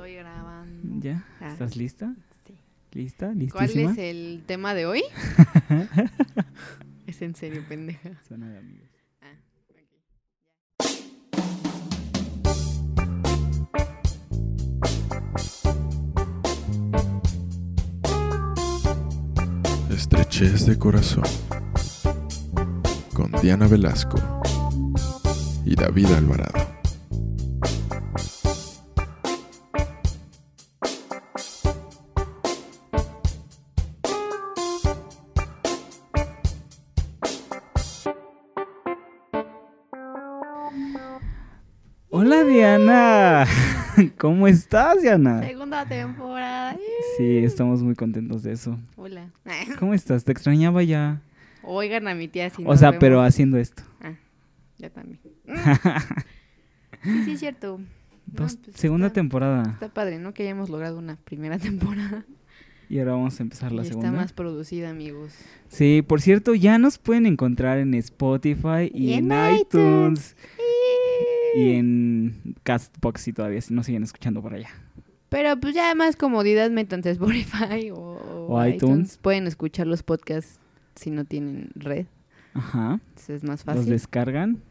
Estoy 0.00 0.14
grabando. 0.14 1.06
¿Ya? 1.06 1.26
Ah. 1.42 1.52
¿Estás 1.52 1.76
lista? 1.76 2.14
Sí. 2.46 2.54
¿Lista? 2.92 3.34
¿Cuál 3.52 3.68
es 3.68 3.98
el 3.98 4.42
tema 4.46 4.72
de 4.72 4.86
hoy? 4.86 5.02
es 7.06 7.20
en 7.20 7.34
serio, 7.34 7.62
pendeja. 7.68 8.12
Zona 8.26 8.48
de 8.48 8.58
amigos. 8.60 8.88
Ah. 9.20 9.34
Estrechez 19.90 20.64
de 20.64 20.78
corazón. 20.78 21.24
Con 23.12 23.32
Diana 23.42 23.68
Velasco 23.68 24.16
y 25.66 25.74
David 25.74 26.06
Alvarado. 26.06 26.59
¿cómo 44.18 44.46
estás 44.48 45.02
Diana? 45.02 45.42
Segunda 45.46 45.86
temporada. 45.86 46.76
Sí, 47.16 47.38
estamos 47.38 47.82
muy 47.82 47.94
contentos 47.94 48.42
de 48.42 48.52
eso. 48.52 48.78
Hola. 48.96 49.30
¿Cómo 49.78 49.94
estás? 49.94 50.24
Te 50.24 50.32
extrañaba 50.32 50.82
ya. 50.82 51.20
Oigan 51.62 52.08
a 52.08 52.14
mi 52.14 52.28
tía 52.28 52.48
si 52.50 52.62
o 52.66 52.76
sea, 52.76 52.90
vemos. 52.90 53.00
pero 53.00 53.22
haciendo 53.22 53.58
esto. 53.58 53.82
Ya 54.78 54.88
también. 54.88 55.20
sí, 57.02 57.24
sí, 57.24 57.32
es 57.32 57.40
cierto. 57.40 57.78
No, 57.78 57.86
pues 58.34 58.58
segunda 58.74 59.08
está- 59.08 59.14
temporada. 59.20 59.70
Está 59.72 59.88
padre, 59.88 60.18
¿no? 60.18 60.32
Que 60.32 60.44
hayamos 60.44 60.70
logrado 60.70 60.98
una 60.98 61.16
primera 61.16 61.58
temporada. 61.58 62.24
Y 62.88 62.98
ahora 62.98 63.12
vamos 63.12 63.38
a 63.38 63.42
empezar 63.44 63.70
la 63.70 63.82
y 63.82 63.86
segunda. 63.86 64.08
está 64.08 64.20
más 64.20 64.32
producida, 64.32 64.90
amigos. 64.90 65.32
Sí, 65.68 66.02
por 66.04 66.20
cierto, 66.20 66.54
ya 66.56 66.76
nos 66.78 66.98
pueden 66.98 67.26
encontrar 67.26 67.78
en 67.78 67.94
Spotify 67.94 68.90
y, 68.92 69.10
Y 69.10 69.12
en, 69.12 69.30
en 69.30 69.56
iTunes. 69.60 70.34
Y 71.56 71.72
en 71.74 72.54
Castbox 72.62 73.20
si 73.22 73.32
todavía 73.32 73.60
si 73.60 73.74
no 73.74 73.82
siguen 73.82 74.02
escuchando 74.02 74.42
por 74.42 74.54
allá. 74.54 74.68
Pero 75.28 75.58
pues 75.60 75.74
ya 75.74 75.94
más 75.94 76.16
comodidad, 76.16 76.70
métanse 76.70 77.10
Spotify 77.10 77.90
o, 77.92 78.46
O 78.48 78.64
iTunes. 78.66 79.16
Pueden 79.18 79.46
escuchar 79.46 79.86
los 79.86 80.02
podcasts 80.02 80.58
si 80.96 81.10
no 81.10 81.24
tienen 81.24 81.70
red. 81.74 82.06
Ajá. 82.54 83.00
Entonces 83.08 83.30
es 83.30 83.42
más 83.44 83.64
Los 83.64 83.76
fácil. 83.76 83.90
descargan. 83.90 84.62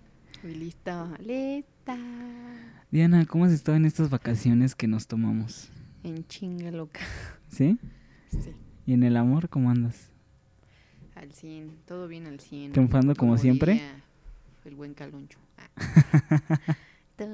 Y 0.43 0.47
listo, 0.55 1.09
lista. 1.19 1.97
Diana, 2.91 3.25
¿cómo 3.25 3.45
has 3.45 3.51
estado 3.51 3.77
en 3.77 3.85
estas 3.85 4.09
vacaciones 4.09 4.75
que 4.75 4.87
nos 4.87 5.07
tomamos? 5.07 5.69
En 6.03 6.25
chinga 6.27 6.71
loca. 6.71 7.01
¿Sí? 7.49 7.77
Sí. 8.29 8.51
¿Y 8.85 8.93
en 8.93 9.03
el 9.03 9.17
amor 9.17 9.49
cómo 9.49 9.69
andas? 9.69 10.09
Al 11.15 11.31
100, 11.31 11.71
todo 11.85 12.07
bien 12.07 12.25
al 12.27 12.39
100. 12.39 12.71
¿Triunfando 12.71 13.15
como 13.15 13.37
siempre? 13.37 13.81
El 14.65 14.75
buen 14.75 14.93
caloncho. 14.93 15.39
Ah. 17.21 17.25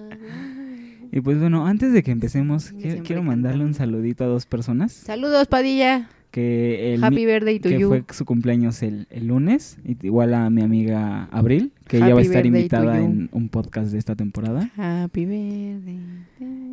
Y 1.11 1.21
pues 1.21 1.39
bueno, 1.39 1.67
antes 1.67 1.93
de 1.93 2.01
que 2.03 2.11
empecemos, 2.11 2.71
Yo 2.71 2.77
qui- 2.77 2.81
siempre 2.81 3.03
quiero 3.03 3.23
mandarle 3.23 3.63
un 3.63 3.73
saludito 3.73 4.23
a 4.23 4.27
dos 4.27 4.45
personas. 4.45 4.91
Saludos, 4.93 5.47
Padilla. 5.47 6.09
Que 6.31 6.93
el 6.95 7.03
Happy 7.03 7.25
birthday 7.25 7.59
to 7.59 7.69
que 7.69 7.79
you. 7.79 7.87
fue 7.87 8.03
su 8.11 8.25
cumpleaños 8.25 8.81
el, 8.83 9.07
el 9.09 9.27
lunes. 9.27 9.77
Igual 10.01 10.33
a 10.33 10.49
mi 10.49 10.63
amiga 10.63 11.25
Abril, 11.31 11.71
que 11.87 11.97
ella 11.97 12.07
va 12.07 12.11
a 12.13 12.15
Happy 12.15 12.27
estar 12.27 12.45
invitada 12.45 12.99
en 12.99 13.29
un 13.31 13.47
podcast 13.47 13.91
de 13.91 13.99
esta 13.99 14.15
temporada. 14.15 14.69
Happy 14.75 15.25
birthday. 15.25 15.99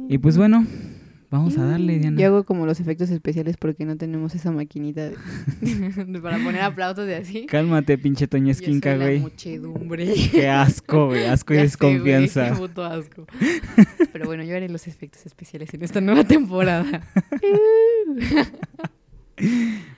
Y 0.08 0.18
pues 0.18 0.36
bueno, 0.36 0.66
vamos 1.32 1.58
a 1.58 1.64
darle, 1.64 1.98
Diana. 1.98 2.20
Yo 2.20 2.26
hago 2.28 2.44
como 2.44 2.66
los 2.66 2.78
efectos 2.78 3.10
especiales 3.10 3.56
porque 3.56 3.84
no 3.84 3.96
tenemos 3.96 4.34
esa 4.34 4.52
maquinita 4.52 5.08
de- 5.10 5.16
de- 6.06 6.20
para 6.22 6.38
poner 6.38 6.60
aplausos 6.60 7.06
de 7.06 7.16
así. 7.16 7.46
Cálmate, 7.46 7.98
pinche 7.98 8.28
Toño 8.28 8.46
Yo 8.46 8.50
Esquinca, 8.52 8.90
soy 8.90 8.98
la 8.98 9.04
güey. 9.06 9.20
muchedumbre. 9.20 10.14
Qué 10.30 10.48
asco, 10.48 11.06
güey. 11.06 11.24
Asco 11.24 11.54
y 11.54 11.56
Ya 11.58 11.68
sé, 11.68 11.76
güey, 11.80 11.92
desconfianza. 11.94 12.50
qué 12.52 12.56
puto 12.56 12.84
asco. 12.84 13.26
Pero 14.12 14.26
bueno, 14.26 14.44
yo 14.44 14.54
haré 14.54 14.68
los 14.68 14.86
efectos 14.86 15.26
especiales 15.26 15.72
en 15.74 15.82
esta 15.82 16.00
nueva 16.00 16.22
temporada. 16.24 17.02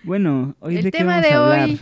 Bueno, 0.04 0.54
hoy 0.60 0.76
El 0.76 0.84
de 0.84 0.90
qué 0.92 0.98
tema 0.98 1.16
vamos 1.16 1.28
de 1.28 1.34
a 1.34 1.42
hablar. 1.44 1.68
hoy 1.68 1.80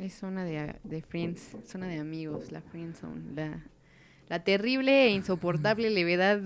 es 0.00 0.14
zona 0.14 0.44
de, 0.44 0.74
de 0.84 1.02
friends, 1.02 1.56
zona 1.66 1.86
de 1.88 1.98
amigos, 1.98 2.52
la 2.52 2.60
friend 2.60 2.94
zone, 2.94 3.22
la, 3.34 3.58
la 4.32 4.42
terrible 4.44 5.08
e 5.08 5.10
insoportable 5.10 5.90
levedad 5.90 6.40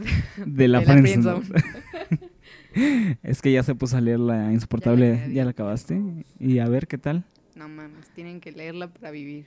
De 0.44 0.66
la 0.66 0.80
de 0.80 0.86
friendzone. 0.86 1.42
friendzone. 1.44 2.30
Es 3.22 3.40
que 3.42 3.52
ya 3.52 3.62
se 3.62 3.76
puso 3.76 3.96
a 3.96 4.00
leer 4.00 4.18
la 4.18 4.52
insoportable. 4.52 5.30
Ya 5.32 5.44
la 5.44 5.52
acabaste. 5.52 6.02
Y 6.40 6.58
a 6.58 6.68
ver 6.68 6.88
qué 6.88 6.98
tal. 6.98 7.22
No 7.54 7.68
mames, 7.68 8.10
tienen 8.10 8.40
que 8.40 8.50
leerla 8.50 8.88
para 8.92 9.12
vivir. 9.12 9.46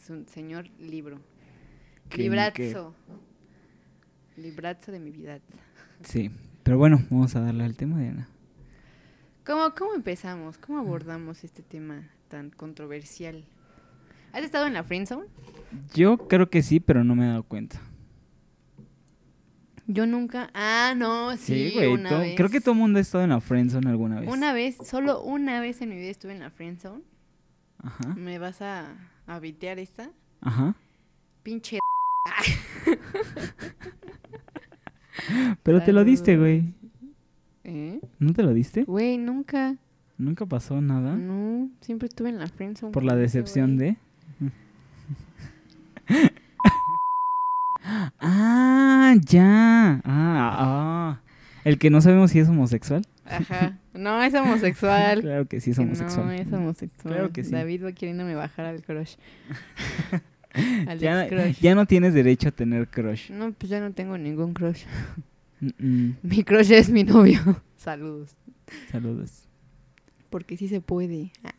Es 0.00 0.08
un 0.08 0.26
señor 0.28 0.68
libro. 0.78 1.18
¿Qué- 2.08 2.22
Librazzo. 2.22 2.94
Librazzo 4.36 4.92
de 4.92 5.00
mi 5.00 5.10
vida. 5.10 5.40
Sí. 6.04 6.30
Pero 6.62 6.78
bueno, 6.78 7.04
vamos 7.10 7.34
a 7.34 7.40
darle 7.40 7.64
al 7.64 7.76
tema, 7.76 7.98
Diana. 7.98 8.28
¿Cómo, 9.44 9.74
¿Cómo 9.74 9.94
empezamos? 9.94 10.56
¿Cómo 10.58 10.78
abordamos 10.78 11.42
este 11.42 11.62
tema 11.62 12.08
tan 12.28 12.50
controversial? 12.50 13.44
¿Has 14.32 14.44
estado 14.44 14.66
en 14.66 14.74
la 14.74 14.84
friendzone? 14.84 15.26
Yo 15.94 16.18
creo 16.28 16.50
que 16.50 16.62
sí, 16.62 16.80
pero 16.80 17.04
no 17.04 17.14
me 17.14 17.24
he 17.24 17.28
dado 17.28 17.42
cuenta. 17.42 17.80
Yo 19.86 20.06
nunca. 20.06 20.50
Ah, 20.54 20.94
no, 20.96 21.36
sí, 21.36 21.72
güey. 21.74 21.92
una 21.92 22.18
vez. 22.18 22.36
Creo 22.36 22.48
que 22.48 22.60
todo 22.60 22.72
el 22.72 22.78
mundo 22.78 22.98
ha 22.98 23.02
estado 23.02 23.24
en 23.24 23.30
la 23.30 23.40
friendzone 23.40 23.90
alguna 23.90 24.20
vez. 24.20 24.28
Una 24.30 24.52
vez, 24.52 24.76
solo 24.84 25.22
una 25.22 25.60
vez 25.60 25.80
en 25.82 25.88
mi 25.88 25.96
vida 25.96 26.10
estuve 26.10 26.32
en 26.32 26.40
la 26.40 26.50
friendzone. 26.50 27.02
Ajá. 27.78 28.14
¿Me 28.14 28.38
vas 28.38 28.62
a, 28.62 28.94
a 29.26 29.38
vitear 29.40 29.78
esta? 29.80 30.10
Ajá. 30.40 30.76
Pinche. 31.42 31.78
Pero 35.62 35.82
te 35.82 35.92
lo 35.92 36.04
diste, 36.04 36.36
güey. 36.36 36.72
¿Eh? 37.64 38.00
¿No 38.18 38.32
te 38.32 38.42
lo 38.42 38.52
diste? 38.54 38.84
Güey, 38.84 39.18
nunca. 39.18 39.76
Nunca 40.18 40.46
pasó 40.46 40.80
nada. 40.80 41.16
No, 41.16 41.70
siempre 41.80 42.08
estuve 42.08 42.28
en 42.28 42.38
la 42.38 42.46
friendzone. 42.46 42.92
Por 42.92 43.04
la 43.04 43.16
decepción 43.16 43.76
güey. 43.76 43.92
de. 43.92 43.96
Ah, 48.20 49.14
ya. 49.24 50.00
Ah, 50.04 50.56
ah. 50.58 51.20
El 51.64 51.78
que 51.78 51.90
no 51.90 52.00
sabemos 52.00 52.30
si 52.30 52.38
es 52.38 52.48
homosexual. 52.48 53.02
Ajá. 53.26 53.78
No, 53.94 54.22
es 54.22 54.34
homosexual. 54.34 55.20
Claro 55.22 55.46
que 55.46 55.60
sí 55.60 55.70
es 55.70 55.78
homosexual. 55.78 56.26
No, 56.26 56.32
es 56.32 56.52
homosexual. 56.52 57.14
Claro 57.14 57.32
que 57.32 57.44
sí. 57.44 57.50
David 57.50 57.84
va 57.84 57.92
queriéndome 57.92 58.34
bajar 58.34 58.66
al 58.66 58.82
crush. 58.82 59.16
al 60.88 60.98
ya, 60.98 61.74
no 61.74 61.86
tienes 61.86 62.14
derecho 62.14 62.48
a 62.48 62.52
tener 62.52 62.88
crush. 62.88 63.30
No, 63.30 63.52
pues 63.52 63.70
ya 63.70 63.80
no 63.80 63.92
tengo 63.92 64.18
ningún 64.18 64.54
crush. 64.54 64.84
Mm, 65.60 65.68
mm. 65.78 66.16
Mi 66.22 66.44
crush 66.44 66.72
es 66.72 66.90
mi 66.90 67.04
novio. 67.04 67.62
Saludos. 67.76 68.36
Saludos. 68.90 69.48
Porque 70.30 70.56
sí 70.56 70.68
se 70.68 70.80
puede. 70.80 71.32
Ah, 71.44 71.54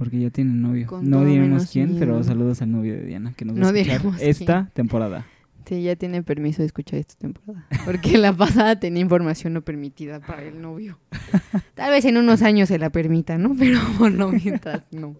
Porque 0.00 0.18
ya 0.18 0.30
tiene 0.30 0.54
novio. 0.54 0.86
Con 0.86 1.10
no 1.10 1.26
diremos 1.26 1.70
quién, 1.70 1.98
pero 1.98 2.24
saludos 2.24 2.62
al 2.62 2.72
novio 2.72 2.94
de 2.94 3.04
Diana, 3.04 3.34
que 3.36 3.44
nos 3.44 3.54
va 3.54 3.60
No 3.60 3.66
a 3.66 3.70
escuchar 3.70 3.98
diremos 3.98 4.22
esta 4.22 4.70
temporada. 4.72 5.26
Sí, 5.66 5.82
ya 5.82 5.94
tiene 5.94 6.22
permiso 6.22 6.62
de 6.62 6.66
escuchar 6.66 7.00
esta 7.00 7.16
temporada. 7.16 7.66
Porque 7.84 8.16
la 8.16 8.32
pasada 8.32 8.80
tenía 8.80 9.02
información 9.02 9.52
no 9.52 9.60
permitida 9.60 10.18
para 10.20 10.42
el 10.42 10.62
novio. 10.62 10.98
Tal 11.74 11.90
vez 11.90 12.06
en 12.06 12.16
unos 12.16 12.40
años 12.40 12.70
se 12.70 12.78
la 12.78 12.88
permita, 12.88 13.36
¿no? 13.36 13.54
Pero 13.58 13.78
por 13.98 14.10
lo 14.10 14.32
mientras 14.32 14.84
no. 14.90 15.16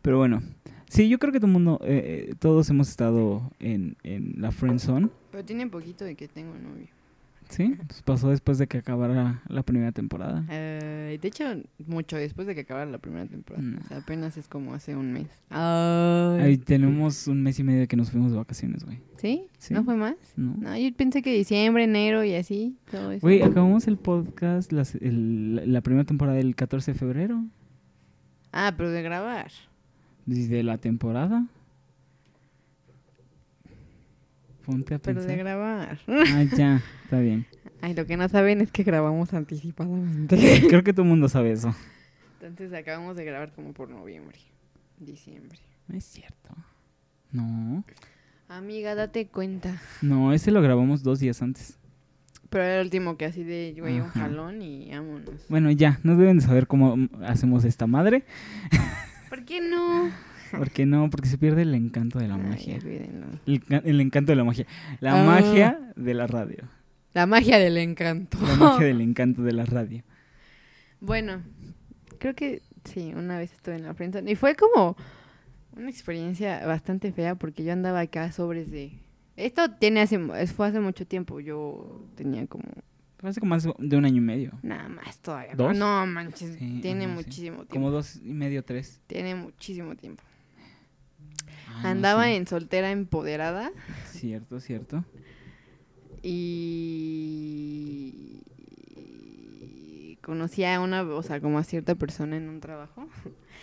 Pero 0.00 0.16
bueno, 0.16 0.42
sí, 0.88 1.10
yo 1.10 1.18
creo 1.18 1.30
que 1.30 1.38
todo 1.38 1.48
el 1.48 1.52
mundo, 1.52 1.78
eh, 1.84 2.28
eh, 2.30 2.34
todos 2.38 2.70
hemos 2.70 2.88
estado 2.88 3.52
en, 3.60 3.98
en 4.04 4.36
la 4.38 4.52
friend 4.52 4.80
zone. 4.80 5.10
Pero 5.30 5.44
tiene 5.44 5.66
poquito 5.66 6.06
de 6.06 6.14
que 6.14 6.28
tengo 6.28 6.54
novio. 6.54 6.88
Sí, 7.52 7.76
pues 7.86 8.00
pasó 8.02 8.30
después 8.30 8.56
de 8.56 8.66
que 8.66 8.78
acabara 8.78 9.42
la 9.46 9.62
primera 9.62 9.92
temporada. 9.92 10.44
Eh, 10.48 11.18
de 11.20 11.28
hecho, 11.28 11.44
mucho 11.86 12.16
después 12.16 12.46
de 12.46 12.54
que 12.54 12.62
acabara 12.62 12.90
la 12.90 12.96
primera 12.98 13.26
temporada. 13.26 13.62
No. 13.62 13.78
O 13.78 13.84
sea, 13.84 13.98
apenas 13.98 14.38
es 14.38 14.48
como 14.48 14.72
hace 14.72 14.96
un 14.96 15.12
mes. 15.12 15.28
Ahí 15.50 16.56
tenemos 16.56 17.26
un 17.28 17.42
mes 17.42 17.58
y 17.58 17.62
medio 17.62 17.86
que 17.86 17.96
nos 17.96 18.10
fuimos 18.10 18.32
de 18.32 18.38
vacaciones, 18.38 18.84
güey. 18.84 18.98
¿Sí? 19.18 19.44
Sí. 19.58 19.74
¿No 19.74 19.84
fue 19.84 19.96
más? 19.96 20.14
¿No? 20.36 20.54
No, 20.58 20.76
yo 20.78 20.92
pensé 20.94 21.20
que 21.20 21.32
diciembre, 21.36 21.84
enero 21.84 22.24
y 22.24 22.34
así. 22.34 22.74
Todo 22.90 23.12
eso. 23.12 23.20
Güey, 23.20 23.42
acabamos 23.42 23.86
el 23.86 23.98
podcast, 23.98 24.72
las- 24.72 24.94
el- 24.96 25.56
la- 25.56 25.66
la 25.66 25.80
primera 25.82 26.04
temporada 26.04 26.38
el 26.38 26.56
14 26.56 26.92
de 26.92 26.98
febrero. 26.98 27.44
Ah, 28.52 28.72
pero 28.76 28.90
de 28.90 29.02
grabar. 29.02 29.50
Desde 30.26 30.62
la 30.62 30.78
temporada. 30.78 31.46
Ponte 34.64 34.94
a 34.94 34.98
Pero 34.98 35.22
de 35.22 35.36
grabar. 35.36 35.98
Ah, 36.06 36.44
ya, 36.56 36.82
está 37.04 37.18
bien. 37.18 37.46
Ay, 37.80 37.94
lo 37.94 38.06
que 38.06 38.16
no 38.16 38.28
saben 38.28 38.60
es 38.60 38.70
que 38.70 38.84
grabamos 38.84 39.34
anticipadamente. 39.34 40.62
Creo 40.68 40.84
que 40.84 40.92
todo 40.92 41.02
el 41.02 41.08
mundo 41.08 41.28
sabe 41.28 41.52
eso. 41.52 41.74
Entonces 42.40 42.72
acabamos 42.72 43.16
de 43.16 43.24
grabar 43.24 43.52
como 43.52 43.72
por 43.72 43.88
noviembre, 43.88 44.38
diciembre. 44.98 45.58
No 45.88 45.96
es 45.96 46.04
cierto. 46.04 46.54
No. 47.32 47.84
Amiga, 48.48 48.94
date 48.94 49.26
cuenta. 49.26 49.80
No, 50.00 50.32
ese 50.32 50.50
lo 50.50 50.62
grabamos 50.62 51.02
dos 51.02 51.18
días 51.18 51.42
antes. 51.42 51.78
Pero 52.50 52.64
era 52.64 52.80
el 52.80 52.84
último 52.84 53.16
que 53.16 53.24
así 53.24 53.42
de, 53.44 53.74
güey, 53.78 54.00
un 54.00 54.08
jalón 54.08 54.60
y 54.60 54.90
vámonos. 54.90 55.46
Bueno, 55.48 55.70
ya, 55.70 55.98
no 56.02 56.16
deben 56.16 56.38
de 56.38 56.44
saber 56.44 56.66
cómo 56.66 56.96
hacemos 57.24 57.64
esta 57.64 57.86
madre. 57.86 58.24
¿Por 59.30 59.44
qué 59.44 59.60
no? 59.60 60.10
Porque 60.58 60.86
no, 60.86 61.08
porque 61.10 61.28
se 61.28 61.38
pierde 61.38 61.62
el 61.62 61.74
encanto 61.74 62.18
de 62.18 62.28
la 62.28 62.34
Ay, 62.36 62.42
magia. 62.42 62.78
El, 63.46 63.62
el 63.84 64.00
encanto 64.00 64.32
de 64.32 64.36
la 64.36 64.44
magia. 64.44 64.66
La 65.00 65.20
Ah. 65.22 65.24
magia 65.26 65.92
de 65.96 66.14
la 66.14 66.26
radio. 66.26 66.64
La 67.14 67.26
magia 67.26 67.58
del 67.58 67.76
encanto. 67.78 68.38
La 68.40 68.54
magia 68.56 68.86
del 68.86 69.00
encanto 69.08 69.42
de 69.42 69.52
la 69.52 69.64
radio. 69.66 70.02
Bueno, 71.00 71.42
creo 72.18 72.34
que 72.34 72.62
sí, 72.84 73.12
una 73.14 73.38
vez 73.38 73.52
estuve 73.52 73.76
en 73.76 73.82
la 73.84 73.94
friendzone 73.94 74.30
y 74.30 74.36
fue 74.36 74.54
como 74.54 74.96
una 75.76 75.90
experiencia 75.90 76.64
bastante 76.66 77.12
fea 77.12 77.34
porque 77.34 77.64
yo 77.64 77.72
andaba 77.72 78.00
acá 78.00 78.30
sobres 78.32 78.70
de... 78.70 78.92
Esto 79.36 79.70
tiene 79.72 80.00
hace, 80.02 80.18
fue 80.46 80.68
hace 80.68 80.78
mucho 80.80 81.06
tiempo, 81.06 81.40
yo 81.40 82.06
tenía 82.14 82.46
como 82.46 82.64
Hace 83.22 83.38
como 83.40 83.50
más 83.50 83.62
de 83.78 83.96
un 83.96 84.04
año 84.04 84.16
y 84.16 84.20
medio. 84.20 84.50
nada 84.62 84.88
más 84.88 85.16
todavía. 85.20 85.54
¿Dos? 85.54 85.76
No 85.76 86.04
manches, 86.06 86.56
Sí, 86.58 86.80
tiene 86.82 87.04
ajá, 87.04 87.12
sí. 87.12 87.16
muchísimo 87.24 87.56
tiempo. 87.58 87.72
Como 87.72 87.90
dos 87.92 88.16
y 88.16 88.32
medio, 88.32 88.64
tres. 88.64 89.00
Tiene 89.06 89.36
muchísimo 89.36 89.94
tiempo. 89.94 90.22
Ah, 91.82 91.90
Andaba 91.90 92.24
sí. 92.26 92.32
en 92.32 92.46
soltera 92.46 92.90
empoderada 92.90 93.70
Cierto, 94.10 94.60
cierto. 94.60 95.04
y 97.32 98.40
conocí 100.22 100.64
a 100.64 100.80
una, 100.80 101.02
o 101.02 101.22
sea, 101.22 101.40
como 101.40 101.58
a 101.58 101.64
cierta 101.64 101.94
persona 101.94 102.36
en 102.36 102.48
un 102.48 102.60
trabajo. 102.60 103.08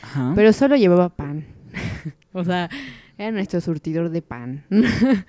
Ajá. 0.01 0.33
Pero 0.35 0.53
solo 0.53 0.75
llevaba 0.75 1.09
pan. 1.09 1.45
o 2.33 2.43
sea, 2.43 2.69
era 3.17 3.31
nuestro 3.31 3.61
surtidor 3.61 4.09
de 4.09 4.21
pan. 4.21 4.63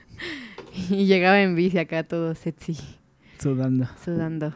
y 0.91 1.07
llegaba 1.07 1.41
en 1.43 1.55
bici 1.55 1.79
acá 1.79 2.03
todo 2.05 2.35
sexy, 2.35 2.77
Sudando. 3.39 3.89
sudando. 4.05 4.55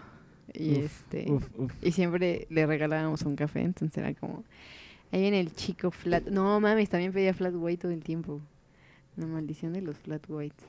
Y 0.52 0.72
Uf, 0.78 0.84
este 0.84 1.30
Uf, 1.32 1.48
uf. 1.58 1.72
y 1.82 1.90
siempre 1.92 2.46
le 2.50 2.66
regalábamos 2.66 3.22
un 3.22 3.34
café, 3.34 3.62
entonces 3.62 3.98
era 3.98 4.14
como 4.14 4.44
ahí 5.14 5.20
viene 5.20 5.40
el 5.40 5.54
chico 5.54 5.90
flat. 5.90 6.26
No 6.26 6.60
mames, 6.60 6.88
también 6.88 7.12
pedía 7.12 7.32
flat 7.34 7.54
white 7.56 7.82
todo 7.82 7.92
el 7.92 8.02
tiempo. 8.02 8.40
La 9.16 9.26
maldición 9.26 9.72
de 9.72 9.80
los 9.80 9.96
flat 9.96 10.28
whites. 10.28 10.66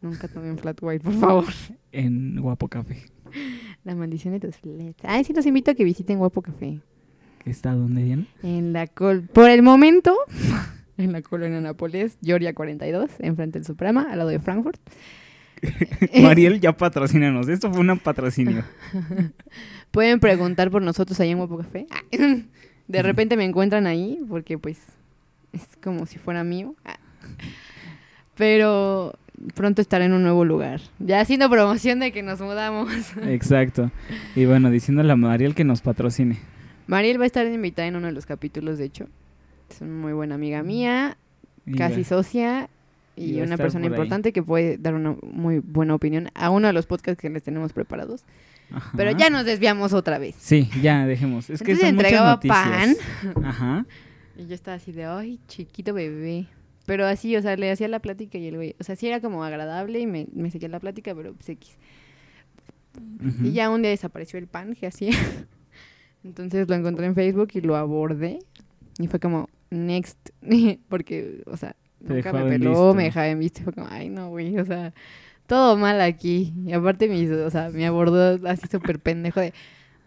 Nunca 0.00 0.28
tomen 0.28 0.56
flat 0.58 0.78
white, 0.80 1.04
por 1.04 1.14
favor. 1.14 1.44
En 1.92 2.40
Guapo 2.40 2.68
Café. 2.68 3.04
La 3.84 3.94
maldición 3.94 4.38
de 4.38 4.46
los 4.46 4.56
flats. 4.56 5.02
Ay, 5.02 5.24
sí 5.24 5.32
los 5.32 5.44
invito 5.44 5.70
a 5.70 5.74
que 5.74 5.84
visiten 5.84 6.18
Guapo 6.18 6.40
Café. 6.40 6.80
¿Que 7.44 7.50
está 7.50 7.72
donde, 7.72 8.02
Diana? 8.02 8.26
En 8.42 8.72
la 8.72 8.86
col 8.86 9.22
por 9.22 9.50
el 9.50 9.62
momento, 9.62 10.16
en 10.96 11.12
la 11.12 11.20
colonia 11.20 11.60
Nápoles, 11.60 12.16
Georgia 12.22 12.54
42, 12.54 13.10
enfrente 13.18 13.58
del 13.58 13.66
Suprema, 13.66 14.10
al 14.10 14.18
lado 14.18 14.30
de 14.30 14.38
Frankfurt. 14.38 14.80
Mariel, 16.22 16.60
ya 16.60 16.76
patrocínanos. 16.76 17.48
Esto 17.48 17.70
fue 17.72 17.80
un 17.80 17.98
patrocinio. 17.98 18.64
Pueden 19.90 20.18
preguntar 20.18 20.70
por 20.70 20.82
nosotros 20.82 21.18
ahí 21.20 21.30
en 21.30 21.38
Guapo 21.38 21.58
Café. 21.58 21.86
De 22.92 23.02
repente 23.02 23.36
me 23.36 23.44
encuentran 23.44 23.86
ahí, 23.86 24.18
porque 24.28 24.58
pues 24.58 24.78
es 25.52 25.66
como 25.82 26.06
si 26.06 26.18
fuera 26.18 26.44
mío. 26.44 26.74
Pero 28.36 29.14
pronto 29.54 29.82
estaré 29.82 30.06
en 30.06 30.12
un 30.12 30.22
nuevo 30.22 30.44
lugar. 30.44 30.80
Ya 30.98 31.20
haciendo 31.20 31.48
promoción 31.50 32.00
de 32.00 32.12
que 32.12 32.22
nos 32.22 32.40
mudamos. 32.40 32.90
Exacto. 33.26 33.90
Y 34.34 34.46
bueno, 34.46 34.70
diciéndole 34.70 35.12
a 35.12 35.16
Mariel 35.16 35.54
que 35.54 35.64
nos 35.64 35.80
patrocine. 35.82 36.38
Mariel 36.86 37.18
va 37.20 37.24
a 37.24 37.26
estar 37.26 37.46
invitada 37.46 37.88
en 37.88 37.96
uno 37.96 38.06
de 38.06 38.12
los 38.12 38.26
capítulos, 38.26 38.78
de 38.78 38.84
hecho. 38.84 39.06
Es 39.70 39.80
una 39.80 39.92
muy 39.94 40.12
buena 40.12 40.34
amiga 40.34 40.62
mía, 40.62 41.16
Y 41.66 41.72
casi 41.74 42.02
va- 42.02 42.08
socia 42.08 42.68
y 43.14 43.36
y 43.36 43.40
una 43.42 43.56
persona 43.58 43.86
importante 43.86 44.32
que 44.32 44.42
puede 44.42 44.78
dar 44.78 44.94
una 44.94 45.16
muy 45.22 45.58
buena 45.60 45.94
opinión 45.94 46.28
a 46.34 46.50
uno 46.50 46.66
de 46.66 46.72
los 46.72 46.86
podcasts 46.86 47.20
que 47.20 47.28
les 47.30 47.42
tenemos 47.42 47.72
preparados. 47.72 48.24
Ajá. 48.74 48.92
Pero 48.96 49.10
ya 49.12 49.30
nos 49.30 49.44
desviamos 49.44 49.92
otra 49.92 50.18
vez. 50.18 50.34
Sí, 50.38 50.70
ya, 50.80 51.06
dejemos. 51.06 51.50
Es 51.50 51.62
que 51.62 51.72
Entonces 51.72 51.88
son 51.88 51.96
muchas 51.96 52.12
entregaba 52.12 52.32
noticias. 52.32 52.96
Ajá. 53.44 53.86
Y 54.36 54.46
yo 54.46 54.54
estaba 54.54 54.76
así 54.76 54.92
de, 54.92 55.04
ay, 55.04 55.38
chiquito 55.46 55.92
bebé. 55.92 56.46
Pero 56.86 57.06
así, 57.06 57.36
o 57.36 57.42
sea, 57.42 57.56
le 57.56 57.70
hacía 57.70 57.88
la 57.88 58.00
plática 58.00 58.38
y 58.38 58.48
el 58.48 58.56
güey, 58.56 58.74
o 58.80 58.84
sea, 58.84 58.96
sí 58.96 59.06
era 59.06 59.20
como 59.20 59.44
agradable 59.44 60.00
y 60.00 60.06
me, 60.06 60.26
me 60.32 60.50
seguía 60.50 60.68
la 60.68 60.80
plática, 60.80 61.14
pero 61.14 61.32
pues 61.32 61.48
X. 61.48 61.76
Y 63.42 63.52
ya 63.52 63.70
un 63.70 63.82
día 63.82 63.90
desapareció 63.90 64.38
el 64.38 64.46
pan 64.46 64.74
que 64.74 64.86
hacía. 64.86 65.12
Entonces 66.24 66.68
lo 66.68 66.74
encontré 66.74 67.06
en 67.06 67.14
Facebook 67.14 67.50
y 67.54 67.60
lo 67.60 67.76
abordé. 67.76 68.38
Y 68.98 69.06
fue 69.06 69.20
como, 69.20 69.48
next. 69.70 70.18
Porque, 70.88 71.42
o 71.46 71.56
sea, 71.56 71.76
nunca 72.00 72.32
me 72.32 72.44
peló, 72.50 72.94
me 72.94 73.04
dejaba 73.04 73.28
en 73.28 73.38
visto. 73.38 73.60
Y 73.60 73.64
fue 73.64 73.72
como, 73.72 73.86
ay, 73.90 74.08
no, 74.08 74.28
güey, 74.30 74.58
o 74.58 74.64
sea, 74.64 74.92
todo 75.46 75.76
mal 75.76 76.00
aquí. 76.00 76.52
Y 76.66 76.72
aparte, 76.72 77.08
me, 77.08 77.18
hizo- 77.18 77.44
o 77.46 77.50
sea, 77.50 77.70
me 77.70 77.86
abordó 77.86 78.40
así 78.48 78.66
súper 78.70 78.98
pendejo 79.00 79.40
de, 79.40 79.52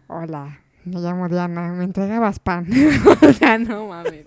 hola, 0.08 0.60
me 0.86 1.00
llamo 1.00 1.28
Diana, 1.30 1.72
¿me 1.74 1.84
entregabas 1.84 2.40
pan? 2.40 2.68
o 3.22 3.34
sea, 3.34 3.58
no 3.58 3.88
mames. 3.88 4.24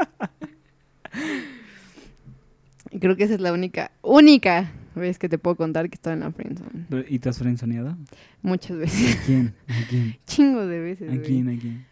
Y 2.91 2.99
creo 3.01 3.17
que 3.17 3.25
esa 3.25 3.35
es 3.35 3.41
la 3.41 3.53
única, 3.53 3.91
única 4.03 4.71
vez 4.95 5.19
que 5.19 5.29
te 5.29 5.39
puedo 5.39 5.57
contar 5.57 5.89
que 5.91 5.95
estaba 5.95 6.15
en 6.15 6.21
la 6.21 6.33
friendzone. 6.33 6.87
¿Y 7.09 7.19
te 7.19 7.29
has 7.29 7.39
frenzoneado? 7.39 7.97
Muchas 8.43 8.77
veces. 8.79 9.17
¿A 9.17 9.27
quién? 9.27 9.55
¿A 9.69 9.89
quién? 9.89 10.17
Chingo 10.27 10.67
de 10.67 10.81
veces. 10.81 11.09
¿A 11.11 11.15
güey. 11.15 11.23
quién? 11.27 11.49
¿A 11.49 11.59
quién? 11.61 11.87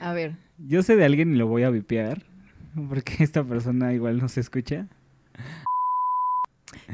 A 0.00 0.12
ver. 0.12 0.32
Yo 0.58 0.82
sé 0.82 0.96
de 0.96 1.04
alguien 1.04 1.34
y 1.34 1.36
lo 1.36 1.46
voy 1.46 1.62
a 1.64 1.70
vipear. 1.70 2.22
Porque 2.88 3.22
esta 3.24 3.44
persona 3.44 3.92
igual 3.92 4.18
no 4.18 4.28
se 4.28 4.40
escucha. 4.40 4.86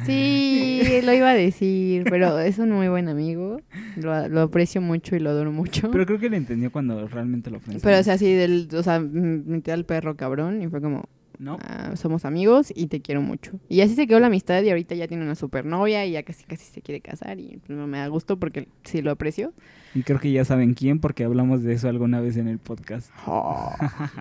Sí, 0.04 0.82
lo 1.04 1.12
iba 1.12 1.30
a 1.30 1.34
decir, 1.34 2.04
pero 2.08 2.38
es 2.38 2.58
un 2.58 2.70
muy 2.72 2.88
buen 2.88 3.08
amigo. 3.08 3.60
Lo, 3.96 4.28
lo 4.28 4.42
aprecio 4.42 4.80
mucho 4.80 5.16
y 5.16 5.20
lo 5.20 5.30
adoro 5.30 5.52
mucho. 5.52 5.90
Pero 5.90 6.06
creo 6.06 6.18
que 6.18 6.30
lo 6.30 6.36
entendió 6.36 6.70
cuando 6.72 7.06
realmente 7.08 7.50
lo 7.50 7.60
frenzoneé. 7.60 7.82
Pero, 7.82 8.00
o 8.00 8.02
sea, 8.02 8.14
así 8.14 8.32
del, 8.32 8.68
o 8.74 8.82
sea, 8.82 9.00
metí 9.00 9.70
al 9.70 9.84
perro 9.84 10.16
cabrón 10.16 10.62
y 10.62 10.68
fue 10.68 10.80
como, 10.80 11.08
¿No? 11.38 11.58
ah, 11.62 11.96
somos 11.96 12.24
amigos 12.24 12.72
y 12.74 12.86
te 12.86 13.00
quiero 13.00 13.22
mucho. 13.22 13.58
Y 13.68 13.80
así 13.80 13.94
se 13.94 14.06
quedó 14.06 14.20
la 14.20 14.28
amistad 14.28 14.62
y 14.62 14.70
ahorita 14.70 14.94
ya 14.94 15.08
tiene 15.08 15.24
una 15.24 15.34
supernovia 15.34 16.04
y 16.06 16.12
ya 16.12 16.22
casi 16.22 16.44
casi 16.44 16.64
se 16.64 16.80
quiere 16.80 17.00
casar 17.00 17.40
y 17.40 17.60
pues, 17.66 17.78
me 17.78 17.98
da 17.98 18.06
gusto 18.08 18.38
porque 18.38 18.68
sí 18.84 19.02
lo 19.02 19.10
aprecio. 19.10 19.52
Y 19.94 20.02
creo 20.02 20.18
que 20.20 20.32
ya 20.32 20.44
saben 20.44 20.74
quién 20.74 20.98
porque 20.98 21.24
hablamos 21.24 21.62
de 21.62 21.72
eso 21.72 21.88
alguna 21.88 22.20
vez 22.20 22.36
en 22.36 22.48
el 22.48 22.58
podcast. 22.58 23.10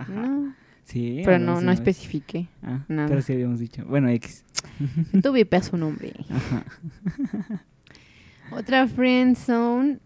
No, 0.07 0.53
Sí. 0.85 1.21
pero 1.24 1.39
no, 1.39 1.62
no 1.62 1.71
especifiqué. 1.71 2.47
Ah, 2.62 2.85
nada. 2.88 3.07
pero 3.07 3.21
sí 3.21 3.33
habíamos 3.33 3.59
dicho. 3.59 3.85
Bueno, 3.85 4.09
X. 4.09 4.44
Tú 5.24 5.31
vipeas 5.31 5.68
su 5.68 5.77
nombre. 5.77 6.13
Ajá. 6.30 6.65
Otra 8.51 8.88
friend 8.88 9.35
zone. 9.38 10.00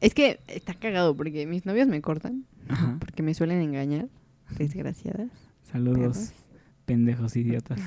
Es 0.00 0.14
que 0.14 0.40
está 0.46 0.74
cagado 0.74 1.16
porque 1.16 1.46
mis 1.46 1.66
novios 1.66 1.88
me 1.88 2.00
cortan. 2.00 2.44
Ajá. 2.68 2.96
Porque 3.00 3.22
me 3.22 3.34
suelen 3.34 3.60
engañar. 3.60 4.08
Desgraciadas. 4.58 5.30
Saludos, 5.62 6.16
perros. 6.16 6.32
pendejos 6.84 7.36
idiotas. 7.36 7.80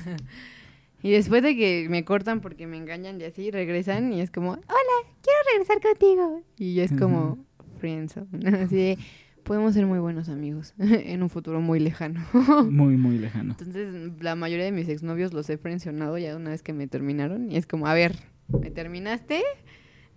Y 1.02 1.10
después 1.10 1.42
de 1.42 1.54
que 1.54 1.86
me 1.90 2.04
cortan 2.04 2.40
porque 2.40 2.66
me 2.66 2.78
engañan 2.78 3.20
y 3.20 3.24
así, 3.24 3.50
regresan 3.50 4.12
y 4.14 4.22
es 4.22 4.30
como, 4.30 4.52
hola, 4.52 5.12
quiero 5.20 5.38
regresar 5.52 5.80
contigo. 5.82 6.42
Y 6.56 6.80
es 6.80 6.92
como, 6.92 7.44
friendzone. 7.78 8.48
Así 8.48 8.74
de, 8.74 8.98
podemos 9.44 9.74
ser 9.74 9.86
muy 9.86 9.98
buenos 9.98 10.28
amigos 10.28 10.74
en 10.78 11.22
un 11.22 11.30
futuro 11.30 11.60
muy 11.60 11.78
lejano. 11.78 12.24
Muy, 12.70 12.96
muy 12.96 13.18
lejano. 13.18 13.50
Entonces, 13.58 14.12
la 14.20 14.34
mayoría 14.34 14.64
de 14.64 14.72
mis 14.72 14.88
exnovios 14.88 15.32
los 15.32 15.48
he 15.50 15.58
frencionado 15.58 16.18
ya 16.18 16.34
una 16.36 16.50
vez 16.50 16.62
que 16.62 16.72
me 16.72 16.86
terminaron. 16.86 17.50
Y 17.52 17.56
es 17.56 17.66
como, 17.66 17.86
a 17.86 17.94
ver, 17.94 18.16
¿me 18.48 18.70
terminaste? 18.70 19.42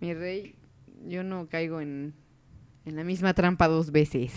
Mi 0.00 0.14
rey, 0.14 0.56
yo 1.06 1.22
no 1.22 1.48
caigo 1.48 1.80
en, 1.80 2.14
en 2.84 2.96
la 2.96 3.04
misma 3.04 3.34
trampa 3.34 3.68
dos 3.68 3.92
veces. 3.92 4.32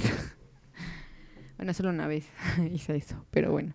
bueno, 1.57 1.73
solo 1.73 1.89
una 1.89 2.07
vez 2.07 2.27
hice 2.71 2.95
eso, 2.95 3.25
pero 3.31 3.51
bueno. 3.51 3.73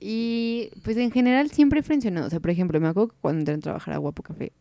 Y 0.00 0.70
pues 0.84 0.96
en 0.96 1.10
general 1.10 1.50
siempre 1.50 1.80
he 1.80 1.82
frencionado. 1.82 2.26
O 2.26 2.30
sea, 2.30 2.40
por 2.40 2.50
ejemplo, 2.50 2.80
me 2.80 2.88
acuerdo 2.88 3.08
que 3.08 3.16
cuando 3.20 3.38
entré 3.40 3.54
a 3.54 3.58
trabajar 3.58 3.94
a 3.94 3.98
Guapo 3.98 4.22
Café, 4.22 4.52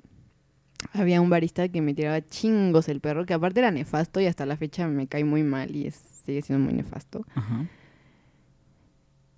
había 0.94 1.22
un 1.22 1.30
barista 1.30 1.68
que 1.70 1.82
me 1.82 1.94
tiraba 1.94 2.22
chingos 2.22 2.90
el 2.90 3.00
perro, 3.00 3.26
que 3.26 3.34
aparte 3.34 3.60
era 3.60 3.72
nefasto 3.72 4.20
y 4.20 4.26
hasta 4.26 4.46
la 4.46 4.58
fecha 4.58 4.88
me 4.88 5.08
cae 5.08 5.24
muy 5.24 5.44
mal 5.44 5.76
y 5.76 5.88
es, 5.88 5.96
sigue 6.26 6.42
siendo 6.42 6.64
muy 6.64 6.74
nefasto. 6.74 7.26
Ajá. 7.36 7.66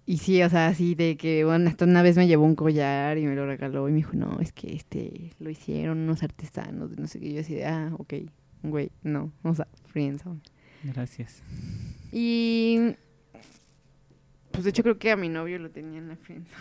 Y 0.10 0.18
sí, 0.18 0.42
o 0.42 0.50
sea, 0.50 0.70
así 0.70 0.96
de 0.96 1.18
que, 1.18 1.46
bueno, 1.46 1.70
hasta 1.70 1.86
una 1.86 2.02
vez 2.02 2.18
me 2.18 2.26
llevó 2.26 2.44
un 2.44 2.56
collar 2.56 3.20
y 3.20 3.28
me 3.28 3.36
lo 3.36 3.46
regaló 3.46 3.88
y 3.88 3.92
me 3.92 3.98
dijo, 3.98 4.14
no, 4.16 4.40
es 4.40 4.52
que 4.52 4.74
este, 4.74 5.34
lo 5.38 5.52
hicieron 5.52 6.00
unos 6.00 6.24
artesanos, 6.24 6.98
no 6.98 7.06
sé 7.06 7.20
qué. 7.20 7.32
Yo 7.32 7.42
así 7.42 7.54
de, 7.54 7.68
ah, 7.68 7.92
ok, 7.96 8.16
güey, 8.64 8.92
no, 9.04 9.32
o 9.44 9.54
sea, 9.54 9.68
friendzone. 9.86 10.42
Gracias. 10.84 11.44
Y, 12.12 12.96
pues 14.50 14.64
de 14.64 14.72
hecho 14.72 14.82
creo 14.82 14.98
que 14.98 15.12
a 15.12 15.16
mi 15.16 15.30
novio 15.30 15.60
lo 15.60 15.70
tenía 15.70 16.00
en 16.00 16.08
la 16.08 16.16
friendzone. 16.16 16.58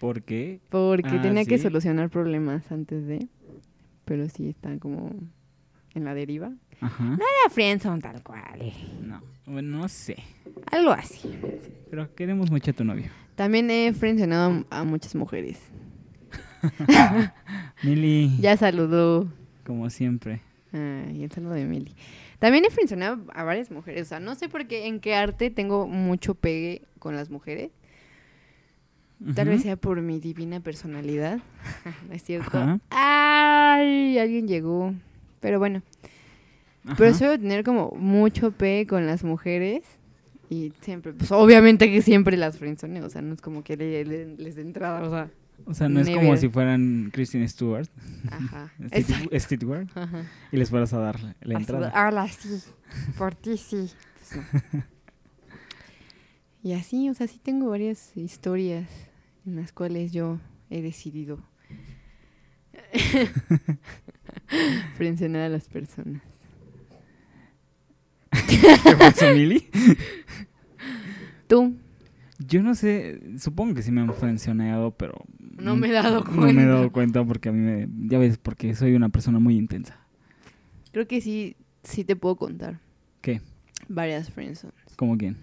¿Por 0.00 0.22
qué? 0.22 0.60
Porque 0.70 1.10
Ah, 1.10 1.20
tenía 1.22 1.44
que 1.44 1.58
solucionar 1.58 2.08
problemas 2.08 2.72
antes 2.72 3.06
de, 3.06 3.28
pero 4.06 4.26
sí 4.30 4.48
está 4.48 4.78
como 4.78 5.10
en 5.94 6.04
la 6.04 6.14
deriva. 6.14 6.52
Ajá. 6.80 7.14
Era 7.14 7.50
friendzone 7.50 8.00
tal 8.00 8.22
cual, 8.22 8.72
No. 9.02 9.20
Bueno, 9.44 9.78
no 9.80 9.88
sé. 9.88 10.16
algo 10.72 10.92
así. 10.92 11.30
Pero 11.90 12.14
queremos 12.14 12.50
mucho 12.50 12.70
a 12.70 12.74
tu 12.74 12.82
novio. 12.82 13.10
También 13.34 13.70
he 13.70 13.92
frencionado 13.92 14.64
a, 14.70 14.84
muchas 14.84 15.14
mujeres. 15.14 15.60
Mili. 17.82 18.38
Ya 18.40 18.56
saludó. 18.56 19.28
como 19.66 19.90
siempre. 19.90 20.40
Ay, 20.72 21.24
el 21.24 21.30
saludo 21.30 21.52
de 21.52 21.62
Emily. 21.62 21.94
También 22.38 22.64
he 22.64 22.70
frencionado 22.70 23.18
a 23.34 23.44
varias 23.44 23.70
mujeres. 23.70 24.02
O 24.02 24.04
sea, 24.06 24.20
no 24.20 24.34
sé 24.34 24.48
por 24.48 24.66
qué, 24.66 24.86
en 24.86 25.00
qué 25.00 25.14
arte 25.14 25.50
tengo 25.50 25.86
mucho 25.86 26.34
pegue 26.34 26.82
con 26.98 27.16
las 27.16 27.28
mujeres. 27.28 27.70
Tal 29.34 29.48
vez 29.48 29.62
sea 29.62 29.76
por 29.76 30.00
mi 30.00 30.18
divina 30.18 30.60
personalidad. 30.60 31.40
¿No 32.08 32.14
es 32.14 32.22
cierto? 32.22 32.56
Ajá. 32.58 32.80
¡Ay! 32.90 34.18
Alguien 34.18 34.48
llegó. 34.48 34.94
Pero 35.40 35.58
bueno. 35.58 35.82
Pero 36.96 37.10
Ajá. 37.10 37.14
suelo 37.18 37.38
tener 37.38 37.62
como 37.62 37.90
mucho 37.90 38.52
pegue 38.52 38.86
con 38.86 39.06
las 39.06 39.22
mujeres. 39.24 39.82
Y 40.48 40.72
siempre, 40.80 41.12
pues 41.12 41.30
obviamente 41.32 41.90
que 41.92 42.00
siempre 42.02 42.36
las 42.36 42.58
frenzoneo. 42.58 43.04
O 43.06 43.10
sea, 43.10 43.20
no 43.22 43.34
es 43.34 43.40
como 43.40 43.62
que 43.62 43.76
le- 43.76 44.04
le- 44.04 44.36
les 44.36 44.56
dé 44.56 44.62
entrada. 44.62 45.02
O 45.02 45.10
sea, 45.10 45.30
O 45.66 45.74
sea, 45.74 45.88
no 45.90 46.00
es 46.00 46.08
como 46.08 46.34
si 46.38 46.48
fueran 46.48 47.10
Kristen 47.12 47.46
Stewart, 47.46 47.86
ajá. 48.30 48.72
Stewart, 49.38 49.86
Ajá. 49.94 50.24
y 50.50 50.56
les 50.56 50.70
fueras 50.70 50.92
a 50.94 50.98
dar 50.98 51.20
la 51.20 51.34
de, 51.42 51.54
entrada. 51.54 51.92
Hola, 52.08 52.26
sí. 52.28 52.62
Por 53.18 53.34
ti, 53.34 53.58
sí. 53.58 53.90
Pues 54.32 54.36
no. 54.72 54.82
y 56.62 56.72
así, 56.72 57.08
o 57.10 57.14
sea, 57.14 57.26
sí 57.26 57.38
tengo 57.42 57.68
varias 57.70 58.16
historias 58.16 58.88
en 59.46 59.56
las 59.56 59.72
cuales 59.72 60.12
yo 60.12 60.38
he 60.70 60.82
decidido 60.82 61.38
frencionar 64.96 65.42
a 65.42 65.48
las 65.48 65.68
personas. 65.68 66.22
¿Qué 68.48 68.96
pasó, 68.98 69.32
Mili? 69.34 69.68
Tú, 71.48 71.76
Yo 72.46 72.62
no 72.62 72.74
sé, 72.74 73.20
supongo 73.38 73.74
que 73.74 73.82
sí 73.82 73.90
me 73.90 74.00
han 74.00 74.14
funcionado, 74.14 74.92
pero... 74.92 75.24
No 75.58 75.76
me 75.76 75.88
he 75.88 75.92
dado 75.92 76.24
No 76.24 76.52
me 76.52 76.62
he 76.62 76.66
dado 76.66 76.90
cuenta. 76.90 77.20
cuenta 77.20 77.24
porque 77.24 77.48
a 77.48 77.52
mí 77.52 77.58
me... 77.58 77.88
Ya 78.08 78.18
ves, 78.18 78.38
porque 78.38 78.74
soy 78.74 78.94
una 78.94 79.08
persona 79.08 79.40
muy 79.40 79.56
intensa. 79.56 79.98
creo 80.92 81.06
que 81.08 81.20
sí, 81.20 81.56
sí 81.82 82.04
te 82.04 82.14
puedo 82.16 82.36
contar 82.36 82.78
¿Qué? 83.20 83.40
varias 83.88 84.30
friendzones. 84.30 84.76
¿Cómo 84.96 85.18
quién? 85.18 85.36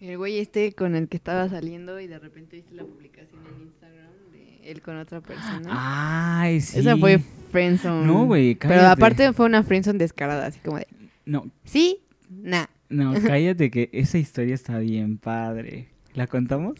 El 0.00 0.16
güey 0.16 0.38
este 0.38 0.72
con 0.72 0.94
el 0.94 1.08
que 1.08 1.16
estaba 1.16 1.48
saliendo 1.48 1.98
y 1.98 2.06
de 2.06 2.18
repente 2.18 2.56
viste 2.56 2.74
la 2.74 2.84
publicación 2.84 3.40
en 3.56 3.66
Instagram 3.66 4.10
de 4.32 4.70
él 4.70 4.80
con 4.80 4.96
otra 4.96 5.20
persona. 5.20 5.68
Ay, 5.68 6.60
sí. 6.60 6.78
Esa 6.78 6.96
fue 6.96 7.18
friendzone. 7.50 8.06
No, 8.06 8.26
güey, 8.26 8.54
Pero 8.54 8.86
aparte 8.86 9.32
fue 9.32 9.46
una 9.46 9.64
friendzone 9.64 9.98
descarada, 9.98 10.46
así 10.46 10.60
como 10.60 10.78
de, 10.78 10.86
No, 11.26 11.50
sí, 11.64 12.00
nah. 12.30 12.66
no, 12.88 13.14
cállate 13.26 13.70
que 13.70 13.90
esa 13.92 14.18
historia 14.18 14.54
está 14.54 14.78
bien 14.78 15.18
padre. 15.18 15.88
¿La 16.14 16.26
contamos? 16.28 16.78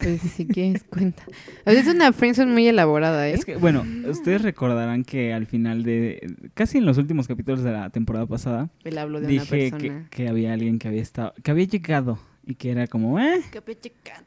Pues 0.00 0.20
si 0.22 0.46
quieres 0.46 0.84
cuenta. 0.90 1.22
Es 1.64 1.86
una 1.86 2.12
friendzone 2.12 2.52
muy 2.52 2.66
elaborada, 2.66 3.28
¿eh? 3.28 3.34
Es 3.34 3.44
que, 3.44 3.56
bueno, 3.56 3.84
ustedes 4.08 4.42
recordarán 4.42 5.04
que 5.04 5.32
al 5.32 5.46
final 5.46 5.82
de... 5.82 6.34
Casi 6.54 6.78
en 6.78 6.86
los 6.86 6.98
últimos 6.98 7.28
capítulos 7.28 7.62
de 7.62 7.72
la 7.72 7.90
temporada 7.90 8.26
pasada, 8.26 8.70
Él 8.84 8.98
habló 8.98 9.20
de 9.20 9.26
dije 9.26 9.68
una 9.68 9.78
que, 9.78 9.80
persona. 9.90 10.06
que 10.10 10.28
había 10.28 10.52
alguien 10.52 10.78
que 10.78 10.88
había 10.88 11.02
estado... 11.02 11.34
Que 11.42 11.50
había 11.50 11.66
llegado 11.66 12.18
y 12.44 12.54
que 12.54 12.70
era 12.70 12.86
como, 12.86 13.20
eh... 13.20 13.40
Que 13.52 13.58
había 13.58 13.78
checado. 13.78 14.24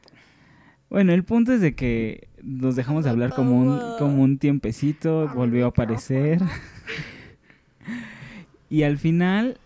Bueno, 0.89 1.11
el 1.11 1.23
punto 1.23 1.53
es 1.53 1.61
de 1.61 1.73
que 1.73 2.27
nos 2.43 2.75
dejamos 2.75 3.03
de 3.03 3.09
hablar 3.09 3.33
como 3.33 3.59
un, 3.59 3.97
como 3.97 4.21
un 4.21 4.37
tiempecito, 4.37 5.27
volvió 5.33 5.65
a 5.65 5.69
aparecer. 5.69 6.39
y 8.69 8.83
al 8.83 8.99
final, 8.99 9.57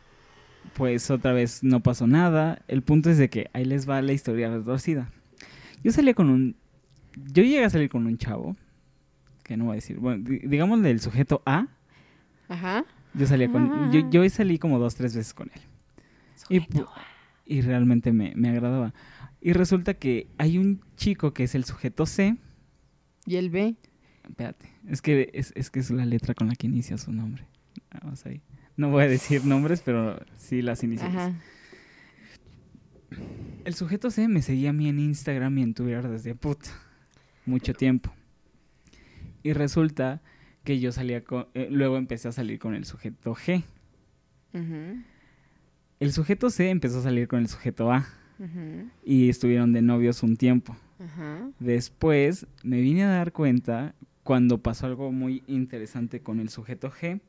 pues 0.73 1.11
otra 1.11 1.33
vez 1.33 1.63
no 1.63 1.81
pasó 1.81 2.07
nada. 2.07 2.61
El 2.69 2.81
punto 2.81 3.09
es 3.09 3.17
de 3.17 3.29
que 3.29 3.49
ahí 3.51 3.65
les 3.65 3.89
va 3.89 4.01
la 4.01 4.13
historia 4.13 4.49
retorcida. 4.49 5.09
Yo 5.88 5.94
salí 5.94 6.13
con 6.13 6.29
un... 6.29 6.58
Yo 7.32 7.44
llegué 7.44 7.63
a 7.63 7.70
salir 7.70 7.88
con 7.88 8.06
un 8.06 8.17
chavo, 8.17 8.58
que 9.41 9.56
no 9.56 9.63
voy 9.63 9.72
a 9.72 9.75
decir, 9.75 9.98
bueno, 9.98 10.22
di- 10.22 10.39
digamos 10.39 10.82
del 10.82 11.00
sujeto 11.00 11.41
A. 11.46 11.67
Ajá. 12.50 12.84
Yo 13.13 13.25
salía 13.25 13.50
con... 13.50 13.89
Yo, 13.94 14.10
yo 14.10 14.29
salí 14.29 14.60
como 14.60 14.79
dos, 14.79 14.96
tres 14.96 15.15
veces 15.15 15.34
con 15.34 15.50
él. 16.50 16.62
Y, 17.46 17.62
realmente 17.62 18.12
me, 18.12 18.34
me 18.36 18.50
agradaba. 18.50 18.94
Y 19.39 19.53
resulta 19.53 19.94
que 19.94 20.27
hay 20.38 20.58
un 20.58 20.82
chico 20.98 21.32
que 21.34 21.46
es 21.46 21.56
el 21.56 21.63
sujeto 21.63 22.06
C. 22.06 22.36
Y 23.25 23.38
él 23.38 23.50
ve. 23.50 23.77
Espérate, 24.27 24.70
es 24.89 25.01
que 25.01 25.29
es, 25.34 25.53
es 25.56 25.70
que 25.70 25.79
es 25.79 25.89
la 25.89 26.06
letra 26.06 26.34
con 26.34 26.50
la 26.50 26.56
que 26.56 26.67
inicia 26.67 26.98
su 26.98 27.13
nombre. 27.13 27.46
Vamos 28.03 28.25
ahí. 28.25 28.41
No 28.75 28.89
voy 28.89 29.06
a 29.06 29.08
decir 29.08 29.46
nombres, 29.46 29.82
pero 29.86 30.20
sí 30.36 30.62
las 30.62 30.84
iniciales. 30.84 31.15
Ajá. 31.15 31.34
El 33.67 33.74
sujeto 33.74 34.12
C 34.12 34.29
me 34.29 34.41
seguía 34.41 34.69
a 34.69 34.74
mí 34.74 34.88
en 34.88 34.97
Instagram 34.97 35.57
y 35.57 35.62
en 35.62 35.74
Twitter 35.74 36.07
desde 36.07 36.33
puta 36.33 36.69
mucho 37.45 37.74
tiempo. 37.74 38.13
Y 39.43 39.51
resulta 39.51 40.21
que 40.63 40.79
yo 40.79 40.93
salía 40.93 41.25
con... 41.25 41.47
eh, 41.53 41.67
luego 41.69 41.97
empecé 41.97 42.29
a 42.29 42.31
salir 42.31 42.59
con 42.59 42.75
el 42.75 42.86
sujeto 42.86 43.36
G. 43.36 43.65
El 46.00 46.13
sujeto 46.13 46.50
C 46.50 46.69
empezó 46.69 47.00
a 47.00 47.01
salir 47.01 47.27
con 47.27 47.39
el 47.39 47.50
sujeto 47.50 47.91
A. 47.91 48.07
Y 49.03 49.27
estuvieron 49.27 49.74
de 49.74 49.81
novios 49.81 50.24
un 50.24 50.38
tiempo. 50.38 50.74
Después 51.59 52.47
me 52.63 52.79
vine 52.79 53.03
a 53.03 53.09
dar 53.09 53.33
cuenta 53.33 53.95
cuando 54.24 54.59
pasó 54.59 54.86
algo 54.86 55.12
muy 55.12 55.43
interesante 55.45 56.21
con 56.21 56.39
el 56.39 56.47
sujeto 56.47 56.89
G, 56.89 57.19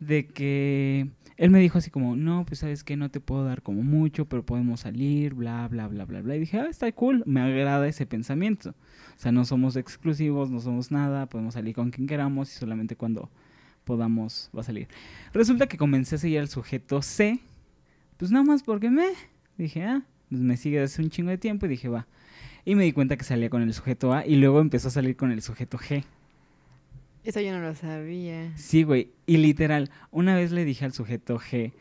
de 0.00 0.26
que 0.26 1.08
él 1.36 1.50
me 1.50 1.60
dijo 1.60 1.78
así 1.78 1.90
como, 1.90 2.16
no, 2.16 2.44
pues 2.44 2.60
sabes 2.60 2.84
que 2.84 2.96
no 2.96 3.10
te 3.10 3.20
puedo 3.20 3.44
dar 3.44 3.62
como 3.62 3.82
mucho, 3.82 4.26
pero 4.26 4.44
podemos 4.44 4.80
salir, 4.80 5.34
bla, 5.34 5.68
bla, 5.68 5.88
bla, 5.88 6.04
bla, 6.04 6.20
bla. 6.20 6.36
Y 6.36 6.40
dije, 6.40 6.58
ah, 6.58 6.66
está 6.68 6.90
cool, 6.92 7.22
me 7.26 7.40
agrada 7.40 7.86
ese 7.86 8.04
pensamiento. 8.06 8.70
O 8.70 9.18
sea, 9.18 9.32
no 9.32 9.44
somos 9.44 9.76
exclusivos, 9.76 10.50
no 10.50 10.60
somos 10.60 10.90
nada, 10.90 11.26
podemos 11.26 11.54
salir 11.54 11.74
con 11.74 11.90
quien 11.90 12.06
queramos 12.06 12.54
y 12.54 12.58
solamente 12.58 12.96
cuando 12.96 13.30
podamos 13.84 14.50
va 14.56 14.60
a 14.60 14.64
salir. 14.64 14.88
Resulta 15.32 15.66
que 15.66 15.78
comencé 15.78 16.16
a 16.16 16.18
seguir 16.18 16.40
al 16.40 16.48
sujeto 16.48 17.00
C, 17.02 17.40
pues 18.16 18.30
nada 18.30 18.44
más 18.44 18.62
porque 18.62 18.90
me, 18.90 19.08
dije, 19.56 19.84
ah, 19.84 20.02
pues 20.28 20.40
me 20.40 20.56
sigue 20.56 20.80
desde 20.80 21.02
un 21.02 21.10
chingo 21.10 21.30
de 21.30 21.38
tiempo 21.38 21.66
y 21.66 21.70
dije, 21.70 21.88
va. 21.88 22.06
Y 22.64 22.74
me 22.74 22.84
di 22.84 22.92
cuenta 22.92 23.16
que 23.16 23.24
salía 23.24 23.48
con 23.48 23.62
el 23.62 23.72
sujeto 23.72 24.12
A 24.12 24.26
y 24.26 24.36
luego 24.36 24.60
empezó 24.60 24.88
a 24.88 24.90
salir 24.90 25.16
con 25.16 25.32
el 25.32 25.40
sujeto 25.42 25.78
G. 25.78 26.04
Eso 27.24 27.40
yo 27.40 27.52
no 27.52 27.60
lo 27.60 27.74
sabía. 27.74 28.52
Sí, 28.56 28.82
güey. 28.82 29.10
Y 29.26 29.36
literal, 29.38 29.90
una 30.10 30.34
vez 30.36 30.52
le 30.52 30.64
dije 30.64 30.84
al 30.84 30.92
sujeto 30.92 31.38
G 31.38 31.72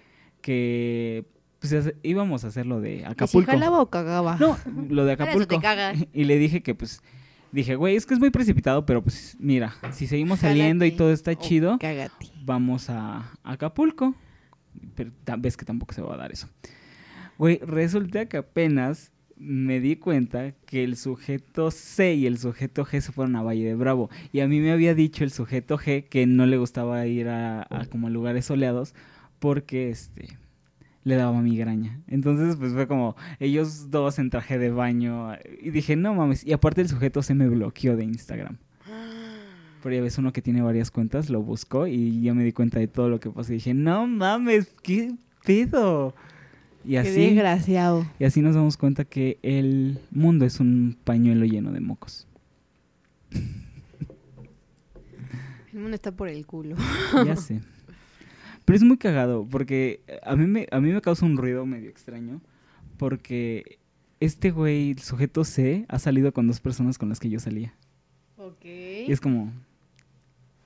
que 0.41 1.25
pues 1.59 1.93
íbamos 2.03 2.43
a 2.45 2.47
hacer 2.47 2.65
lo 2.65 2.79
de 2.79 2.95
¿Y 2.95 2.99
si 2.99 3.05
Acapulco. 3.05 3.51
jalaba 3.51 3.81
o 3.81 3.89
cagaba? 3.89 4.37
No, 4.39 4.57
lo 4.89 5.05
de 5.05 5.17
Para 5.17 5.31
eso 5.31 5.39
te 5.45 5.55
Acapulco. 5.55 5.61
cagas. 5.61 5.97
Y 6.13 6.23
le 6.25 6.37
dije 6.37 6.61
que 6.61 6.75
pues 6.75 7.01
dije, 7.51 7.75
güey, 7.75 7.95
es 7.95 8.05
que 8.05 8.13
es 8.13 8.19
muy 8.19 8.29
precipitado, 8.29 8.85
pero 8.85 9.01
pues 9.03 9.35
mira, 9.39 9.75
si 9.91 10.07
seguimos 10.07 10.39
saliendo 10.39 10.85
y 10.85 10.91
todo 10.91 11.11
está 11.11 11.35
chido, 11.35 11.77
Cágate. 11.79 12.27
vamos 12.43 12.89
a 12.89 13.31
Acapulco. 13.43 14.15
Pero 14.95 15.11
ves 15.39 15.57
que 15.57 15.65
tampoco 15.65 15.93
se 15.93 16.01
va 16.01 16.13
a 16.13 16.17
dar 16.17 16.31
eso. 16.31 16.47
Güey, 17.37 17.59
resulta 17.63 18.27
que 18.27 18.37
apenas 18.37 19.11
me 19.39 19.79
di 19.79 19.95
cuenta 19.95 20.51
que 20.65 20.83
el 20.83 20.97
sujeto 20.97 21.71
C 21.71 22.13
y 22.13 22.27
el 22.27 22.37
sujeto 22.37 22.85
G 22.85 23.01
se 23.01 23.11
fueron 23.11 23.35
a 23.35 23.41
Valle 23.41 23.65
de 23.65 23.75
Bravo. 23.75 24.09
Y 24.31 24.41
a 24.41 24.47
mí 24.47 24.59
me 24.59 24.71
había 24.71 24.93
dicho 24.93 25.23
el 25.23 25.31
sujeto 25.31 25.77
G 25.77 26.05
que 26.07 26.25
no 26.27 26.45
le 26.45 26.57
gustaba 26.57 27.05
ir 27.07 27.29
a, 27.29 27.65
a 27.69 27.85
como 27.85 28.09
lugares 28.09 28.45
soleados 28.45 28.93
porque 29.39 29.89
este 29.89 30.37
le 31.03 31.15
daba 31.15 31.41
migraña. 31.41 31.99
Entonces, 32.07 32.55
pues 32.55 32.73
fue 32.73 32.87
como 32.87 33.15
ellos 33.39 33.89
dos 33.91 34.19
en 34.19 34.29
traje 34.29 34.57
de 34.57 34.71
baño. 34.71 35.33
Y 35.61 35.71
dije, 35.71 35.95
no 35.95 36.13
mames. 36.13 36.45
Y 36.45 36.53
aparte 36.53 36.81
el 36.81 36.89
sujeto 36.89 37.21
se 37.21 37.33
me 37.33 37.47
bloqueó 37.47 37.95
de 37.95 38.03
Instagram. 38.03 38.57
Pero 39.83 39.95
ya 39.95 40.01
ves 40.01 40.17
uno 40.17 40.33
que 40.33 40.41
tiene 40.41 40.61
varias 40.61 40.91
cuentas, 40.91 41.29
lo 41.29 41.41
buscó 41.41 41.87
y 41.87 42.21
ya 42.21 42.33
me 42.33 42.43
di 42.43 42.51
cuenta 42.51 42.79
de 42.79 42.87
todo 42.87 43.09
lo 43.09 43.19
que 43.19 43.29
pasó. 43.29 43.51
Y 43.51 43.55
dije, 43.55 43.73
no 43.73 44.07
mames, 44.07 44.73
qué 44.83 45.15
pedo. 45.45 46.13
Y 46.85 46.91
Qué 46.91 46.99
así, 46.99 47.11
desgraciado. 47.11 48.05
y 48.19 48.23
así 48.23 48.41
nos 48.41 48.55
damos 48.55 48.77
cuenta 48.77 49.05
que 49.05 49.37
el 49.41 49.99
mundo 50.11 50.45
es 50.45 50.59
un 50.59 50.97
pañuelo 51.03 51.45
lleno 51.45 51.71
de 51.71 51.81
mocos. 51.81 52.27
El 55.71 55.79
mundo 55.79 55.95
está 55.95 56.11
por 56.11 56.29
el 56.29 56.45
culo. 56.45 56.75
ya 57.25 57.35
sé. 57.35 57.61
Pero 58.65 58.77
es 58.77 58.83
muy 58.83 58.97
cagado 58.97 59.47
porque 59.49 60.01
a 60.23 60.35
mí 60.35 60.45
me, 60.47 60.67
a 60.71 60.79
mí 60.79 60.91
me 60.91 61.01
causa 61.01 61.25
un 61.25 61.37
ruido 61.37 61.65
medio 61.65 61.89
extraño 61.89 62.41
porque 62.97 63.79
este 64.19 64.51
güey, 64.51 64.91
el 64.91 64.99
sujeto 64.99 65.43
C, 65.43 65.85
ha 65.87 65.99
salido 65.99 66.33
con 66.33 66.47
dos 66.47 66.59
personas 66.59 66.97
con 66.97 67.09
las 67.09 67.19
que 67.19 67.29
yo 67.29 67.39
salía. 67.39 67.73
Ok. 68.37 68.65
Y 68.65 69.11
es 69.11 69.21
como, 69.21 69.53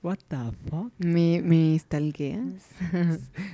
what 0.03 0.19
the 0.27 0.51
fuck? 0.69 0.91
¿Me, 0.99 1.41
me 1.41 1.79
stalkeas? 1.79 2.69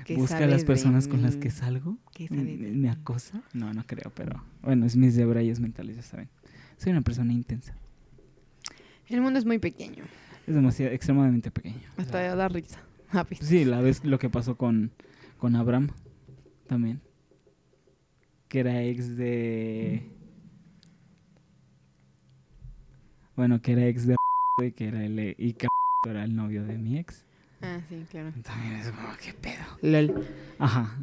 ¿Qué 0.05 0.15
¿Busca 0.15 0.39
a 0.39 0.47
las 0.47 0.65
personas 0.65 1.07
con 1.07 1.21
las 1.21 1.37
que 1.37 1.51
salgo? 1.51 1.97
¿Qué 2.13 2.27
¿Me, 2.29 2.89
acosa? 2.89 3.43
No, 3.53 3.71
no 3.73 3.85
creo, 3.85 4.11
pero 4.13 4.43
bueno, 4.61 4.85
es 4.85 4.97
mis 4.97 5.15
debrayes 5.15 5.59
mentales, 5.59 5.95
ya 5.95 6.01
saben. 6.01 6.29
Soy 6.77 6.91
una 6.91 7.01
persona 7.01 7.31
intensa. 7.31 7.75
El 9.07 9.21
mundo 9.21 9.39
es 9.39 9.45
muy 9.45 9.59
pequeño. 9.59 10.03
Es 10.47 10.55
demasiado, 10.55 10.91
extremadamente 10.91 11.51
pequeño. 11.51 11.81
O 11.97 12.01
Hasta 12.01 12.19
sea, 12.19 12.35
da 12.35 12.47
risa. 12.49 12.79
Sí, 13.41 13.65
la 13.65 13.81
vez 13.81 14.03
lo 14.03 14.19
que 14.19 14.29
pasó 14.29 14.55
con, 14.55 14.91
con 15.37 15.55
Abraham 15.55 15.89
también. 16.67 17.01
Que 18.47 18.59
era 18.59 18.83
ex 18.83 19.15
de... 19.15 20.11
Bueno, 23.35 23.61
que 23.61 23.71
era 23.71 23.87
ex 23.87 24.05
de... 24.07 24.15
güey, 24.57 24.71
que 24.73 24.87
era 24.87 25.03
el 25.03 25.35
y 25.37 25.53
que 25.53 25.67
era 26.07 26.23
el 26.23 26.35
novio 26.35 26.63
de 26.63 26.77
mi 26.77 26.97
ex. 26.97 27.25
Ah, 27.61 27.79
sí, 27.89 28.05
claro. 28.09 28.31
También 28.43 28.75
es 28.75 28.89
como, 28.89 29.09
qué 29.21 29.33
pedo. 29.33 29.63
Lol. 29.81 30.25
Ajá. 30.57 30.95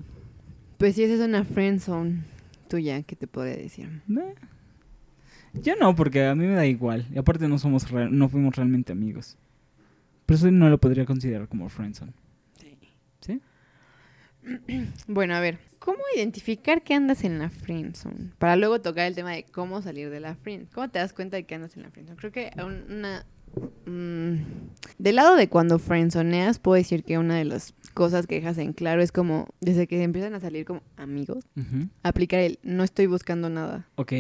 Pues 0.79 0.95
sí, 0.95 1.03
esa 1.03 1.15
es 1.15 1.21
una 1.21 1.45
friend 1.45 1.81
zone 1.81 2.23
tuya, 2.69 3.03
¿qué 3.03 3.15
te 3.15 3.27
podría 3.27 3.57
decir? 3.57 4.03
Eh. 4.11 4.35
Yo 5.53 5.75
no, 5.77 5.95
porque 5.95 6.25
a 6.25 6.35
mí 6.35 6.47
me 6.47 6.55
da 6.55 6.65
igual. 6.67 7.07
Y 7.15 7.19
aparte 7.19 7.47
no 7.49 7.59
somos 7.59 7.91
no 7.93 8.29
fuimos 8.29 8.57
realmente 8.57 8.93
amigos. 8.93 9.37
Pero 10.25 10.37
eso 10.37 10.51
no 10.51 10.69
lo 10.71 10.79
podría 10.79 11.05
considerar 11.05 11.47
como 11.49 11.69
friendzone. 11.69 12.13
¿Sí? 13.21 13.41
Bueno, 15.09 15.35
a 15.35 15.41
ver, 15.41 15.59
¿cómo 15.79 15.99
identificar 16.17 16.83
que 16.83 16.95
andas 16.95 17.25
en 17.25 17.39
la 17.39 17.51
friendzone? 17.51 18.31
Para 18.39 18.57
luego 18.57 18.81
tocar 18.81 19.07
el 19.09 19.15
tema 19.15 19.33
de 19.33 19.45
cómo 19.45 19.83
salir 19.83 20.09
de 20.09 20.21
la 20.21 20.37
friend. 20.37 20.69
¿Cómo 20.73 20.89
te 20.89 21.01
das 21.01 21.13
cuenta 21.13 21.37
de 21.37 21.45
que 21.45 21.55
andas 21.55 21.77
en 21.77 21.83
la 21.83 21.91
friendzone? 21.91 22.17
Creo 22.19 22.33
que 22.33 22.51
un- 22.63 22.97
una 22.99 23.27
mm, 23.87 24.35
del 24.99 25.17
lado 25.17 25.37
de 25.37 25.49
cuando 25.49 25.79
friendzoneas, 25.79 26.59
puedo 26.59 26.77
decir 26.77 27.05
que 27.05 27.19
una 27.19 27.37
de 27.37 27.45
las 27.45 27.75
cosas 27.95 28.27
que 28.27 28.37
dejas 28.37 28.59
en 28.59 28.73
claro 28.73 29.03
es 29.03 29.13
como 29.13 29.49
desde 29.61 29.87
que 29.87 30.03
empiezan 30.03 30.35
a 30.35 30.41
salir 30.41 30.65
como 30.65 30.83
amigos, 30.97 31.45
aplicar 32.03 32.41
el 32.41 32.59
no 32.63 32.85
estoy 32.85 33.07
buscando 33.07 33.49
nada. 33.49 33.89
Ok. 33.97 34.13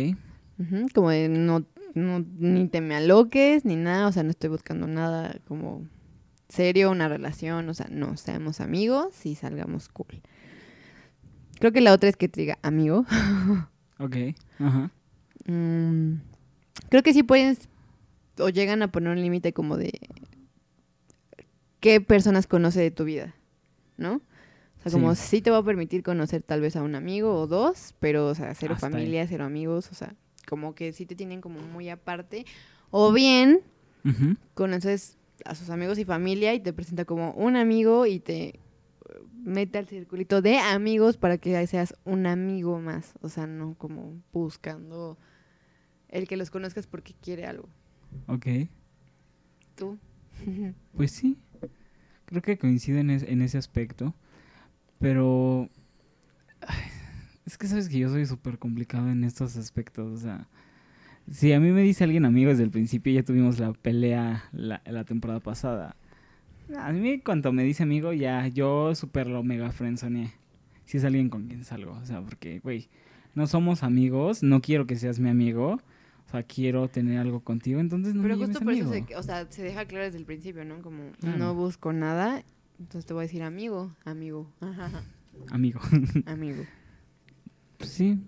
Como 0.95 1.11
de 1.11 1.28
no, 1.28 1.64
no, 1.95 2.25
ni 2.38 2.69
te 2.69 2.81
me 2.81 2.95
aloques, 2.95 3.64
ni 3.64 3.76
nada, 3.76 4.07
o 4.09 4.12
sea, 4.12 4.23
no 4.23 4.31
estoy 4.31 4.50
buscando 4.50 4.87
nada 4.87 5.37
como 5.47 5.87
serio, 6.49 6.90
una 6.90 7.09
relación, 7.09 7.69
o 7.69 7.75
sea, 7.75 7.87
no, 7.90 8.16
seamos 8.16 8.61
amigos 8.61 9.26
y 9.26 9.35
salgamos 9.35 9.88
cool. 9.88 10.23
Creo 11.59 11.73
que 11.73 11.81
la 11.81 11.93
otra 11.93 12.09
es 12.09 12.16
que 12.16 12.28
te 12.28 12.40
diga 12.40 12.59
amigo. 12.62 13.05
Ok. 13.99 14.16
Ajá. 14.59 14.90
Mm, 15.47 16.21
creo 16.90 17.02
que 17.02 17.14
sí 17.14 17.23
pueden 17.23 17.57
o 18.38 18.49
llegan 18.49 18.83
a 18.83 18.90
poner 18.93 19.12
un 19.12 19.21
límite 19.21 19.52
como 19.52 19.76
de 19.76 19.93
qué 21.81 22.00
personas 22.00 22.47
conoce 22.47 22.81
de 22.81 22.90
tu 22.90 23.05
vida, 23.05 23.35
¿no? 23.97 24.14
O 24.78 24.83
sea, 24.83 24.93
como 24.93 25.14
Sí. 25.14 25.23
sí 25.26 25.43
te 25.43 25.50
va 25.50 25.59
a 25.59 25.62
permitir 25.64 26.02
conocer 26.02 26.43
tal 26.43 26.61
vez 26.61 26.76
a 26.76 26.83
un 26.83 26.95
amigo 26.95 27.35
o 27.40 27.47
dos, 27.47 27.95
pero, 28.00 28.28
o 28.28 28.35
sea, 28.35 28.55
cero 28.55 28.75
Hasta 28.75 28.87
ahí. 28.87 28.93
familia, 28.93 29.26
cero 29.26 29.45
amigos, 29.45 29.90
o 29.90 29.95
sea, 29.95 30.14
como 30.49 30.75
que 30.75 30.93
sí 30.93 31.07
te 31.07 31.14
tienen 31.16 31.40
como 31.40 31.61
muy 31.61 31.88
aparte. 31.88 32.45
O 32.90 33.12
bien, 33.12 33.61
conoces 34.55 35.19
a 35.45 35.55
sus 35.55 35.71
amigos 35.71 35.99
y 35.99 36.05
familia 36.05 36.55
y 36.55 36.61
te 36.61 36.73
presenta 36.73 37.05
como 37.05 37.33
un 37.33 37.57
amigo 37.57 38.07
y 38.07 38.21
te 38.21 38.61
mete 39.43 39.78
al 39.78 39.87
circulito 39.87 40.40
de 40.43 40.59
amigos 40.59 41.16
para 41.16 41.38
que 41.38 41.66
seas 41.66 41.95
un 42.05 42.26
amigo 42.26 42.81
más. 42.81 43.14
O 43.21 43.28
sea, 43.28 43.47
no 43.47 43.75
como 43.75 44.23
buscando 44.33 45.19
el 46.09 46.28
que 46.28 46.37
los 46.37 46.50
conozcas 46.50 46.87
porque 46.87 47.14
quiere 47.21 47.45
algo. 47.47 47.69
Ok. 48.26 48.46
Tú. 49.75 49.98
Pues 50.96 51.12
sí. 51.12 51.36
Creo 52.26 52.42
que 52.42 52.58
coincido 52.58 52.98
en, 52.98 53.10
es- 53.10 53.22
en 53.22 53.42
ese 53.42 53.58
aspecto. 53.58 54.14
Pero. 54.98 55.68
ay, 56.66 56.76
es 57.46 57.58
que 57.58 57.66
sabes 57.66 57.88
que 57.88 57.98
yo 57.98 58.08
soy 58.08 58.26
súper 58.26 58.58
complicado 58.58 59.10
en 59.10 59.25
estos 59.25 59.56
aspectos. 59.56 60.12
O 60.12 60.16
sea. 60.18 60.48
Si 61.30 61.52
a 61.52 61.58
mí 61.60 61.70
me 61.72 61.82
dice 61.82 62.04
alguien 62.04 62.25
amigo 62.25 62.50
desde 62.50 62.62
el 62.62 62.70
principio, 62.70 63.12
ya 63.12 63.25
tuvimos 63.25 63.58
la 63.58 63.72
pelea 63.72 64.44
la, 64.52 64.80
la 64.86 65.04
temporada 65.04 65.40
pasada. 65.40 65.96
A 66.78 66.92
mí, 66.92 67.18
cuando 67.20 67.52
me 67.52 67.64
dice 67.64 67.82
amigo, 67.82 68.12
ya 68.12 68.46
yo 68.48 68.94
súper 68.94 69.26
lo 69.26 69.42
mega 69.42 69.72
friendzoneé. 69.72 70.32
Si 70.84 70.98
es 70.98 71.04
alguien 71.04 71.28
con 71.28 71.48
quien 71.48 71.64
salgo. 71.64 71.92
O 71.94 72.04
sea, 72.04 72.20
porque, 72.22 72.60
güey, 72.60 72.88
no 73.34 73.48
somos 73.48 73.82
amigos. 73.82 74.44
No 74.44 74.60
quiero 74.60 74.86
que 74.86 74.94
seas 74.96 75.18
mi 75.18 75.28
amigo. 75.28 75.80
O 76.26 76.30
sea, 76.30 76.42
quiero 76.42 76.88
tener 76.88 77.18
algo 77.18 77.40
contigo. 77.40 77.78
Entonces 77.80 78.14
no 78.14 78.23
Pero 78.23 78.37
me 78.37 78.47
justo 78.47 78.61
por 78.61 78.73
eso, 78.73 78.90
se, 78.92 79.16
o 79.16 79.23
sea, 79.23 79.47
se 79.50 79.62
deja 79.62 79.85
claro 79.87 80.04
desde 80.04 80.18
el 80.18 80.25
principio, 80.25 80.64
¿no? 80.64 80.83
Como 80.83 81.12
Claro. 81.21 81.38
no 81.38 81.54
busco 81.54 81.92
nada, 81.92 82.42
entonces 82.80 83.06
te 83.06 83.14
voy 83.14 83.23
a 83.23 83.26
decir 83.26 83.42
amigo, 83.42 83.95
amigo, 84.04 84.50
ajá, 84.61 85.04
Amigo. 85.50 85.80
amigo. 86.26 86.65
Pues 87.78 87.91
sí, 87.91 88.19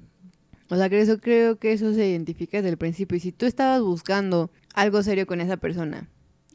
O 0.70 0.76
sea, 0.76 0.88
que 0.90 1.00
eso 1.00 1.18
creo 1.20 1.58
que 1.58 1.72
eso 1.72 1.92
se 1.94 2.08
identifica 2.08 2.58
desde 2.58 2.68
el 2.70 2.76
principio. 2.76 3.16
Y 3.16 3.20
si 3.20 3.32
tú 3.32 3.46
estabas 3.46 3.80
buscando 3.82 4.50
algo 4.74 5.02
serio 5.02 5.26
con 5.26 5.40
esa 5.40 5.56
persona 5.56 6.08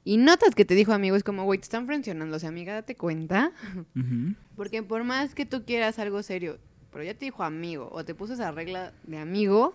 y 0.06 0.18
notas 0.18 0.54
que 0.56 0.64
te 0.66 0.76
dijo 0.76 0.94
amigo, 0.94 1.16
es 1.16 1.24
como, 1.24 1.44
güey, 1.46 1.60
te 1.60 1.64
están 1.64 1.88
frencionando. 1.88 2.36
O 2.38 2.40
sea, 2.40 2.50
amiga, 2.50 2.74
date 2.74 2.96
cuenta. 2.96 3.52
Porque 4.56 4.84
por 4.84 5.04
más 5.04 5.34
que 5.34 5.46
tú 5.46 5.64
quieras 5.66 5.98
algo 6.00 6.22
serio, 6.24 6.60
pero 6.92 7.04
ya 7.04 7.16
te 7.16 7.26
dijo 7.26 7.44
amigo 7.44 7.90
o 7.92 8.06
te 8.06 8.14
puso 8.14 8.34
esa 8.34 8.52
regla 8.52 8.94
de 9.08 9.18
amigo, 9.18 9.74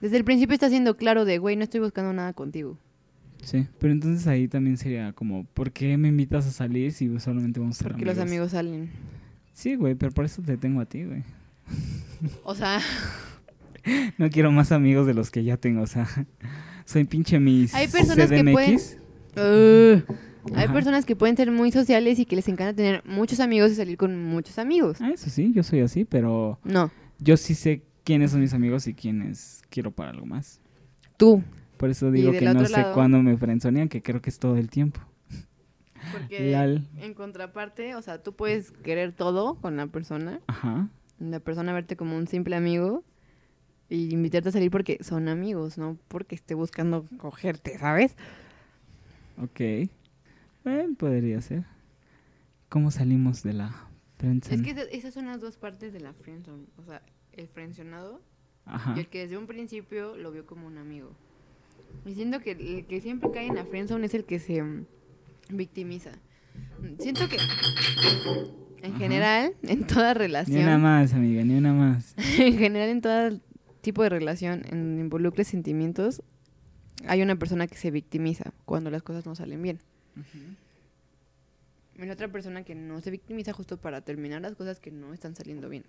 desde 0.00 0.16
el 0.16 0.24
principio 0.24 0.54
está 0.54 0.68
siendo 0.68 0.96
claro 0.96 1.24
de, 1.24 1.38
güey, 1.38 1.56
no 1.56 1.64
estoy 1.64 1.80
buscando 1.80 2.12
nada 2.12 2.32
contigo. 2.32 2.78
Sí, 3.42 3.66
pero 3.78 3.92
entonces 3.92 4.26
ahí 4.26 4.48
también 4.48 4.76
sería 4.78 5.12
como, 5.12 5.44
¿por 5.44 5.70
qué 5.70 5.96
me 5.98 6.08
invitas 6.08 6.46
a 6.46 6.50
salir 6.50 6.92
si 6.92 7.18
solamente 7.20 7.60
vamos 7.60 7.76
a 7.76 7.82
ser 7.84 7.92
Porque 7.92 8.06
los 8.06 8.18
amigos 8.18 8.52
salen. 8.52 8.90
Sí, 9.52 9.74
güey, 9.76 9.94
pero 9.94 10.12
por 10.12 10.24
eso 10.24 10.42
te 10.42 10.56
tengo 10.56 10.80
a 10.80 10.86
ti, 10.86 11.04
güey. 11.04 11.22
O 12.42 12.54
sea, 12.54 12.80
No 14.18 14.30
quiero 14.30 14.50
más 14.50 14.72
amigos 14.72 15.06
de 15.06 15.14
los 15.14 15.30
que 15.30 15.44
ya 15.44 15.56
tengo, 15.56 15.82
o 15.82 15.86
sea, 15.86 16.08
soy 16.84 17.04
pinche 17.04 17.38
mis 17.38 17.74
Hay 17.74 17.88
personas 17.88 18.30
que 18.30 18.44
pueden- 18.44 18.80
uh, 19.36 20.02
hay 20.54 20.68
personas 20.68 21.04
que 21.04 21.16
pueden 21.16 21.36
ser 21.36 21.50
muy 21.50 21.72
sociales 21.72 22.18
y 22.18 22.26
que 22.26 22.36
les 22.36 22.48
encanta 22.48 22.74
tener 22.74 23.02
muchos 23.06 23.40
amigos 23.40 23.70
y 23.72 23.74
salir 23.74 23.96
con 23.96 24.24
muchos 24.24 24.58
amigos. 24.58 24.98
Ah, 25.00 25.10
eso 25.12 25.30
sí, 25.30 25.52
yo 25.54 25.62
soy 25.62 25.80
así, 25.80 26.04
pero 26.04 26.58
No, 26.64 26.90
yo 27.18 27.36
sí 27.36 27.54
sé 27.54 27.82
quiénes 28.04 28.30
son 28.30 28.40
mis 28.40 28.54
amigos 28.54 28.86
y 28.86 28.94
quiénes 28.94 29.62
quiero 29.70 29.90
para 29.90 30.10
algo 30.10 30.26
más. 30.26 30.60
tú. 31.16 31.42
Por 31.76 31.90
eso 31.90 32.10
digo 32.12 32.30
que 32.30 32.40
no 32.42 32.64
sé 32.64 32.72
lado- 32.72 32.94
cuándo 32.94 33.20
me 33.20 33.36
frenzonean, 33.36 33.88
que 33.88 34.00
creo 34.00 34.22
que 34.22 34.30
es 34.30 34.38
todo 34.38 34.56
el 34.56 34.70
tiempo. 34.70 35.00
Porque 36.12 36.52
Lal. 36.52 36.86
en 36.98 37.14
contraparte, 37.14 37.94
o 37.96 38.02
sea, 38.02 38.22
tú 38.22 38.34
puedes 38.34 38.70
querer 38.70 39.12
todo 39.12 39.56
con 39.56 39.76
la 39.76 39.86
persona, 39.88 40.40
Ajá. 40.46 40.88
la 41.18 41.40
persona 41.40 41.72
verte 41.72 41.96
como 41.96 42.16
un 42.16 42.28
simple 42.28 42.54
amigo 42.56 43.02
y 43.88 44.12
invitarte 44.14 44.50
a 44.50 44.52
salir 44.52 44.70
porque 44.70 44.98
son 45.02 45.28
amigos, 45.28 45.76
no 45.76 45.98
porque 46.08 46.34
esté 46.36 46.54
buscando 46.54 47.06
cogerte, 47.18 47.76
¿sabes? 47.78 48.16
Ok. 49.42 49.60
Eh, 49.60 49.88
podría 50.96 51.40
ser. 51.40 51.64
¿Cómo 52.68 52.90
salimos 52.92 53.42
de 53.42 53.52
la 53.54 53.74
friendzone? 54.18 54.56
Es 54.56 54.62
que 54.62 54.70
esa- 54.70 54.90
esas 54.90 55.12
son 55.14 55.26
las 55.26 55.40
dos 55.40 55.56
partes 55.56 55.92
de 55.92 56.00
la 56.00 56.12
friendzone, 56.12 56.66
o 56.76 56.84
sea, 56.84 57.02
el 57.36 57.48
frencionado 57.48 58.20
Ajá. 58.66 58.94
y 58.96 59.00
el 59.00 59.08
que 59.08 59.20
desde 59.20 59.36
un 59.36 59.46
principio 59.46 60.16
lo 60.16 60.32
vio 60.32 60.46
como 60.46 60.66
un 60.66 60.78
amigo. 60.78 61.10
Y 62.06 62.14
siento 62.14 62.40
que 62.40 62.52
el 62.52 62.86
que 62.86 63.00
siempre 63.00 63.30
cae 63.30 63.46
en 63.46 63.54
la 63.54 63.64
friendzone 63.64 64.06
es 64.06 64.14
el 64.14 64.24
que 64.24 64.38
se 64.38 64.62
mm, 64.62 64.86
victimiza. 65.50 66.12
Siento 66.98 67.28
que 67.28 67.36
en 68.82 68.90
Ajá. 68.92 68.98
general, 68.98 69.54
en 69.62 69.86
toda 69.86 70.12
Ni 70.14 70.18
relación, 70.18 70.62
una 70.62 70.78
más, 70.78 71.14
amiga, 71.14 71.42
ni 71.44 71.56
una 71.56 71.72
más. 71.72 72.14
en 72.38 72.58
general 72.58 72.88
en 72.88 73.00
todo 73.00 73.40
tipo 73.80 74.02
de 74.02 74.08
relación, 74.08 74.64
en 74.70 74.98
involucre 74.98 75.44
sentimientos, 75.44 76.22
hay 77.06 77.22
una 77.22 77.36
persona 77.36 77.66
que 77.66 77.76
se 77.76 77.90
victimiza 77.90 78.52
cuando 78.64 78.90
las 78.90 79.02
cosas 79.02 79.26
no 79.26 79.34
salen 79.34 79.62
bien. 79.62 79.78
Y 81.96 82.04
la 82.04 82.12
otra 82.12 82.28
persona 82.28 82.64
que 82.64 82.74
no 82.74 83.00
se 83.00 83.10
victimiza 83.10 83.52
justo 83.52 83.76
para 83.76 84.00
terminar 84.00 84.40
las 84.42 84.54
cosas 84.54 84.80
que 84.80 84.90
no 84.90 85.12
están 85.12 85.34
saliendo 85.34 85.68
bien. 85.68 85.84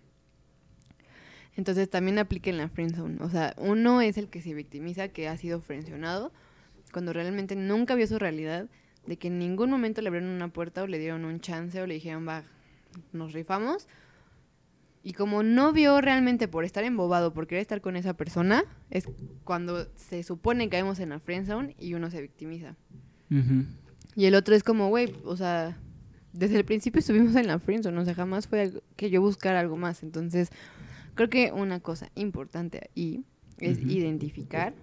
Entonces 1.55 1.89
también 1.89 2.19
aplica 2.19 2.49
en 2.49 2.57
la 2.57 2.69
friendzone. 2.69 3.17
O 3.21 3.29
sea, 3.29 3.53
uno 3.57 4.01
es 4.01 4.17
el 4.17 4.29
que 4.29 4.41
se 4.41 4.53
victimiza, 4.53 5.07
que 5.07 5.27
ha 5.27 5.37
sido 5.37 5.61
frencionado, 5.61 6.31
cuando 6.91 7.13
realmente 7.13 7.55
nunca 7.55 7.95
vio 7.95 8.07
su 8.07 8.19
realidad, 8.19 8.67
de 9.05 9.17
que 9.17 9.27
en 9.27 9.39
ningún 9.39 9.69
momento 9.69 10.01
le 10.01 10.07
abrieron 10.07 10.29
una 10.29 10.49
puerta 10.49 10.83
o 10.83 10.87
le 10.87 10.99
dieron 10.99 11.25
un 11.25 11.39
chance 11.39 11.81
o 11.81 11.87
le 11.87 11.95
dijeron, 11.95 12.27
va, 12.27 12.43
nos 13.13 13.33
rifamos. 13.33 13.87
Y 15.03 15.13
como 15.13 15.43
no 15.43 15.71
vio 15.71 16.01
realmente 16.01 16.47
por 16.47 16.65
estar 16.65 16.83
embobado, 16.83 17.31
por 17.33 17.45
querer 17.45 17.61
estar 17.61 17.79
con 17.79 17.95
esa 17.95 18.15
persona, 18.15 18.63
es 18.89 19.07
cuando 19.43 19.87
se 19.95 20.23
supone 20.23 20.65
que 20.65 20.71
caemos 20.71 20.99
en 20.99 21.09
la 21.09 21.19
friendzone 21.19 21.75
y 21.79 21.93
uno 21.93 22.09
se 22.09 22.21
victimiza. 22.21 22.75
Ujú. 23.29 23.65
Y 24.15 24.25
el 24.25 24.35
otro 24.35 24.55
es 24.55 24.63
como, 24.63 24.89
güey, 24.89 25.13
o 25.23 25.37
sea, 25.37 25.77
desde 26.33 26.57
el 26.57 26.65
principio 26.65 26.99
estuvimos 26.99 27.35
en 27.35 27.47
la 27.47 27.59
friendzone, 27.59 27.99
o 27.99 28.05
sea, 28.05 28.15
jamás 28.15 28.47
fue 28.47 28.81
que 28.95 29.09
yo 29.09 29.21
buscara 29.21 29.59
algo 29.59 29.77
más. 29.77 30.01
Entonces, 30.01 30.49
creo 31.15 31.29
que 31.29 31.51
una 31.51 31.79
cosa 31.79 32.09
importante 32.15 32.89
ahí 32.95 33.23
es 33.59 33.79
identificar 33.79 34.73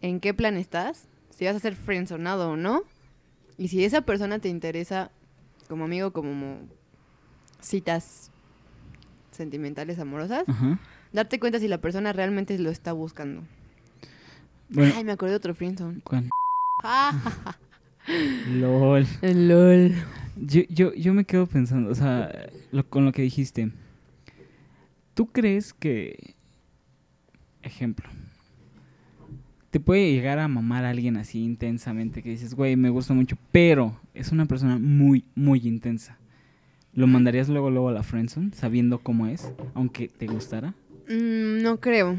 en 0.00 0.20
qué 0.20 0.34
plan 0.34 0.56
estás, 0.56 1.08
si 1.30 1.44
vas 1.46 1.56
a 1.56 1.60
ser 1.60 1.74
friendzonado 1.74 2.50
o 2.50 2.56
no, 2.56 2.82
y 3.56 3.68
si 3.68 3.84
esa 3.84 4.02
persona 4.02 4.38
te 4.38 4.48
interesa 4.48 5.10
como 5.68 5.84
amigo, 5.86 6.12
como 6.12 6.32
mo- 6.34 6.60
citas 7.60 8.30
sentimentales, 9.32 9.98
amorosas, 9.98 10.44
Ajá. 10.46 10.78
darte 11.12 11.40
cuenta 11.40 11.58
si 11.58 11.68
la 11.68 11.78
persona 11.80 12.12
realmente 12.12 12.58
lo 12.58 12.70
está 12.70 12.92
buscando. 12.92 13.42
Bueno, 14.70 14.92
Ay, 14.96 15.04
me 15.04 15.12
acordé 15.12 15.32
de 15.32 15.36
otro 15.38 15.54
friendzone. 15.54 16.00
¿cuál? 16.04 16.28
LOL. 18.46 19.06
LOL. 19.22 19.94
Yo, 20.36 20.62
yo, 20.68 20.94
yo 20.94 21.14
me 21.14 21.24
quedo 21.24 21.46
pensando, 21.46 21.90
o 21.90 21.94
sea, 21.94 22.50
lo- 22.70 22.88
con 22.88 23.04
lo 23.04 23.12
que 23.12 23.22
dijiste. 23.22 23.72
¿Tú 25.18 25.26
crees 25.26 25.74
que, 25.74 26.36
ejemplo, 27.60 28.08
te 29.72 29.80
puede 29.80 30.12
llegar 30.12 30.38
a 30.38 30.46
mamar 30.46 30.84
a 30.84 30.90
alguien 30.90 31.16
así 31.16 31.42
intensamente 31.42 32.22
que 32.22 32.30
dices, 32.30 32.54
güey, 32.54 32.76
me 32.76 32.88
gusta 32.88 33.14
mucho, 33.14 33.36
pero 33.50 34.00
es 34.14 34.30
una 34.30 34.46
persona 34.46 34.78
muy, 34.78 35.24
muy 35.34 35.58
intensa. 35.66 36.20
¿Lo 36.92 37.08
mandarías 37.08 37.48
luego, 37.48 37.68
luego 37.68 37.88
a 37.88 37.92
la 37.92 38.04
friendzone 38.04 38.52
sabiendo 38.54 39.00
cómo 39.00 39.26
es, 39.26 39.52
aunque 39.74 40.06
te 40.06 40.28
gustara? 40.28 40.74
Mm, 41.08 41.62
no 41.62 41.80
creo, 41.80 42.16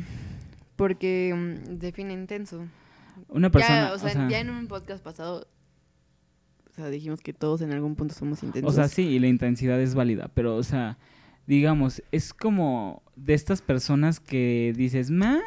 porque 0.76 1.34
mm, 1.34 1.80
define 1.80 2.12
intenso. 2.12 2.68
Una 3.30 3.50
persona, 3.50 3.88
ya, 3.88 3.94
o 3.94 3.98
sea, 3.98 4.28
ya 4.28 4.42
en 4.42 4.50
un 4.50 4.68
podcast 4.68 5.02
pasado, 5.02 5.48
o 6.70 6.74
sea, 6.74 6.90
dijimos 6.90 7.22
que 7.22 7.32
todos 7.32 7.62
en 7.62 7.72
algún 7.72 7.96
punto 7.96 8.14
somos 8.14 8.44
intensos. 8.44 8.70
O 8.70 8.76
sea, 8.76 8.90
sí, 8.90 9.04
y 9.04 9.20
la 9.20 9.28
intensidad 9.28 9.80
es 9.80 9.96
válida, 9.96 10.30
pero, 10.34 10.58
o 10.58 10.64
sea, 10.64 10.98
digamos, 11.50 12.04
es 12.12 12.32
como 12.32 13.02
de 13.16 13.34
estas 13.34 13.64
personas 13.64 14.20
que 14.20 14.72
dices, 14.78 15.10
ma, 15.10 15.40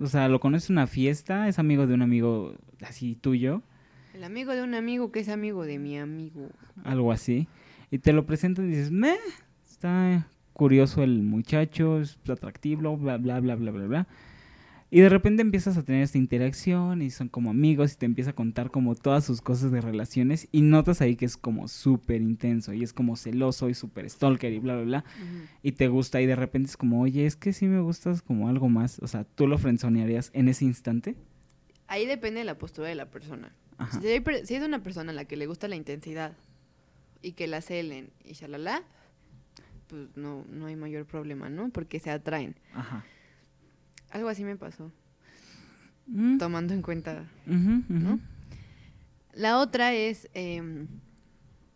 o 0.00 0.06
sea, 0.06 0.28
lo 0.28 0.40
conoces 0.40 0.70
en 0.70 0.76
una 0.76 0.86
fiesta, 0.86 1.46
es 1.46 1.58
amigo 1.58 1.86
de 1.86 1.92
un 1.92 2.00
amigo 2.00 2.54
así 2.80 3.16
tuyo. 3.16 3.60
El 4.14 4.24
amigo 4.24 4.54
de 4.54 4.62
un 4.62 4.72
amigo 4.72 5.12
que 5.12 5.20
es 5.20 5.28
amigo 5.28 5.66
de 5.66 5.78
mi 5.78 5.98
amigo. 5.98 6.48
Algo 6.84 7.12
así. 7.12 7.48
Y 7.90 7.98
te 7.98 8.14
lo 8.14 8.24
presentan 8.24 8.64
y 8.64 8.68
dices, 8.68 8.90
me, 8.90 9.14
está 9.70 10.26
curioso 10.54 11.02
el 11.02 11.22
muchacho, 11.22 12.00
es 12.00 12.18
atractivo, 12.26 12.96
bla, 12.96 13.18
bla, 13.18 13.38
bla, 13.38 13.56
bla, 13.56 13.70
bla, 13.72 13.86
bla. 13.86 14.06
Y 14.88 15.00
de 15.00 15.08
repente 15.08 15.42
empiezas 15.42 15.76
a 15.76 15.82
tener 15.82 16.02
esta 16.02 16.16
interacción 16.16 17.02
y 17.02 17.10
son 17.10 17.28
como 17.28 17.50
amigos 17.50 17.92
y 17.92 17.96
te 17.96 18.06
empieza 18.06 18.30
a 18.30 18.34
contar 18.34 18.70
como 18.70 18.94
todas 18.94 19.24
sus 19.24 19.40
cosas 19.40 19.72
de 19.72 19.80
relaciones 19.80 20.48
y 20.52 20.62
notas 20.62 21.00
ahí 21.00 21.16
que 21.16 21.24
es 21.24 21.36
como 21.36 21.66
súper 21.66 22.22
intenso 22.22 22.72
y 22.72 22.84
es 22.84 22.92
como 22.92 23.16
celoso 23.16 23.68
y 23.68 23.74
súper 23.74 24.08
stalker 24.08 24.52
y 24.52 24.60
bla, 24.60 24.76
bla, 24.76 24.84
bla. 24.84 25.04
Y 25.62 25.72
te 25.72 25.88
gusta 25.88 26.20
y 26.20 26.26
de 26.26 26.36
repente 26.36 26.68
es 26.68 26.76
como, 26.76 27.02
oye, 27.02 27.26
es 27.26 27.34
que 27.34 27.52
sí 27.52 27.66
me 27.66 27.80
gustas 27.80 28.22
como 28.22 28.48
algo 28.48 28.68
más. 28.68 29.00
O 29.00 29.08
sea, 29.08 29.24
¿tú 29.24 29.48
lo 29.48 29.58
frenzonearías 29.58 30.30
en 30.34 30.48
ese 30.48 30.64
instante? 30.64 31.16
Ahí 31.88 32.06
depende 32.06 32.40
de 32.40 32.44
la 32.44 32.56
postura 32.56 32.88
de 32.88 32.94
la 32.94 33.10
persona. 33.10 33.52
Si, 33.90 34.22
si, 34.44 34.54
es 34.54 34.62
una 34.62 34.82
persona 34.82 35.10
a 35.10 35.14
la 35.14 35.24
que 35.24 35.36
le 35.36 35.46
gusta 35.46 35.66
la 35.66 35.76
intensidad 35.76 36.32
y 37.22 37.32
que 37.32 37.48
la 37.48 37.60
celen 37.60 38.10
y 38.24 38.34
shalala, 38.34 38.82
pues 39.88 40.16
no, 40.16 40.44
no 40.48 40.66
hay 40.66 40.76
mayor 40.76 41.06
problema, 41.06 41.48
¿no? 41.48 41.70
Porque 41.70 41.98
se 41.98 42.10
atraen. 42.10 42.54
Ajá. 42.72 43.04
Algo 44.16 44.30
así 44.30 44.44
me 44.44 44.56
pasó. 44.56 44.90
Mm. 46.06 46.38
Tomando 46.38 46.72
en 46.72 46.80
cuenta, 46.80 47.28
¿no? 47.44 48.18
La 49.34 49.58
otra 49.58 49.92
es, 49.92 50.30
em, 50.32 50.86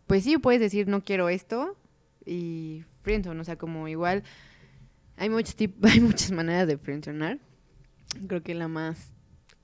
pues 0.07 0.23
sí, 0.23 0.39
puedes 0.39 0.59
decir 0.59 0.87
no 0.87 1.03
quiero 1.03 1.29
esto 1.29 1.77
y 2.25 2.83
friendzone, 3.03 3.39
o 3.39 3.43
sea, 3.43 3.57
como 3.57 3.87
igual 3.87 4.23
hay 5.17 5.29
muchos 5.29 5.55
hay 5.83 5.99
muchas 5.99 6.31
maneras 6.31 6.67
de 6.67 6.79
friendzonar. 6.79 7.37
Creo 8.27 8.41
que 8.41 8.55
la 8.55 8.67
más 8.67 9.13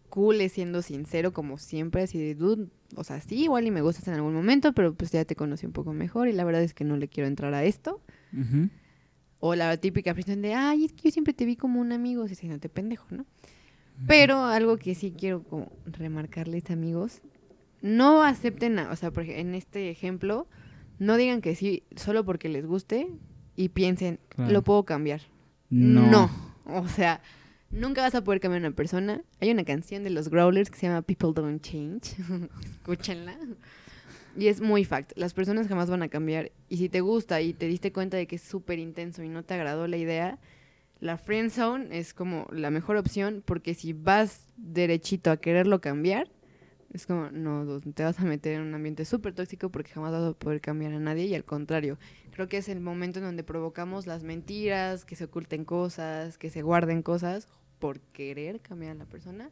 cool 0.09 0.39
es 0.41 0.51
siendo 0.51 0.83
sincero 0.83 1.33
como 1.33 1.57
siempre, 1.57 2.03
así 2.03 2.19
de 2.19 2.35
dude, 2.35 2.67
o 2.95 3.03
sea, 3.03 3.19
sí, 3.21 3.45
igual 3.45 3.65
y 3.65 3.71
me 3.71 3.81
gustas 3.81 4.07
en 4.07 4.13
algún 4.13 4.35
momento, 4.35 4.73
pero 4.73 4.93
pues 4.93 5.11
ya 5.11 5.25
te 5.25 5.35
conocí 5.35 5.65
un 5.65 5.73
poco 5.73 5.93
mejor 5.93 6.27
y 6.27 6.33
la 6.33 6.43
verdad 6.43 6.61
es 6.61 6.75
que 6.75 6.83
no 6.83 6.95
le 6.95 7.07
quiero 7.07 7.27
entrar 7.27 7.55
a 7.55 7.63
esto. 7.63 8.03
O 9.39 9.55
la 9.55 9.77
típica 9.77 10.13
presión 10.13 10.41
de, 10.41 10.53
ay, 10.53 10.85
es 10.85 10.93
que 10.93 11.03
yo 11.03 11.11
siempre 11.11 11.33
te 11.33 11.45
vi 11.45 11.55
como 11.55 11.79
un 11.79 11.91
amigo, 11.91 12.27
si 12.27 12.47
no 12.47 12.59
te 12.59 12.69
pendejo, 12.69 13.05
¿no? 13.11 13.25
Pero 14.07 14.43
algo 14.43 14.77
que 14.77 14.93
sí 14.93 15.13
quiero 15.17 15.43
como 15.43 15.71
remarcarles, 15.85 16.69
amigos, 16.69 17.21
no 17.81 18.23
acepten, 18.23 18.75
nada, 18.75 18.91
o 18.91 18.95
sea, 18.95 19.11
porque 19.11 19.39
en 19.39 19.55
este 19.55 19.89
ejemplo, 19.89 20.47
no 20.99 21.17
digan 21.17 21.41
que 21.41 21.55
sí 21.55 21.83
solo 21.95 22.23
porque 22.23 22.49
les 22.49 22.65
guste 22.65 23.07
y 23.55 23.69
piensen, 23.69 24.19
lo 24.37 24.63
puedo 24.63 24.83
cambiar. 24.83 25.21
No. 25.69 26.09
no. 26.09 26.29
O 26.65 26.87
sea, 26.87 27.21
nunca 27.71 28.01
vas 28.01 28.15
a 28.15 28.23
poder 28.23 28.39
cambiar 28.39 28.63
a 28.63 28.67
una 28.67 28.75
persona. 28.75 29.23
Hay 29.39 29.51
una 29.51 29.63
canción 29.63 30.03
de 30.03 30.09
los 30.09 30.29
Growlers 30.29 30.69
que 30.69 30.77
se 30.77 30.87
llama 30.87 31.01
People 31.01 31.31
Don't 31.33 31.61
Change. 31.61 32.15
Escúchenla. 32.65 33.37
Y 34.37 34.47
es 34.47 34.61
muy 34.61 34.85
fact. 34.85 35.13
Las 35.15 35.33
personas 35.33 35.67
jamás 35.67 35.89
van 35.89 36.03
a 36.03 36.09
cambiar. 36.09 36.51
Y 36.69 36.77
si 36.77 36.89
te 36.89 37.01
gusta 37.01 37.41
y 37.41 37.53
te 37.53 37.65
diste 37.65 37.91
cuenta 37.91 38.17
de 38.17 38.27
que 38.27 38.35
es 38.35 38.43
súper 38.43 38.77
intenso 38.77 39.23
y 39.23 39.29
no 39.29 39.43
te 39.43 39.55
agradó 39.55 39.87
la 39.87 39.97
idea, 39.97 40.37
la 40.99 41.17
friend 41.17 41.49
zone 41.49 41.97
es 41.97 42.13
como 42.13 42.47
la 42.51 42.69
mejor 42.69 42.97
opción 42.97 43.43
porque 43.45 43.73
si 43.73 43.93
vas 43.93 44.45
derechito 44.55 45.31
a 45.31 45.37
quererlo 45.37 45.81
cambiar, 45.81 46.29
es 46.93 47.05
como, 47.05 47.29
no, 47.31 47.81
te 47.81 48.03
vas 48.03 48.19
a 48.19 48.23
meter 48.23 48.53
en 48.53 48.61
un 48.61 48.75
ambiente 48.75 49.05
súper 49.05 49.33
tóxico 49.33 49.69
porque 49.69 49.91
jamás 49.91 50.11
vas 50.11 50.23
a 50.23 50.33
poder 50.33 50.61
cambiar 50.61 50.93
a 50.93 50.99
nadie 50.99 51.25
y 51.25 51.35
al 51.35 51.43
contrario, 51.43 51.97
creo 52.31 52.47
que 52.47 52.57
es 52.57 52.69
el 52.69 52.79
momento 52.79 53.19
en 53.19 53.25
donde 53.25 53.43
provocamos 53.43 54.07
las 54.07 54.23
mentiras, 54.23 55.03
que 55.03 55.15
se 55.15 55.25
oculten 55.25 55.65
cosas, 55.65 56.37
que 56.37 56.49
se 56.49 56.61
guarden 56.61 57.01
cosas 57.01 57.47
por 57.79 57.99
querer 57.99 58.61
cambiar 58.61 58.93
a 58.93 58.95
la 58.95 59.05
persona 59.05 59.49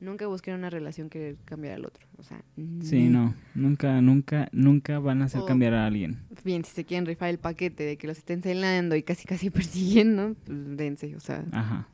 nunca 0.00 0.26
busquen 0.26 0.54
una 0.54 0.70
relación 0.70 1.08
que 1.08 1.36
cambiar 1.44 1.74
al 1.74 1.84
otro. 1.84 2.06
O 2.16 2.22
sea, 2.22 2.42
sí, 2.82 3.08
no, 3.08 3.34
nunca, 3.54 4.00
nunca, 4.00 4.48
nunca 4.52 4.98
van 4.98 5.22
a 5.22 5.26
hacer 5.26 5.42
cambiar 5.46 5.74
a 5.74 5.86
alguien. 5.86 6.18
Bien, 6.44 6.64
si 6.64 6.72
se 6.72 6.84
quieren 6.84 7.06
rifar 7.06 7.30
el 7.30 7.38
paquete 7.38 7.84
de 7.84 7.96
que 7.96 8.06
los 8.06 8.18
estén 8.18 8.42
celando 8.42 8.96
y 8.96 9.02
casi 9.02 9.26
casi 9.26 9.50
persiguiendo, 9.50 10.34
pues 10.44 10.76
dense, 10.76 11.14
o 11.16 11.20
sea, 11.20 11.44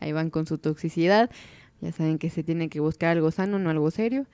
ahí 0.01 0.13
van 0.13 0.31
con 0.31 0.47
su 0.47 0.59
toxicidad. 0.59 1.31
Ya 1.81 1.93
saben 1.93 2.19
que 2.19 2.31
se 2.31 2.43
tiene 2.43 2.71
que 2.71 2.81
buscar 2.81 3.11
algo 3.11 3.31
sano, 3.31 3.59
no 3.59 3.69
algo 3.69 3.91
serio. 3.91 4.27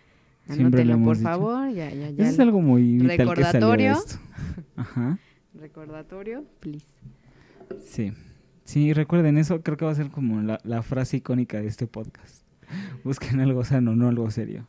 Anótenlo, 0.49 1.03
por 1.03 1.17
favor. 1.17 1.71
Ya, 1.71 1.91
ya, 1.91 2.11
ya. 2.11 2.29
es 2.29 2.39
algo 2.39 2.61
muy 2.61 2.99
recordatorio. 3.01 3.97
Ajá. 4.77 5.19
Recordatorio, 5.55 6.45
please. 6.61 6.87
Sí. 7.85 8.13
Sí, 8.65 8.93
recuerden 8.93 9.39
eso, 9.39 9.61
creo 9.63 9.77
que 9.77 9.85
va 9.85 9.91
a 9.91 9.95
ser 9.95 10.11
como 10.11 10.41
la 10.41 10.83
frase 10.83 11.17
icónica 11.17 11.61
de 11.61 11.67
este 11.67 11.87
podcast. 11.87 12.42
Busquen 13.05 13.41
algo 13.41 13.65
sano, 13.65 13.95
no 13.97 14.09
algo 14.09 14.31
serio. 14.31 14.67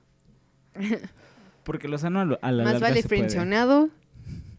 Porque 1.64 1.88
lo 1.88 1.98
sano 1.98 2.38
a, 2.42 2.52
la 2.52 2.64
Más 2.64 2.82
vale 2.82 3.04
frencionado 3.04 3.90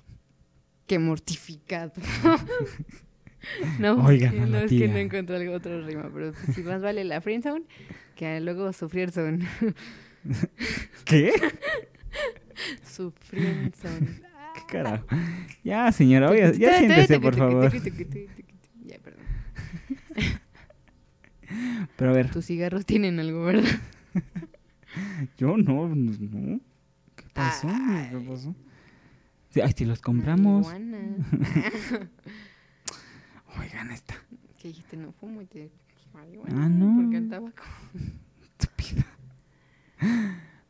que 0.86 0.98
mortificado. 0.98 1.92
no, 3.78 4.02
Oigan, 4.04 4.50
no 4.50 4.58
es 4.58 4.70
que 4.70 4.88
no 4.88 4.96
encuentro 4.96 5.36
algo 5.36 5.54
otro 5.54 5.84
rima, 5.84 6.10
pero 6.12 6.32
si 6.54 6.62
más 6.62 6.80
vale 6.80 7.04
la 7.04 7.20
friendzone 7.20 7.64
que 8.14 8.40
luego 8.40 8.72
sufrir 8.72 9.10
son. 9.10 9.42
¿Qué? 11.04 11.32
Sufrir 12.84 13.72
son. 13.80 14.22
¿Qué 14.54 14.60
carajo? 14.68 15.04
Ya, 15.62 15.90
señora, 15.92 16.34
ya 16.52 16.78
siéntese, 16.78 17.20
por 17.20 17.34
favor. 17.36 17.70
Ya, 18.84 18.98
perdón. 18.98 19.24
Pero 21.96 22.10
a 22.10 22.14
ver. 22.14 22.30
Tus 22.30 22.46
cigarros 22.46 22.86
tienen 22.86 23.18
algo, 23.20 23.44
¿verdad? 23.44 23.64
Yo 25.38 25.56
no, 25.56 25.88
no. 25.94 26.60
¿Qué 27.16 27.24
pasó? 27.32 27.68
¿Qué 27.68 28.18
pasó? 28.28 28.54
ay, 29.62 29.72
si 29.76 29.84
los 29.84 30.00
compramos. 30.00 30.66
Oigan, 33.58 33.90
esta. 33.90 34.14
¿Qué 34.58 34.68
dijiste? 34.68 34.96
No 34.96 35.12
fumo 35.12 35.42
y 35.42 35.46
te 35.46 35.70
Ah, 36.54 36.68
no. 36.68 36.94
Porque 36.96 37.16
el 37.16 37.28
tabaco. 37.28 37.64
Estúpida. 38.42 39.04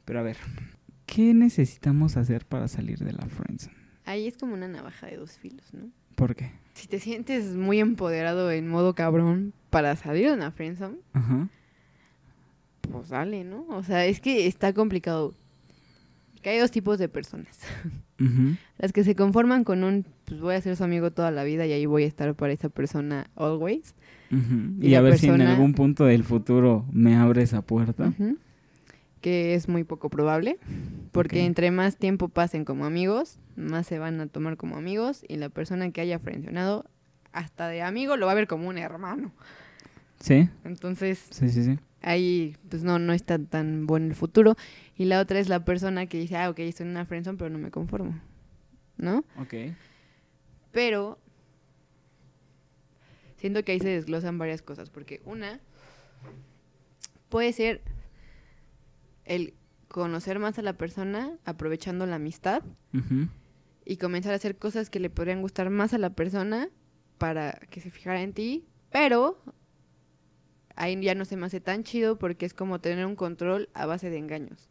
Pero 0.05 0.21
a 0.21 0.23
ver, 0.23 0.37
¿qué 1.07 1.35
necesitamos 1.35 2.17
hacer 2.17 2.47
para 2.47 2.69
salir 2.69 2.99
de 2.99 3.13
la 3.13 3.27
friendzone? 3.27 3.77
Ahí 4.05 4.27
es 4.27 4.37
como 4.37 4.55
una 4.55 4.69
navaja 4.69 5.07
de 5.07 5.17
dos 5.17 5.39
filos, 5.39 5.73
¿no? 5.73 5.91
¿Por 6.15 6.35
qué? 6.35 6.53
Si 6.75 6.89
te 6.89 6.99
sientes 6.99 7.55
muy 7.55 7.81
empoderado 7.81 8.51
en 8.51 8.69
modo 8.69 8.95
cabrón 8.95 9.53
para 9.71 9.97
salir 9.97 10.29
de 10.29 10.35
una 10.35 10.51
friendzone, 10.51 10.99
pues 12.91 13.09
dale, 13.09 13.45
¿no? 13.45 13.65
O 13.69 13.83
sea, 13.83 14.07
es 14.07 14.21
que 14.21 14.47
está 14.47 14.73
complicado. 14.73 15.35
Que 16.43 16.51
hay 16.51 16.59
dos 16.59 16.71
tipos 16.71 16.99
de 16.99 17.09
personas. 17.09 17.59
Las 18.79 18.93
que 18.93 19.03
se 19.03 19.15
conforman 19.15 19.65
con 19.65 19.83
un, 19.83 20.05
pues 20.27 20.41
voy 20.41 20.55
a 20.55 20.61
ser 20.61 20.77
su 20.77 20.85
amigo 20.85 21.11
toda 21.11 21.31
la 21.31 21.43
vida 21.45 21.67
y 21.67 21.73
ahí 21.73 21.87
voy 21.87 22.05
a 22.05 22.07
estar 22.07 22.35
para 22.35 22.53
esa 22.53 22.69
persona 22.69 23.27
always. 23.37 23.95
Y, 24.81 24.95
a 24.95 25.01
ver 25.01 25.17
si 25.17 25.29
en 25.29 25.43
algún 25.43 25.75
punto 25.75 26.05
del 26.07 26.25
futuro 26.25 26.85
me 26.93 27.15
abre 27.17 27.43
esa 27.43 27.63
puerta. 27.63 28.13
Que 29.25 29.55
es 29.55 29.69
muy 29.69 29.85
poco 29.85 30.11
probable, 30.11 30.59
porque 31.11 31.47
entre 31.47 31.71
más 31.71 31.97
tiempo 31.97 32.29
pasen 32.29 32.67
como 32.67 32.85
amigos, 32.85 33.39
más 33.57 33.87
se 33.87 33.99
van 33.99 34.21
a 34.21 34.27
tomar 34.27 34.59
como 34.59 34.77
amigos 34.77 35.25
y 35.27 35.37
la 35.37 35.49
persona 35.49 35.91
que 35.93 36.03
haya 36.03 36.19
frencionado, 36.19 36.85
hasta 37.33 37.69
de 37.69 37.81
amigo, 37.81 38.19
lo 38.19 38.27
va 38.27 38.33
a 38.33 38.35
ver 38.35 38.47
como 38.47 38.69
un 38.69 38.77
hermano. 38.77 39.33
Sí. 40.21 40.51
Entonces, 40.63 41.27
sí, 41.31 41.49
sí, 41.49 41.65
sí. 41.65 41.79
ahí 42.03 42.55
pues 42.69 42.85
no, 42.85 42.99
no 42.99 43.15
está 43.15 43.39
tan 43.39 43.87
bueno 43.87 44.09
el 44.09 44.15
futuro. 44.15 44.57
Y 44.95 45.07
la 45.07 45.21
otra 45.21 45.39
es 45.39 45.49
la 45.49 45.65
persona 45.65 46.05
que 46.05 46.19
dice, 46.19 46.37
ah, 46.37 46.51
ok, 46.51 46.59
estoy 46.59 46.85
en 46.85 46.91
una 46.91 47.07
friendzone, 47.07 47.39
pero 47.39 47.49
no 47.49 47.59
me 47.59 47.71
conformo. 47.71 48.21
¿No? 48.99 49.25
Ok. 49.39 49.55
Pero 50.71 51.19
siento 53.37 53.65
que 53.65 53.73
ahí 53.73 53.81
se 53.81 53.89
desglosan 53.89 54.37
varias 54.37 54.61
cosas, 54.61 54.91
porque 54.91 55.23
una 55.25 55.61
puede 57.31 57.55
ser 57.55 57.81
el 59.25 59.55
conocer 59.89 60.39
más 60.39 60.59
a 60.59 60.63
la 60.63 60.73
persona 60.73 61.39
aprovechando 61.45 62.07
la 62.07 62.17
amistad 62.17 62.63
y 63.85 63.97
comenzar 63.97 64.33
a 64.33 64.37
hacer 64.37 64.57
cosas 64.57 64.91
que 64.91 65.01
le 65.01 65.11
podrían 65.11 65.43
gustar 65.43 65.71
más 65.71 65.95
a 65.95 65.99
la 65.99 66.11
persona 66.11 66.69
para 67.19 67.53
que 67.71 67.81
se 67.81 67.91
fijara 67.91 68.23
en 68.23 68.33
ti, 68.33 68.65
pero 68.91 69.39
ahí 70.77 71.01
ya 71.01 71.15
no 71.15 71.25
se 71.25 71.37
me 71.37 71.47
hace 71.47 71.61
tan 71.61 71.85
chido 71.85 72.19
porque 72.19 72.47
es 72.47 72.55
como 72.55 72.81
tener 72.81 73.07
un 73.07 73.17
control 73.17 73.69
a 73.75 73.87
base 73.87 74.11
de 74.11 74.19
engaños. 74.19 74.69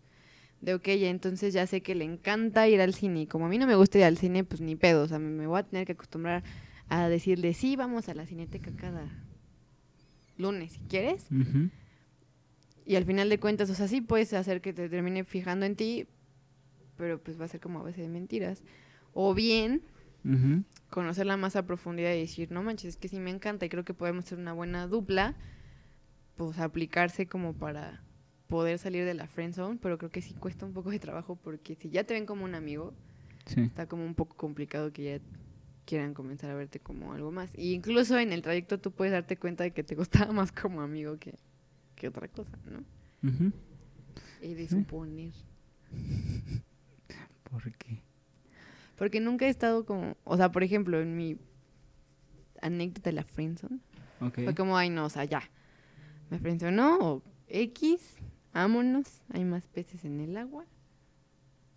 De 0.61 0.73
ok, 0.73 0.85
ya 0.87 1.09
entonces 1.09 1.53
ya 1.53 1.67
sé 1.67 1.81
que 1.81 1.95
le 1.95 2.05
encanta 2.05 2.67
ir 2.67 2.79
al 2.81 2.93
cine 2.93 3.21
y 3.21 3.27
como 3.27 3.47
a 3.47 3.49
mí 3.49 3.57
no 3.57 3.67
me 3.67 3.75
gusta 3.75 3.97
ir 3.97 4.05
al 4.05 4.17
cine, 4.17 4.43
pues 4.43 4.61
ni 4.61 4.75
pedo, 4.75 5.03
o 5.03 5.07
sea, 5.07 5.19
me, 5.19 5.45
voy 5.45 5.59
a 5.59 5.63
tener 5.63 5.85
que 5.85 5.91
acostumbrar 5.91 6.43
a 6.87 7.09
decirle, 7.09 7.53
sí, 7.53 7.75
vamos 7.75 8.07
a 8.09 8.13
la 8.13 8.25
cineteca 8.25 8.71
cada 8.75 9.09
lunes, 10.37 10.73
si 10.73 10.79
quieres. 10.81 11.27
Y 12.85 12.95
al 12.95 13.05
final 13.05 13.29
de 13.29 13.39
cuentas, 13.39 13.69
o 13.69 13.75
sea, 13.75 13.87
sí 13.87 14.01
puedes 14.01 14.33
hacer 14.33 14.61
que 14.61 14.73
te 14.73 14.89
termine 14.89 15.23
fijando 15.23 15.65
en 15.65 15.75
ti, 15.75 16.07
pero 16.97 17.17
pues 17.21 17.39
va 17.39 17.45
a 17.45 17.47
ser 17.47 17.59
como 17.61 17.79
a 17.79 17.83
base 17.83 18.01
de 18.01 18.09
mentiras. 18.09 18.63
O 19.13 19.33
bien 19.33 19.81
conocerla 20.89 21.37
más 21.37 21.55
a 21.55 21.65
profundidad 21.65 22.13
y 22.13 22.19
decir, 22.19 22.51
no 22.51 22.63
manches, 22.63 22.89
es 22.89 22.97
que 22.97 23.07
sí 23.07 23.19
me 23.19 23.29
encanta 23.31 23.65
y 23.65 23.69
creo 23.69 23.83
que 23.83 23.93
podemos 23.93 24.25
ser 24.25 24.37
una 24.37 24.53
buena 24.53 24.87
dupla, 24.87 25.35
pues 26.35 26.59
aplicarse 26.59 27.27
como 27.27 27.53
para 27.53 28.01
poder 28.47 28.77
salir 28.77 29.03
de 29.05 29.13
la 29.13 29.27
friend 29.27 29.53
zone, 29.53 29.79
pero 29.81 29.97
creo 29.97 30.11
que 30.11 30.21
sí 30.21 30.33
cuesta 30.33 30.65
un 30.65 30.73
poco 30.73 30.91
de 30.91 30.99
trabajo 30.99 31.35
porque 31.35 31.75
si 31.75 31.89
ya 31.89 32.03
te 32.03 32.13
ven 32.13 32.25
como 32.25 32.45
un 32.45 32.55
amigo, 32.55 32.93
Sí. 33.45 33.59
está 33.61 33.87
como 33.87 34.05
un 34.05 34.15
poco 34.15 34.37
complicado 34.37 34.93
que 34.93 35.03
ya 35.03 35.19
quieran 35.85 36.13
comenzar 36.13 36.49
a 36.49 36.55
verte 36.55 36.79
como 36.79 37.11
algo 37.11 37.29
más. 37.31 37.51
Y 37.57 37.73
incluso 37.73 38.17
en 38.17 38.31
el 38.31 38.41
trayecto 38.41 38.79
tú 38.79 38.91
puedes 38.91 39.11
darte 39.11 39.35
cuenta 39.35 39.65
de 39.65 39.71
que 39.71 39.83
te 39.83 39.95
gustaba 39.95 40.31
más 40.33 40.51
como 40.53 40.81
amigo 40.81 41.17
que, 41.17 41.35
que 42.03 42.09
otra 42.09 42.27
cosa, 42.27 42.57
¿no? 42.65 43.29
Ujú. 43.29 43.53
He 44.41 44.55
de 44.55 44.67
suponer. 44.67 45.31
¿Por 47.49 47.71
qué? 47.77 48.01
Porque 48.97 49.21
nunca 49.21 49.45
he 49.45 49.49
estado 49.49 49.85
como, 49.85 50.17
o 50.25 50.35
sea, 50.35 50.51
por 50.51 50.63
ejemplo, 50.63 50.99
en 50.99 51.15
mi 51.15 51.37
anécdota 52.61 53.09
de 53.09 53.13
la 53.13 53.23
friendzone, 53.23 53.79
fue 54.33 54.53
como, 54.53 54.75
ay 54.75 54.89
no, 54.89 55.05
o 55.05 55.09
sea, 55.09 55.23
ya, 55.23 55.43
me 56.29 56.39
friendzonó, 56.39 56.97
o 56.99 57.23
X, 57.47 58.17
vámonos, 58.53 59.21
hay 59.29 59.45
más 59.45 59.65
peces 59.67 60.03
en 60.03 60.19
el 60.19 60.35
agua, 60.35 60.65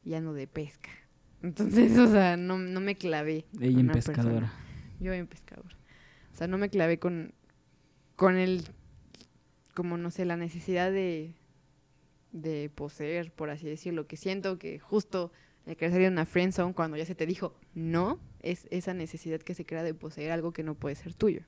ya 0.03 0.21
no 0.21 0.33
de 0.33 0.49
pesca. 0.49 0.91
Entonces, 1.41 1.97
o 1.99 2.11
sea, 2.11 2.37
no, 2.37 2.59
no 2.59 2.81
me 2.81 2.97
clavé. 2.97 3.45
Ella 3.61 3.79
en 3.79 3.87
persona. 3.87 4.17
pescadora. 4.17 4.53
Yo 4.99 5.13
en 5.13 5.29
pescador. 5.29 5.77
O 6.33 6.37
sea, 6.37 6.49
no 6.49 6.59
me 6.59 6.69
clavé 6.69 6.99
con, 6.99 7.33
con 8.17 8.37
el, 8.37 8.65
como 9.77 9.99
no 9.99 10.11
sé, 10.11 10.25
la 10.25 10.39
necesidad 10.39 10.91
de, 10.91 11.35
de 12.33 12.71
poseer, 12.75 13.31
por 13.31 13.51
así 13.51 13.67
decirlo, 13.67 14.07
que 14.07 14.17
siento 14.17 14.59
que 14.59 14.79
justo 14.79 15.31
el 15.67 15.77
salir 15.77 16.07
de 16.07 16.09
una 16.09 16.25
friend 16.25 16.53
zone 16.53 16.73
cuando 16.73 16.97
ya 16.97 17.05
se 17.05 17.15
te 17.15 17.27
dijo 17.27 17.55
no, 17.75 18.19
es 18.41 18.67
esa 18.71 18.95
necesidad 18.95 19.41
que 19.41 19.55
se 19.55 19.67
crea 19.67 19.83
de 19.83 19.93
poseer 19.93 20.33
algo 20.33 20.53
que 20.53 20.63
no 20.63 20.75
puede 20.75 20.95
ser 20.95 21.13
tuyo. 21.13 21.43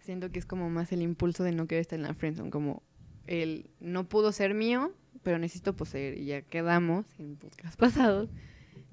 Siento 0.00 0.32
que 0.32 0.38
es 0.40 0.46
como 0.46 0.68
más 0.68 0.90
el 0.92 1.00
impulso 1.00 1.44
de 1.44 1.52
no 1.52 1.68
querer 1.68 1.82
estar 1.82 1.98
en 1.98 2.02
la 2.02 2.14
friend 2.14 2.38
zone, 2.38 2.50
como 2.50 2.82
el 3.28 3.70
no 3.78 4.08
pudo 4.08 4.32
ser 4.32 4.52
mío, 4.52 4.92
pero 5.22 5.38
necesito 5.38 5.76
poseer. 5.76 6.18
Y 6.18 6.26
ya 6.26 6.42
quedamos 6.42 7.06
en 7.18 7.36
podcast 7.36 7.78
pasados 7.78 8.30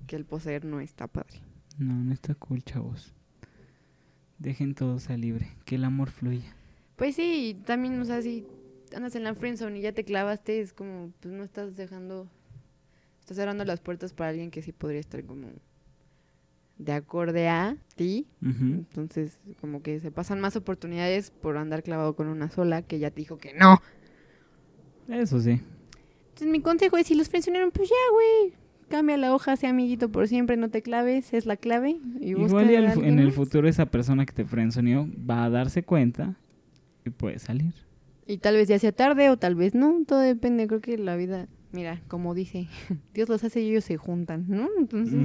que 0.06 0.16
el 0.16 0.26
poseer 0.26 0.66
no 0.66 0.80
está 0.80 1.08
padre. 1.08 1.42
No, 1.80 1.96
no 1.96 2.14
está 2.14 2.36
cool, 2.36 2.64
chavos. 2.64 3.16
Dejen 4.38 4.76
todo 4.76 5.00
sea 5.00 5.18
libre. 5.18 5.50
Que 5.66 5.76
el 5.76 5.84
amor 5.84 6.12
fluya. 6.12 6.56
Pues 7.02 7.16
sí, 7.16 7.58
también, 7.66 8.00
o 8.00 8.06
sea, 8.06 8.22
si 8.22 8.46
andas 8.96 9.16
en 9.16 9.24
la 9.24 9.34
friendzone 9.34 9.80
y 9.80 9.82
ya 9.82 9.92
te 9.92 10.04
clavaste, 10.04 10.62
es 10.62 10.72
como, 10.72 11.12
pues 11.20 11.34
no 11.34 11.44
estás 11.44 11.76
dejando, 11.76 12.28
estás 13.20 13.38
cerrando 13.38 13.66
las 13.66 13.80
puertas 13.80 14.14
para 14.14 14.30
alguien 14.30 14.52
que 14.52 14.62
sí 14.62 14.72
podría 14.72 15.00
estar 15.00 15.24
como 15.24 15.48
de 16.78 16.94
acorde 16.94 17.50
a 17.50 17.76
ti. 17.96 18.28
Entonces, 18.44 19.40
como 19.60 19.82
que 19.82 20.00
se 20.00 20.12
pasan 20.12 20.40
más 20.42 20.56
oportunidades 20.56 21.32
por 21.32 21.58
andar 21.58 21.82
clavado 21.82 22.16
con 22.16 22.28
una 22.28 22.52
sola 22.52 22.84
que 22.84 23.00
ya 23.00 23.10
te 23.10 23.22
dijo 23.22 23.40
que 23.40 23.56
no. 23.56 23.82
Eso 25.10 25.40
sí. 25.40 25.60
Entonces, 26.30 26.50
mi 26.50 26.62
consejo 26.62 26.98
es, 26.98 27.08
si 27.08 27.16
los 27.16 27.30
friendzonearon, 27.30 27.72
pues 27.72 27.90
ya, 27.90 27.96
güey. 28.14 28.54
Cambia 28.90 29.18
la 29.18 29.34
hoja, 29.34 29.56
sea 29.56 29.72
amiguito 29.72 30.12
por 30.12 30.28
siempre, 30.28 30.56
no 30.56 30.70
te 30.70 30.84
claves, 30.84 31.34
es 31.34 31.48
la 31.48 31.58
clave. 31.58 32.00
Y 32.20 32.34
Igual 32.34 32.70
y 32.70 32.76
en 32.76 33.18
el 33.18 33.32
futuro 33.32 33.68
esa 33.68 33.88
persona 33.88 34.28
que 34.28 34.34
te 34.34 34.46
frenzoneó 34.46 35.10
va 35.28 35.46
a 35.46 35.50
darse 35.50 35.82
cuenta 35.82 36.38
y 37.06 37.10
puede 37.10 37.40
salir. 37.40 37.74
Y 38.28 38.38
tal 38.38 38.56
vez 38.56 38.68
ya 38.68 38.80
sea 38.80 38.92
tarde 38.92 39.30
o 39.30 39.38
tal 39.38 39.56
vez 39.56 39.74
no, 39.76 40.04
todo 40.08 40.20
depende. 40.20 40.68
Creo 40.68 40.82
que 40.82 40.98
la 40.98 41.16
vida, 41.16 41.48
mira, 41.72 42.02
como 42.08 42.34
dice, 42.34 42.68
Dios 43.14 43.30
los 43.30 43.44
hace 43.44 43.62
y 43.62 43.70
ellos 43.72 43.84
se 43.84 43.98
juntan, 43.98 44.46
¿no? 44.48 44.68
Entonces, 44.80 45.18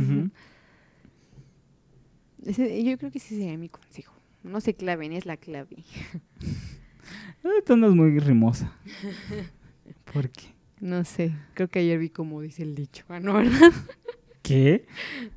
ese- 2.44 2.84
yo 2.84 2.96
creo 2.98 3.10
que 3.10 3.18
ese 3.18 3.30
sería 3.36 3.56
mi 3.58 3.68
consejo. 3.68 4.14
No 4.42 4.60
se 4.60 4.74
claven, 4.74 5.12
es 5.12 5.26
la 5.26 5.36
clave. 5.36 5.76
Tú 7.66 7.72
andas 7.72 7.94
muy 7.94 8.18
rimosa. 8.18 8.72
¿Por 10.12 10.30
qué? 10.30 10.54
No 10.80 11.04
sé, 11.04 11.32
creo 11.54 11.68
que 11.68 11.78
ayer 11.80 11.98
vi 11.98 12.10
como 12.10 12.40
dice 12.42 12.62
el 12.62 12.74
dicho. 12.74 13.04
Ah, 13.08 13.18
no, 13.20 13.34
¿verdad? 13.34 13.72
¿Qué? 14.46 14.86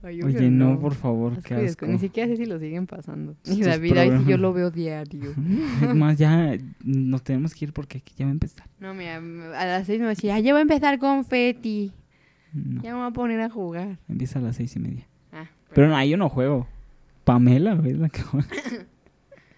Ay, 0.03 0.21
Oye, 0.21 0.51
no, 0.51 0.79
por 0.79 0.93
favor, 0.93 1.41
qué 1.41 1.55
asco. 1.55 1.87
Ni 1.87 1.97
siquiera 1.97 2.29
sé 2.29 2.37
si 2.37 2.45
lo 2.45 2.59
siguen 2.59 2.85
pasando. 2.85 3.35
Y 3.43 3.61
David, 3.61 3.97
ahí 3.97 4.11
sí 4.19 4.25
yo 4.27 4.37
lo 4.37 4.53
veo 4.53 4.69
diario. 4.69 5.33
Más, 5.95 6.15
ya 6.19 6.55
nos 6.83 7.23
tenemos 7.23 7.55
que 7.55 7.65
ir 7.65 7.73
porque 7.73 7.97
aquí 7.97 8.13
ya 8.15 8.25
va 8.25 8.29
a 8.29 8.33
empezar. 8.33 8.67
No, 8.79 8.93
mira, 8.93 9.15
a 9.17 9.65
las 9.65 9.87
seis 9.87 9.97
me 9.99 10.05
va 10.05 10.11
a 10.11 10.15
decir, 10.15 10.29
ah, 10.31 10.39
ya 10.39 10.53
va 10.53 10.59
a 10.59 10.61
empezar 10.61 10.99
confeti. 10.99 11.91
No, 12.53 12.83
Ya 12.83 12.91
me 12.93 12.99
voy 12.99 13.07
a 13.07 13.11
poner 13.11 13.41
a 13.41 13.49
jugar. 13.49 13.97
empieza 14.07 14.37
a 14.37 14.43
las 14.43 14.55
seis 14.57 14.75
y 14.75 14.79
media. 14.79 15.07
Ah, 15.31 15.49
Pero 15.73 15.87
no, 15.87 16.03
yo 16.05 16.15
no 16.17 16.29
juego. 16.29 16.67
Pamela, 17.23 17.81
es 17.85 17.97
la 17.97 18.09
que 18.09 18.21
juega. 18.21 18.47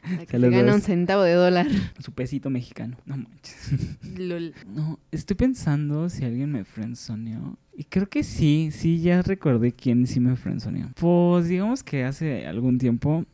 la 0.17 0.25
que 0.25 0.39
se 0.39 0.49
gana 0.49 0.75
un 0.75 0.81
centavo 0.81 1.23
de 1.23 1.33
dólar. 1.33 1.67
Su 1.99 2.11
pesito 2.11 2.49
mexicano. 2.49 2.97
No 3.05 3.17
manches. 3.17 3.97
Lol. 4.17 4.53
No, 4.67 4.99
estoy 5.11 5.35
pensando 5.35 6.09
si 6.09 6.25
alguien 6.25 6.51
me 6.51 6.63
friendzoneó. 6.63 7.57
Y 7.75 7.85
creo 7.85 8.09
que 8.09 8.23
sí, 8.23 8.69
sí, 8.71 9.01
ya 9.01 9.21
recordé 9.21 9.71
quién 9.71 10.05
sí 10.07 10.19
me 10.19 10.35
friendzoneó. 10.35 10.91
Pues 10.95 11.47
digamos 11.47 11.83
que 11.83 12.03
hace 12.03 12.45
algún 12.45 12.77
tiempo 12.77 13.25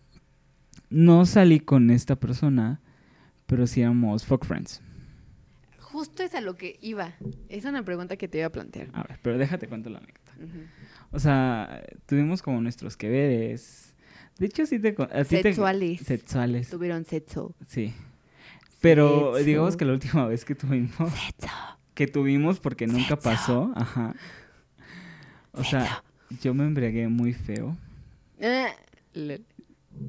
no 0.89 1.25
salí 1.25 1.60
con 1.60 1.89
esta 1.89 2.15
persona, 2.15 2.80
pero 3.45 3.67
sí 3.67 3.82
éramos 3.82 4.25
fuck 4.25 4.45
friends. 4.45 4.82
Justo 5.80 6.23
es 6.23 6.36
a 6.36 6.41
lo 6.41 6.56
que 6.56 6.77
iba. 6.82 7.13
Es 7.49 7.65
una 7.65 7.84
pregunta 7.84 8.17
que 8.17 8.27
te 8.27 8.39
iba 8.39 8.47
a 8.47 8.51
plantear. 8.51 8.89
A 8.93 9.03
ver, 9.03 9.19
pero 9.21 9.38
déjate 9.38 9.67
cuento 9.67 9.89
la 9.89 9.99
anécdota. 9.99 10.34
O 11.12 11.19
sea, 11.19 11.84
tuvimos 12.06 12.41
como 12.41 12.62
nuestros 12.62 12.97
que 12.97 13.10
veres. 13.10 13.87
De 14.39 14.45
hecho, 14.47 14.65
sí 14.65 14.80
te... 14.80 14.89
A 15.00 15.23
ti 15.23 15.36
te- 15.38 15.43
Sexuales. 15.43 16.02
Sexuales, 16.02 16.69
Tuvieron 16.69 17.06
sexo. 17.06 17.56
sí. 17.67 17.93
Pero 18.80 19.34
Sexo. 19.34 19.45
digamos 19.45 19.76
que 19.78 19.86
la 19.86 19.93
última 19.93 20.28
vez 20.28 20.45
que 20.45 20.54
tuvimos... 20.54 20.91
Sexo. 20.97 21.47
que 21.95 22.06
tuvimos 22.08 22.60
porque 22.60 22.86
nunca 22.86 23.15
Sexo. 23.15 23.21
pasó, 23.23 23.73
ajá. 23.76 24.13
O 25.54 25.63
sea, 25.63 26.04
yo 26.41 26.54
me 26.54 26.63
embriagué 26.65 27.08
muy 27.08 27.34
feo 27.34 27.76
lol. 29.13 29.43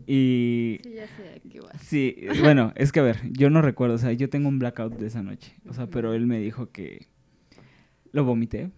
y 0.06 0.80
Sí, 0.82 0.92
ya 0.94 1.06
sé 1.06 1.40
qué 1.50 1.60
vas. 1.60 1.80
sí, 1.80 2.16
bueno, 2.42 2.72
es 2.76 2.92
que 2.92 3.00
a 3.00 3.04
ver, 3.04 3.20
yo 3.32 3.48
no 3.48 3.62
recuerdo, 3.62 3.94
o 3.94 3.98
sea, 3.98 4.12
yo 4.12 4.28
tengo 4.28 4.48
un 4.50 4.58
blackout 4.58 4.92
de 4.98 5.06
esa 5.06 5.22
noche, 5.22 5.54
o 5.66 5.72
sea, 5.72 5.86
pero 5.86 6.12
él 6.12 6.26
me 6.26 6.38
dijo 6.38 6.70
que 6.70 7.06
lo 8.12 8.24
vomité, 8.24 8.70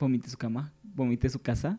vomité 0.00 0.28
su 0.28 0.36
cama, 0.36 0.72
vomité 0.82 1.30
su 1.30 1.38
casa. 1.40 1.78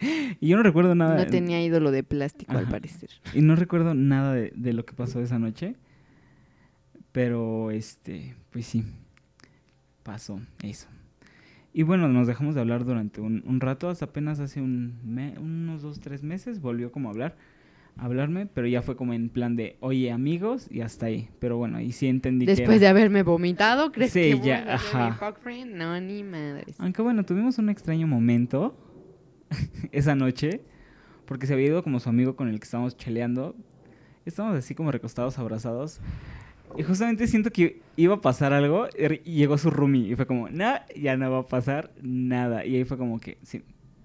y 0.40 0.48
yo 0.48 0.56
no 0.56 0.62
recuerdo 0.62 0.94
nada 0.94 1.16
No 1.16 1.26
tenía 1.26 1.62
ídolo 1.62 1.90
de 1.90 2.02
plástico, 2.02 2.52
al 2.56 2.68
parecer. 2.68 3.10
y 3.34 3.40
no 3.40 3.56
recuerdo 3.56 3.94
nada 3.94 4.34
de, 4.34 4.52
de 4.54 4.72
lo 4.72 4.84
que 4.84 4.92
pasó 4.94 5.20
esa 5.20 5.38
noche. 5.38 5.76
Pero 7.12 7.70
este, 7.70 8.34
pues 8.50 8.66
sí, 8.66 8.84
pasó 10.02 10.40
eso. 10.62 10.86
Y 11.72 11.82
bueno, 11.82 12.08
nos 12.08 12.26
dejamos 12.26 12.54
de 12.54 12.60
hablar 12.60 12.84
durante 12.84 13.20
un, 13.20 13.42
un 13.46 13.60
rato, 13.60 13.88
hasta 13.88 14.06
apenas 14.06 14.38
hace 14.40 14.60
un 14.60 14.98
me- 15.04 15.38
unos 15.38 15.82
dos, 15.82 16.00
tres 16.00 16.22
meses 16.22 16.60
volvió 16.60 16.90
como 16.92 17.08
a 17.08 17.12
hablar, 17.12 17.36
a 17.96 18.04
hablarme, 18.04 18.46
pero 18.46 18.66
ya 18.66 18.82
fue 18.82 18.96
como 18.96 19.14
en 19.14 19.28
plan 19.30 19.56
de, 19.56 19.76
oye, 19.80 20.10
amigos, 20.10 20.68
y 20.70 20.80
hasta 20.82 21.06
ahí. 21.06 21.28
Pero 21.38 21.56
bueno, 21.56 21.80
y 21.80 21.92
sí 21.92 22.06
entendí 22.06 22.44
que 22.46 22.52
Después 22.52 22.76
era- 22.76 22.80
de 22.80 22.88
haberme 22.88 23.22
vomitado, 23.22 23.92
¿crees 23.92 24.12
Sí, 24.12 24.20
que 24.20 24.34
voy 24.36 24.46
ya, 24.46 24.62
a 24.72 24.74
ajá. 24.74 25.32
mi? 25.46 25.64
No, 25.64 25.98
ni 26.00 26.22
madres. 26.22 26.76
Aunque 26.78 27.00
bueno, 27.02 27.24
tuvimos 27.24 27.58
un 27.58 27.68
extraño 27.70 28.06
momento 28.06 28.76
esa 29.92 30.14
noche, 30.14 30.60
porque 31.26 31.46
se 31.46 31.54
había 31.54 31.66
ido 31.66 31.82
como 31.82 32.00
su 32.00 32.08
amigo 32.08 32.36
con 32.36 32.48
el 32.48 32.58
que 32.58 32.64
estábamos 32.64 32.96
cheleando. 32.96 33.54
Estábamos 34.24 34.58
así 34.58 34.74
como 34.74 34.90
recostados, 34.92 35.38
abrazados. 35.38 36.00
Y 36.76 36.82
justamente 36.82 37.26
siento 37.28 37.50
que 37.50 37.80
iba 37.96 38.16
a 38.16 38.20
pasar 38.20 38.52
algo 38.52 38.88
er- 38.88 39.22
y 39.24 39.34
llegó 39.34 39.56
su 39.56 39.70
roomie 39.70 40.10
y 40.10 40.16
fue 40.16 40.26
como, 40.26 40.48
no, 40.50 40.74
ya 41.00 41.16
no 41.16 41.30
va 41.30 41.38
a 41.40 41.46
pasar 41.46 41.92
nada. 42.02 42.66
Y 42.66 42.76
ahí 42.76 42.84
fue 42.84 42.98
como 42.98 43.20
que, 43.20 43.38
sí, 43.42 43.62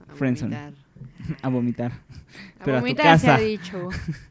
A 0.08 0.14
friendzone. 0.16 0.56
vomitar. 0.56 0.74
a 1.42 1.50
vomitar. 1.50 1.92
A 1.92 2.64
Pero 2.64 2.78
a 2.78 2.80
tu 2.80 2.86
vomitar 2.86 3.20
se 3.20 3.28
ha 3.30 3.34
casa. 3.34 3.44
dicho. 3.44 3.90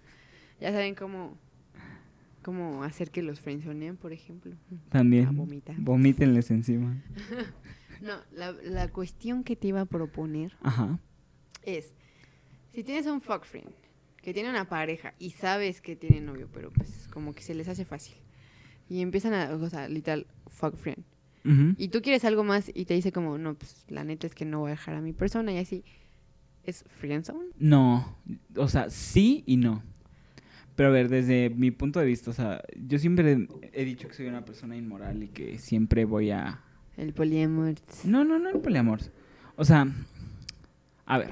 ya 0.60 0.70
saben 0.70 0.94
cómo, 0.94 1.36
cómo 2.42 2.84
hacer 2.84 3.10
que 3.10 3.20
los 3.22 3.40
friendzoneen, 3.40 3.96
por 3.96 4.12
ejemplo. 4.12 4.52
A 4.52 4.90
También. 4.90 5.36
vomitar. 5.36 5.74
Vomítenles 5.78 6.52
encima. 6.52 7.02
No, 8.00 8.14
la, 8.32 8.52
la 8.52 8.88
cuestión 8.88 9.44
que 9.44 9.56
te 9.56 9.68
iba 9.68 9.82
a 9.82 9.86
proponer 9.86 10.56
Ajá. 10.62 10.98
es, 11.62 11.92
si 12.72 12.84
tienes 12.84 13.06
un 13.06 13.20
fuck 13.20 13.44
friend 13.44 13.72
que 14.22 14.34
tiene 14.34 14.50
una 14.50 14.68
pareja 14.68 15.14
y 15.18 15.30
sabes 15.30 15.80
que 15.80 15.96
tiene 15.96 16.20
novio, 16.20 16.48
pero 16.52 16.70
pues 16.70 17.08
como 17.12 17.34
que 17.34 17.42
se 17.42 17.54
les 17.54 17.68
hace 17.68 17.84
fácil. 17.84 18.16
Y 18.88 19.00
empiezan 19.02 19.34
a, 19.34 19.54
o 19.54 19.70
sea, 19.70 19.88
literal, 19.88 20.26
fuck 20.48 20.76
friend. 20.76 21.04
Y 21.78 21.88
tú 21.88 22.02
quieres 22.02 22.26
algo 22.26 22.44
más 22.44 22.70
y 22.74 22.84
te 22.84 22.92
dice 22.92 23.12
como, 23.12 23.38
no, 23.38 23.54
pues 23.54 23.86
la 23.88 24.04
neta 24.04 24.26
es 24.26 24.34
que 24.34 24.44
no 24.44 24.60
voy 24.60 24.68
a 24.68 24.72
dejar 24.72 24.96
a 24.96 25.00
mi 25.00 25.14
persona 25.14 25.52
y 25.52 25.58
así. 25.58 25.84
¿Es 26.64 26.84
friendzone? 26.98 27.48
No, 27.58 28.18
o 28.56 28.68
sea, 28.68 28.90
sí 28.90 29.42
y 29.46 29.56
no. 29.56 29.82
Pero 30.76 30.90
a 30.90 30.92
ver, 30.92 31.08
desde 31.08 31.48
mi 31.48 31.70
punto 31.70 31.98
de 31.98 32.04
vista, 32.04 32.30
o 32.30 32.34
sea, 32.34 32.62
yo 32.76 32.98
siempre 32.98 33.48
he 33.72 33.84
dicho 33.86 34.06
que 34.08 34.14
soy 34.14 34.26
una 34.26 34.44
persona 34.44 34.76
inmoral 34.76 35.22
y 35.22 35.28
que 35.28 35.58
siempre 35.58 36.04
voy 36.04 36.30
a... 36.30 36.62
El 37.00 37.12
poliamor. 37.14 37.74
No, 38.04 38.24
no, 38.24 38.38
no 38.38 38.50
el 38.50 38.60
poliamor. 38.60 39.00
O 39.56 39.64
sea, 39.64 39.86
a 41.06 41.18
ver, 41.18 41.30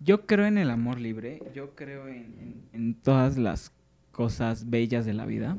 yo 0.00 0.26
creo 0.26 0.46
en 0.46 0.56
el 0.58 0.70
amor 0.70 0.98
libre, 1.00 1.42
yo 1.54 1.74
creo 1.74 2.08
en, 2.08 2.16
en- 2.40 2.68
en 2.72 2.94
todas 2.94 3.36
las 3.36 3.72
cosas 4.12 4.70
bellas 4.70 5.04
de 5.04 5.12
la 5.14 5.26
vida. 5.26 5.56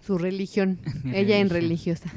Su 0.00 0.18
religión. 0.18 0.78
Ella 1.06 1.38
en 1.38 1.48
religión. 1.50 1.96
religiosa. 1.98 2.10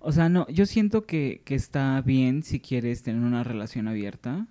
O 0.00 0.12
sea, 0.12 0.28
no, 0.28 0.46
yo 0.48 0.66
siento 0.66 1.04
que, 1.04 1.42
que 1.44 1.54
está 1.56 2.00
bien 2.02 2.42
si 2.44 2.60
quieres 2.60 3.02
tener 3.02 3.22
una 3.22 3.42
relación 3.44 3.88
abierta. 3.88 4.46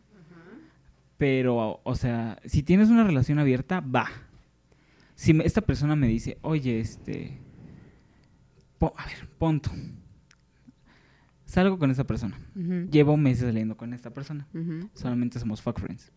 Pero, 1.18 1.80
o 1.84 1.96
sea, 1.96 2.40
si 2.46 2.62
tienes 2.62 2.90
una 2.90 3.04
relación 3.04 3.40
abierta, 3.40 3.80
va. 3.80 4.08
Si 5.16 5.34
me- 5.34 5.46
esta 5.46 5.62
persona 5.62 5.96
me 5.96 6.08
dice, 6.08 6.38
oye, 6.42 6.80
este... 6.80 7.40
po- 8.80 8.94
a 8.98 9.06
ver, 9.06 9.28
punto. 9.38 9.72
Salgo 11.46 11.80
con 11.80 11.90
esta 11.92 12.04
persona. 12.06 12.38
Llevo 12.92 13.16
meses 13.16 13.46
saliendo 13.46 13.78
con 13.78 13.94
esta 13.94 14.10
persona. 14.10 14.46
Solamente 14.94 15.40
somos 15.40 15.62
fuck 15.62 15.80
friends. 15.80 16.12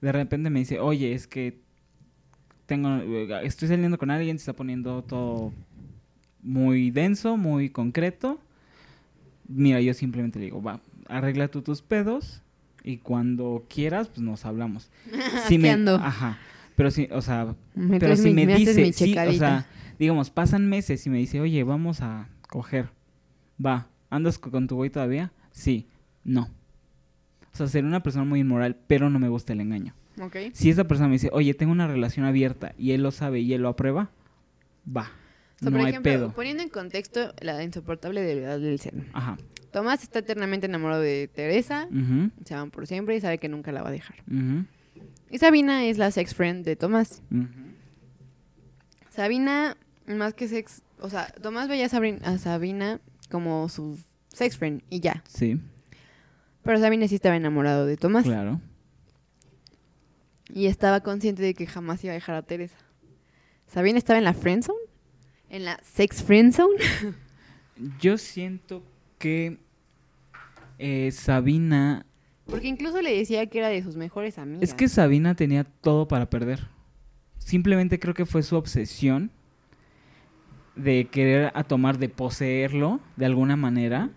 De 0.00 0.12
repente 0.12 0.48
me 0.50 0.60
dice, 0.60 0.80
oye, 0.80 1.12
es 1.12 1.26
que 1.26 1.60
tengo, 2.66 2.88
estoy 3.42 3.68
saliendo 3.68 3.98
con 3.98 4.10
alguien, 4.10 4.38
se 4.38 4.42
está 4.42 4.54
poniendo 4.54 5.02
todo 5.02 5.52
muy 6.42 6.90
denso, 6.90 7.36
muy 7.36 7.68
concreto. 7.68 8.40
Mira, 9.48 9.80
yo 9.82 9.92
simplemente 9.92 10.38
le 10.38 10.46
digo, 10.46 10.62
va, 10.62 10.80
arregla 11.08 11.48
tú 11.48 11.60
tus 11.60 11.82
pedos 11.82 12.40
y 12.82 12.96
cuando 12.96 13.66
quieras, 13.68 14.08
pues 14.08 14.20
nos 14.22 14.46
hablamos. 14.46 14.90
Si 15.46 15.58
me. 15.58 15.68
Ajá. 15.96 16.38
Pero 16.76 16.90
sí, 16.90 17.08
o 17.12 17.22
sea, 17.22 17.54
Me 17.74 17.98
pero 18.00 18.16
si 18.16 18.30
mi- 18.32 18.46
me 18.46 18.56
dice, 18.56 18.92
sí, 18.92 19.16
o 19.16 19.32
sea, 19.32 19.66
digamos, 19.98 20.30
pasan 20.30 20.68
meses 20.68 21.06
y 21.06 21.10
me 21.10 21.18
dice, 21.18 21.40
oye, 21.40 21.62
vamos 21.64 22.00
a 22.00 22.28
coger. 22.48 22.88
Va, 23.64 23.88
¿andas 24.10 24.38
co- 24.38 24.50
con 24.50 24.66
tu 24.66 24.74
güey 24.76 24.90
todavía? 24.90 25.32
Sí, 25.52 25.86
no. 26.24 26.50
O 27.52 27.56
sea, 27.56 27.68
ser 27.68 27.84
una 27.84 28.02
persona 28.02 28.24
muy 28.24 28.40
inmoral, 28.40 28.76
pero 28.88 29.08
no 29.10 29.18
me 29.20 29.28
gusta 29.28 29.52
el 29.52 29.60
engaño. 29.60 29.94
Ok. 30.20 30.36
Si 30.52 30.70
esa 30.70 30.84
persona 30.84 31.08
me 31.08 31.14
dice, 31.14 31.28
oye, 31.32 31.54
tengo 31.54 31.70
una 31.72 31.86
relación 31.86 32.26
abierta 32.26 32.74
y 32.76 32.90
él 32.92 33.02
lo 33.02 33.10
sabe 33.12 33.40
y 33.40 33.52
él 33.54 33.62
lo 33.62 33.68
aprueba, 33.68 34.10
va. 34.84 35.10
No 35.60 35.70
por 35.70 35.80
hay 35.80 35.90
ejemplo, 35.90 36.12
pedo. 36.12 36.32
poniendo 36.32 36.62
en 36.64 36.68
contexto 36.68 37.32
la 37.40 37.62
insoportable 37.62 38.20
debilidad 38.20 38.58
del 38.58 38.80
ser. 38.80 38.94
Ajá. 39.12 39.38
Tomás 39.72 40.02
está 40.02 40.18
eternamente 40.20 40.66
enamorado 40.66 41.00
de 41.02 41.28
Teresa, 41.32 41.88
se 42.44 42.54
van 42.54 42.70
por 42.70 42.86
siempre 42.86 43.16
y 43.16 43.20
sabe 43.20 43.38
que 43.38 43.48
nunca 43.48 43.72
la 43.72 43.82
va 43.82 43.88
a 43.88 43.92
dejar. 43.92 44.16
Y 45.34 45.38
Sabina 45.38 45.84
es 45.84 45.98
la 45.98 46.12
sex 46.12 46.32
friend 46.32 46.64
de 46.64 46.76
Tomás. 46.76 47.20
Sabina, 49.10 49.76
más 50.06 50.32
que 50.32 50.46
sex, 50.46 50.82
o 51.00 51.10
sea, 51.10 51.26
Tomás 51.42 51.66
veía 51.66 51.86
a 51.86 52.38
Sabina 52.38 53.00
como 53.32 53.68
su 53.68 53.98
sex 54.28 54.56
friend 54.56 54.84
y 54.90 55.00
ya. 55.00 55.24
Sí, 55.26 55.60
Pero 56.62 56.78
Sabina 56.78 57.08
sí 57.08 57.16
estaba 57.16 57.34
enamorado 57.34 57.84
de 57.84 57.96
Tomás 57.96 58.22
claro. 58.22 58.60
y 60.50 60.66
estaba 60.66 61.00
consciente 61.00 61.42
de 61.42 61.54
que 61.54 61.66
jamás 61.66 62.04
iba 62.04 62.12
a 62.12 62.14
dejar 62.14 62.36
a 62.36 62.42
Teresa. 62.42 62.78
Sabina 63.66 63.98
estaba 63.98 64.20
en 64.20 64.24
la 64.26 64.34
friend 64.34 64.62
zone, 64.62 64.78
en 65.50 65.64
la 65.64 65.80
sex 65.82 66.22
friend 66.22 66.52
zone. 66.52 66.76
Yo 68.00 68.18
siento 68.18 68.84
que 69.18 69.58
eh, 70.78 71.10
Sabina... 71.10 72.06
Porque 72.46 72.68
incluso 72.68 73.00
le 73.00 73.16
decía 73.16 73.46
que 73.46 73.58
era 73.58 73.68
de 73.68 73.82
sus 73.82 73.96
mejores 73.96 74.38
amigas. 74.38 74.62
Es 74.62 74.74
que 74.74 74.88
Sabina 74.88 75.34
tenía 75.34 75.64
todo 75.64 76.08
para 76.08 76.28
perder. 76.28 76.68
Simplemente 77.38 77.98
creo 77.98 78.14
que 78.14 78.26
fue 78.26 78.42
su 78.42 78.56
obsesión 78.56 79.30
de 80.76 81.06
querer 81.06 81.52
a 81.54 81.64
tomar, 81.64 81.98
de 81.98 82.08
poseerlo 82.08 83.00
de 83.16 83.26
alguna 83.26 83.56
manera. 83.56 84.10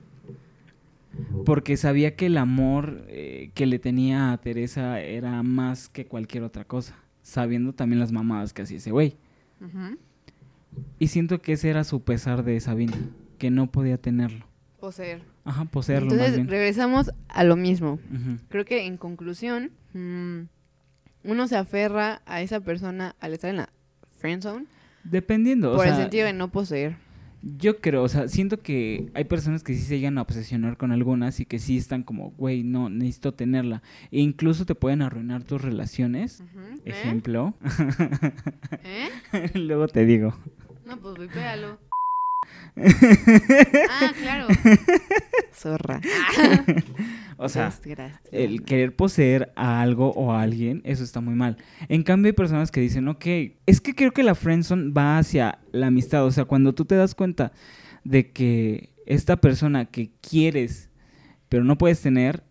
Porque 1.45 1.77
sabía 1.77 2.15
que 2.15 2.27
el 2.27 2.37
amor 2.37 3.05
eh, 3.07 3.49
que 3.55 3.65
le 3.65 3.79
tenía 3.79 4.31
a 4.31 4.37
Teresa 4.37 5.01
era 5.01 5.41
más 5.41 5.89
que 5.89 6.05
cualquier 6.05 6.43
otra 6.43 6.65
cosa. 6.65 6.95
Sabiendo 7.23 7.73
también 7.73 7.99
las 7.99 8.11
mamadas 8.11 8.53
que 8.53 8.61
hacía 8.61 8.77
ese 8.77 8.91
güey. 8.91 9.15
Y 10.99 11.07
siento 11.07 11.41
que 11.41 11.53
ese 11.53 11.69
era 11.69 11.83
su 11.83 12.01
pesar 12.01 12.43
de 12.43 12.59
Sabina. 12.59 12.97
Que 13.39 13.49
no 13.49 13.71
podía 13.71 13.97
tenerlo. 13.97 14.45
Poseer. 14.79 15.21
Ajá, 15.47 15.63
poseerlo 15.65 16.07
más 16.07 16.13
Entonces 16.13 16.35
bien. 16.35 16.47
regresamos 16.49 17.11
a 17.29 17.43
lo 17.45 17.55
mismo. 17.55 17.99
Creo 18.49 18.65
que 18.65 18.85
en 18.85 18.97
conclusión, 18.97 19.71
mm, 19.93 20.41
uno 21.23 21.47
se 21.47 21.55
aferra 21.55 22.21
a 22.25 22.41
esa 22.41 22.59
persona 22.59 23.15
al 23.19 23.33
estar 23.33 23.49
en 23.49 23.57
la 23.57 23.69
friend 24.19 24.43
zone 24.43 24.65
Dependiendo. 25.03 25.71
o 25.71 25.77
por 25.77 25.85
el 25.87 25.93
sea, 25.93 26.01
sentido 26.01 26.25
de 26.25 26.33
no 26.33 26.49
poseer. 26.49 26.97
Yo 27.41 27.79
creo, 27.79 28.03
o 28.03 28.09
sea, 28.09 28.27
siento 28.27 28.59
que 28.61 29.09
hay 29.13 29.23
personas 29.23 29.63
que 29.63 29.73
sí 29.73 29.81
se 29.81 29.97
llegan 29.99 30.17
a 30.17 30.23
obsesionar 30.23 30.75
con 30.75 30.91
algunas 30.91 31.39
y 31.39 31.45
que 31.45 31.59
sí 31.59 31.77
están 31.77 32.03
como, 32.03 32.31
güey, 32.31 32.63
no, 32.63 32.89
necesito 32.89 33.33
tenerla. 33.33 33.83
E 34.11 34.19
incluso 34.19 34.65
te 34.65 34.75
pueden 34.75 35.01
arruinar 35.01 35.43
tus 35.43 35.61
relaciones. 35.61 36.41
¿Eh? 36.41 36.81
Ejemplo. 36.85 37.53
¿Eh? 38.83 39.09
Luego 39.53 39.87
te 39.87 40.05
digo. 40.05 40.35
No, 40.85 40.97
pues 40.99 41.17
vipéalo. 41.19 41.79
Ah, 42.79 44.13
claro. 44.21 44.47
Zorra. 45.53 45.99
O 47.39 47.49
sea, 47.49 47.67
el 48.31 48.63
querer 48.63 48.95
poseer 48.95 49.53
a 49.55 49.79
algo 49.81 50.09
o 50.13 50.31
a 50.31 50.41
alguien, 50.41 50.81
eso 50.83 51.03
está 51.03 51.21
muy 51.21 51.35
mal. 51.35 51.57
En 51.87 52.01
cambio, 52.01 52.29
hay 52.29 52.33
personas 52.33 52.71
que 52.71 52.81
dicen, 52.81 53.07
ok, 53.07 53.25
es 53.67 53.79
que 53.79 53.93
creo 53.93 54.11
que 54.11 54.23
la 54.23 54.33
friendzone 54.33 54.91
va 54.91 55.19
hacia 55.19 55.59
la 55.71 55.85
amistad. 55.87 56.25
O 56.25 56.31
sea, 56.31 56.45
cuando 56.45 56.73
tú 56.73 56.85
te 56.85 56.95
das 56.95 57.13
cuenta 57.13 57.51
de 58.03 58.31
que 58.31 58.89
esta 59.05 59.37
persona 59.37 59.85
que 59.85 60.09
quieres, 60.19 60.89
pero 61.47 61.63
no 61.63 61.77
puedes 61.77 62.01
tener, 62.01 62.41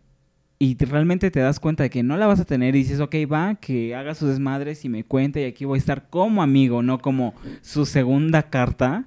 y 0.61 0.77
te- 0.77 0.87
realmente 0.87 1.33
te 1.33 1.41
das 1.41 1.59
cuenta 1.59 1.83
de 1.83 1.91
que 1.91 2.05
no 2.05 2.17
la 2.17 2.29
vas 2.29 2.39
a 2.39 2.45
tener 2.45 2.77
y 2.77 2.85
dices, 2.85 3.01
ok, 3.01 3.17
va, 3.31 3.57
que 3.57 3.97
haga 3.97 4.15
sus 4.15 4.29
desmadres 4.29 4.85
y 4.85 4.89
me 4.89 5.03
cuente 5.03 5.43
y 5.43 5.47
aquí 5.47 5.65
voy 5.65 5.79
a 5.79 5.81
estar 5.81 6.09
como 6.11 6.45
amigo, 6.45 6.85
no 6.85 7.01
como 7.01 7.35
su 7.61 7.87
segunda 7.87 8.45
carta. 8.51 9.05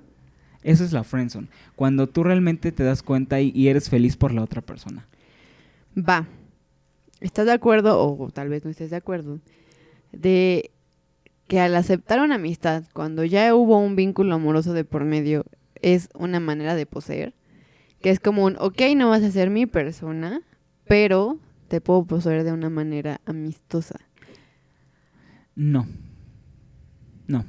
Eso 0.63 0.83
es 0.83 0.91
la 0.91 1.03
friendzone. 1.03 1.47
Cuando 1.75 2.07
tú 2.07 2.23
realmente 2.23 2.71
te 2.71 2.83
das 2.83 3.01
cuenta 3.03 3.39
y, 3.39 3.51
y 3.55 3.69
eres 3.69 3.89
feliz 3.89 4.17
por 4.17 4.33
la 4.33 4.43
otra 4.43 4.61
persona. 4.61 5.07
Va. 5.97 6.27
¿Estás 7.21 7.45
de 7.45 7.51
acuerdo, 7.51 8.01
o 8.01 8.29
tal 8.31 8.49
vez 8.49 8.63
no 8.63 8.71
estés 8.71 8.89
de 8.89 8.95
acuerdo, 8.95 9.39
de 10.11 10.71
que 11.47 11.59
al 11.59 11.75
aceptar 11.75 12.21
una 12.21 12.35
amistad, 12.35 12.83
cuando 12.93 13.25
ya 13.25 13.53
hubo 13.55 13.79
un 13.79 13.95
vínculo 13.95 14.35
amoroso 14.35 14.73
de 14.73 14.85
por 14.85 15.03
medio, 15.03 15.45
es 15.81 16.09
una 16.13 16.39
manera 16.39 16.75
de 16.75 16.85
poseer? 16.85 17.33
Que 18.01 18.11
es 18.11 18.19
como 18.19 18.45
un, 18.45 18.55
ok, 18.59 18.81
no 18.95 19.09
vas 19.09 19.23
a 19.23 19.31
ser 19.31 19.49
mi 19.49 19.65
persona, 19.65 20.41
pero 20.87 21.37
te 21.67 21.81
puedo 21.81 22.05
poseer 22.05 22.43
de 22.43 22.53
una 22.53 22.69
manera 22.69 23.19
amistosa. 23.25 23.99
No. 25.55 25.85
No. 27.27 27.43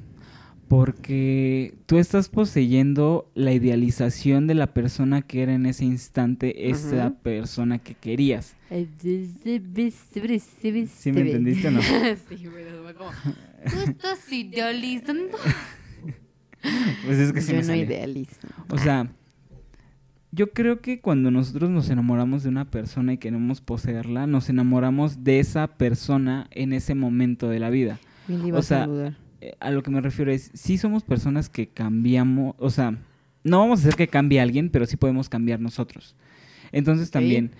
Porque 0.70 1.74
tú 1.86 1.98
estás 1.98 2.28
poseyendo 2.28 3.28
la 3.34 3.52
idealización 3.52 4.46
de 4.46 4.54
la 4.54 4.68
persona 4.72 5.20
que 5.20 5.42
era 5.42 5.52
en 5.52 5.66
ese 5.66 5.84
instante 5.84 6.70
esa 6.70 7.10
persona 7.24 7.80
que 7.80 7.96
querías. 7.96 8.54
¿Sí 8.68 9.34
¿Sí 10.96 11.10
me 11.10 11.22
entendiste 11.22 11.66
o 11.66 11.70
no? 11.72 11.82
sí, 12.28 12.46
pero 12.54 12.84
fue 12.84 12.94
como, 12.94 13.10
tú 13.10 13.90
estás 13.90 14.32
idealizando. 14.32 15.36
Pues 17.04 17.18
es 17.18 17.32
que 17.32 17.40
sí 17.40 17.48
Yo 17.48 17.54
me 17.54 17.62
no 17.62 17.66
sale. 17.66 17.78
idealizo. 17.78 18.36
O 18.68 18.78
sea, 18.78 19.10
yo 20.30 20.52
creo 20.52 20.80
que 20.80 21.00
cuando 21.00 21.32
nosotros 21.32 21.68
nos 21.68 21.90
enamoramos 21.90 22.44
de 22.44 22.48
una 22.48 22.70
persona 22.70 23.14
y 23.14 23.18
queremos 23.18 23.60
poseerla, 23.60 24.28
nos 24.28 24.48
enamoramos 24.48 25.24
de 25.24 25.40
esa 25.40 25.66
persona 25.66 26.46
en 26.52 26.72
ese 26.74 26.94
momento 26.94 27.48
de 27.48 27.58
la 27.58 27.70
vida. 27.70 27.98
O 28.52 28.58
a 28.58 28.62
sea, 28.62 28.80
saludar. 28.82 29.16
Eh, 29.40 29.54
a 29.60 29.70
lo 29.70 29.82
que 29.82 29.90
me 29.90 30.00
refiero 30.00 30.30
es, 30.32 30.50
sí 30.54 30.76
somos 30.78 31.02
personas 31.02 31.48
que 31.48 31.66
cambiamos, 31.68 32.54
o 32.58 32.70
sea, 32.70 32.98
no 33.42 33.58
vamos 33.60 33.78
a 33.80 33.82
hacer 33.82 33.94
que 33.96 34.06
cambie 34.08 34.40
alguien, 34.40 34.68
pero 34.70 34.84
sí 34.86 34.96
podemos 34.96 35.28
cambiar 35.28 35.60
nosotros. 35.60 36.14
Entonces 36.72 37.10
también, 37.10 37.52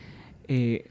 eh, 0.48 0.90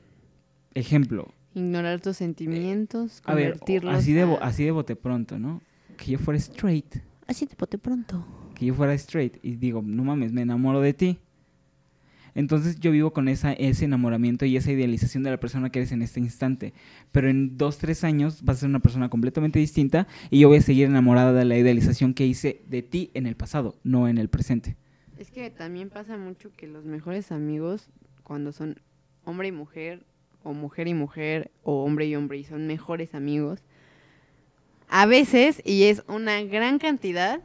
ejemplo, 0.74 1.34
Ignorar 1.56 2.00
tus 2.00 2.18
sentimientos, 2.18 3.22
a 3.26 3.34
ver, 3.34 3.54
convertirlos 3.54 3.96
así 3.96 4.14
de, 4.14 4.22
a- 4.22 4.34
así 4.42 4.64
de 4.64 4.72
bote 4.72 4.96
pronto, 4.96 5.40
¿no? 5.40 5.62
Que 5.98 6.12
yo 6.12 6.20
fuera 6.20 6.38
straight, 6.38 6.98
Así 7.28 7.46
de 7.46 7.56
bote 7.58 7.78
pronto. 7.78 8.26
que 8.56 8.68
yo 8.68 8.74
fuera 8.76 8.94
straight 8.94 9.38
y 9.44 9.56
digo, 9.56 9.82
no 9.84 10.04
mames, 10.04 10.32
me 10.32 10.42
enamoro 10.42 10.80
de 10.82 10.94
ti. 10.94 11.20
Entonces 12.40 12.80
yo 12.80 12.92
vivo 12.92 13.12
con 13.12 13.28
esa, 13.28 13.52
ese 13.52 13.84
enamoramiento 13.84 14.46
y 14.46 14.56
esa 14.56 14.72
idealización 14.72 15.24
de 15.24 15.30
la 15.30 15.42
persona 15.42 15.72
que 15.72 15.80
eres 15.80 15.92
en 15.92 16.02
este 16.02 16.22
instante. 16.22 16.74
Pero 17.12 17.30
en 17.30 17.58
dos, 17.58 17.80
tres 17.80 18.06
años 18.06 18.46
vas 18.46 18.56
a 18.56 18.60
ser 18.62 18.70
una 18.70 18.80
persona 18.80 19.10
completamente 19.10 19.60
distinta 19.60 20.08
y 20.30 20.40
yo 20.40 20.48
voy 20.48 20.60
a 20.60 20.62
seguir 20.62 20.86
enamorada 20.86 21.34
de 21.34 21.44
la 21.44 21.58
idealización 21.58 22.14
que 22.14 22.26
hice 22.26 22.62
de 22.66 22.82
ti 22.82 23.12
en 23.14 23.28
el 23.28 23.36
pasado, 23.36 23.76
no 23.84 24.08
en 24.08 24.18
el 24.18 24.30
presente. 24.30 24.78
Es 25.18 25.32
que 25.32 25.50
también 25.50 25.90
pasa 25.90 26.16
mucho 26.16 26.50
que 26.56 26.66
los 26.66 26.86
mejores 26.86 27.34
amigos, 27.34 27.90
cuando 28.24 28.54
son 28.54 28.80
hombre 29.26 29.50
y 29.50 29.52
mujer, 29.52 30.06
o 30.42 30.54
mujer 30.54 30.88
y 30.88 30.94
mujer, 30.94 31.52
o 31.64 31.84
hombre 31.84 32.08
y 32.08 32.16
hombre, 32.16 32.38
y 32.38 32.46
son 32.46 32.68
mejores 32.68 33.16
amigos, 33.16 33.60
a 34.88 35.06
veces, 35.06 35.62
y 35.66 35.84
es 35.84 36.04
una 36.08 36.42
gran 36.44 36.80
cantidad, 36.80 37.42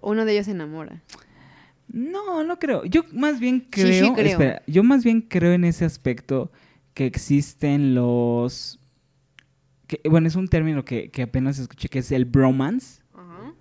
uno 0.00 0.24
de 0.24 0.32
ellos 0.34 0.46
se 0.46 0.52
enamora. 0.52 1.02
No, 1.94 2.42
no 2.42 2.58
creo. 2.58 2.84
Yo 2.84 3.04
más 3.12 3.38
bien 3.38 3.60
Sí, 3.72 3.82
creo, 3.82 4.06
sí 4.06 4.12
creo. 4.14 4.26
espera, 4.26 4.62
yo 4.66 4.82
más 4.82 5.04
bien 5.04 5.20
creo 5.20 5.52
en 5.52 5.62
ese 5.64 5.84
aspecto 5.84 6.50
que 6.92 7.06
existen 7.06 7.94
los 7.94 8.80
que, 9.86 10.00
bueno, 10.08 10.26
es 10.26 10.34
un 10.34 10.48
término 10.48 10.84
que, 10.84 11.10
que 11.10 11.22
apenas 11.22 11.58
escuché 11.60 11.88
que 11.88 12.00
es 12.00 12.10
el 12.10 12.24
bromance. 12.24 13.00
Ajá. 13.14 13.52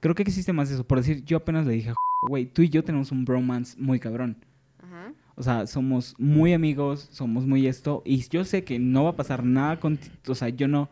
Creo 0.00 0.14
que 0.14 0.22
existe 0.22 0.54
más 0.54 0.70
eso. 0.70 0.84
Por 0.84 0.98
decir, 0.98 1.22
yo 1.24 1.36
apenas 1.36 1.66
le 1.66 1.74
dije, 1.74 1.92
güey, 2.28 2.46
tú 2.46 2.62
y 2.62 2.70
yo 2.70 2.82
tenemos 2.82 3.12
un 3.12 3.26
bromance 3.26 3.76
muy 3.78 4.00
cabrón. 4.00 4.38
Ajá. 4.78 5.12
O 5.34 5.42
sea, 5.42 5.66
somos 5.66 6.14
muy 6.18 6.54
amigos, 6.54 7.08
somos 7.12 7.46
muy 7.46 7.66
esto. 7.66 8.02
Y 8.06 8.26
yo 8.30 8.44
sé 8.44 8.64
que 8.64 8.78
no 8.78 9.04
va 9.04 9.10
a 9.10 9.16
pasar 9.16 9.44
nada 9.44 9.78
con... 9.80 9.98
O 10.26 10.34
sea, 10.34 10.48
yo 10.48 10.66
no... 10.66 10.88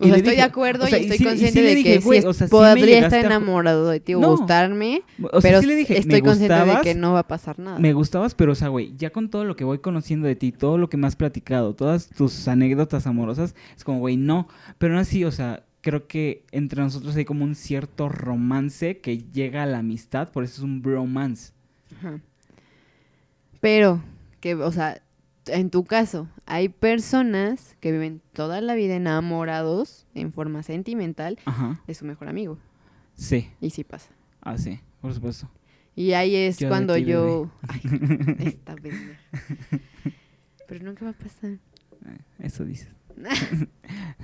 O 0.00 0.04
sea, 0.06 0.16
estoy 0.16 0.30
dije- 0.30 0.36
de 0.36 0.42
acuerdo 0.42 0.84
o 0.84 0.86
sea, 0.86 0.98
y 0.98 1.02
estoy 1.02 1.18
sí- 1.18 1.24
y 1.24 1.26
consciente 1.26 1.60
sí 1.60 1.66
de 1.66 1.74
dije, 1.74 1.92
que 1.94 2.04
güey, 2.04 2.18
o 2.24 2.32
sea, 2.32 2.46
sí 2.48 2.54
me 2.54 2.60
podría 2.60 2.98
estar 3.00 3.24
enamorado 3.24 3.88
de 3.88 4.00
ti 4.00 4.14
o 4.14 4.20
No. 4.20 4.36
gustarme, 4.36 5.02
pero 5.42 5.60
sí 5.60 5.66
le 5.66 5.74
dije, 5.74 5.98
estoy 5.98 6.22
consciente 6.22 6.54
de 6.54 6.80
que 6.82 6.94
no 6.94 7.12
va 7.14 7.20
a 7.20 7.26
pasar 7.28 7.58
nada. 7.58 7.78
Me 7.78 7.92
gustabas, 7.92 8.34
pero, 8.34 8.52
o 8.52 8.54
sea, 8.54 8.68
güey, 8.68 8.94
ya 8.96 9.10
con 9.10 9.28
todo 9.28 9.44
lo 9.44 9.56
que 9.56 9.64
voy 9.64 9.78
conociendo 9.78 10.26
de 10.26 10.36
ti, 10.36 10.52
todo 10.52 10.78
lo 10.78 10.88
que 10.88 10.96
me 10.96 11.06
has 11.06 11.16
platicado, 11.16 11.74
todas 11.74 12.08
tus 12.08 12.46
anécdotas 12.48 13.06
amorosas, 13.06 13.54
es 13.76 13.84
como, 13.84 13.98
güey, 13.98 14.16
no. 14.16 14.48
Pero 14.78 14.94
aún 14.94 15.00
así, 15.00 15.24
o 15.24 15.32
sea, 15.32 15.64
creo 15.80 16.06
que 16.06 16.44
entre 16.52 16.82
nosotros 16.82 17.16
hay 17.16 17.24
como 17.24 17.44
un 17.44 17.54
cierto 17.54 18.08
romance 18.08 18.98
que 18.98 19.18
llega 19.32 19.62
a 19.62 19.66
la 19.66 19.78
amistad, 19.78 20.28
por 20.30 20.44
eso 20.44 20.54
es 20.56 20.62
un 20.62 20.82
bromance. 20.82 21.52
Ajá. 21.98 22.20
Pero, 23.60 24.02
que, 24.40 24.54
o 24.54 24.70
sea, 24.72 25.00
en 25.48 25.70
tu 25.70 25.84
caso, 25.84 26.28
hay 26.46 26.68
personas 26.68 27.76
que 27.80 27.92
viven 27.92 28.20
toda 28.32 28.60
la 28.60 28.74
vida 28.74 28.94
enamorados 28.96 30.06
en 30.14 30.32
forma 30.32 30.62
sentimental 30.62 31.38
Ajá. 31.44 31.80
de 31.86 31.94
su 31.94 32.04
mejor 32.04 32.28
amigo. 32.28 32.58
Sí, 33.14 33.50
Y 33.60 33.70
sí 33.70 33.84
pasa. 33.84 34.10
ah, 34.42 34.56
sí, 34.58 34.80
por 35.00 35.12
supuesto. 35.12 35.50
Y 35.96 36.12
ahí 36.12 36.34
es 36.36 36.58
Yo 36.58 36.68
cuando 36.68 36.94
ti, 36.94 37.04
yo... 37.06 37.50
Ay, 37.68 37.80
esta 38.38 38.76
pendeja. 38.76 39.18
Pero 40.68 40.84
nunca 40.84 41.04
va 41.04 41.10
a 41.10 41.14
pasar. 41.14 41.50
Eh, 41.50 42.18
Eso 42.38 42.64
dices. 42.64 42.88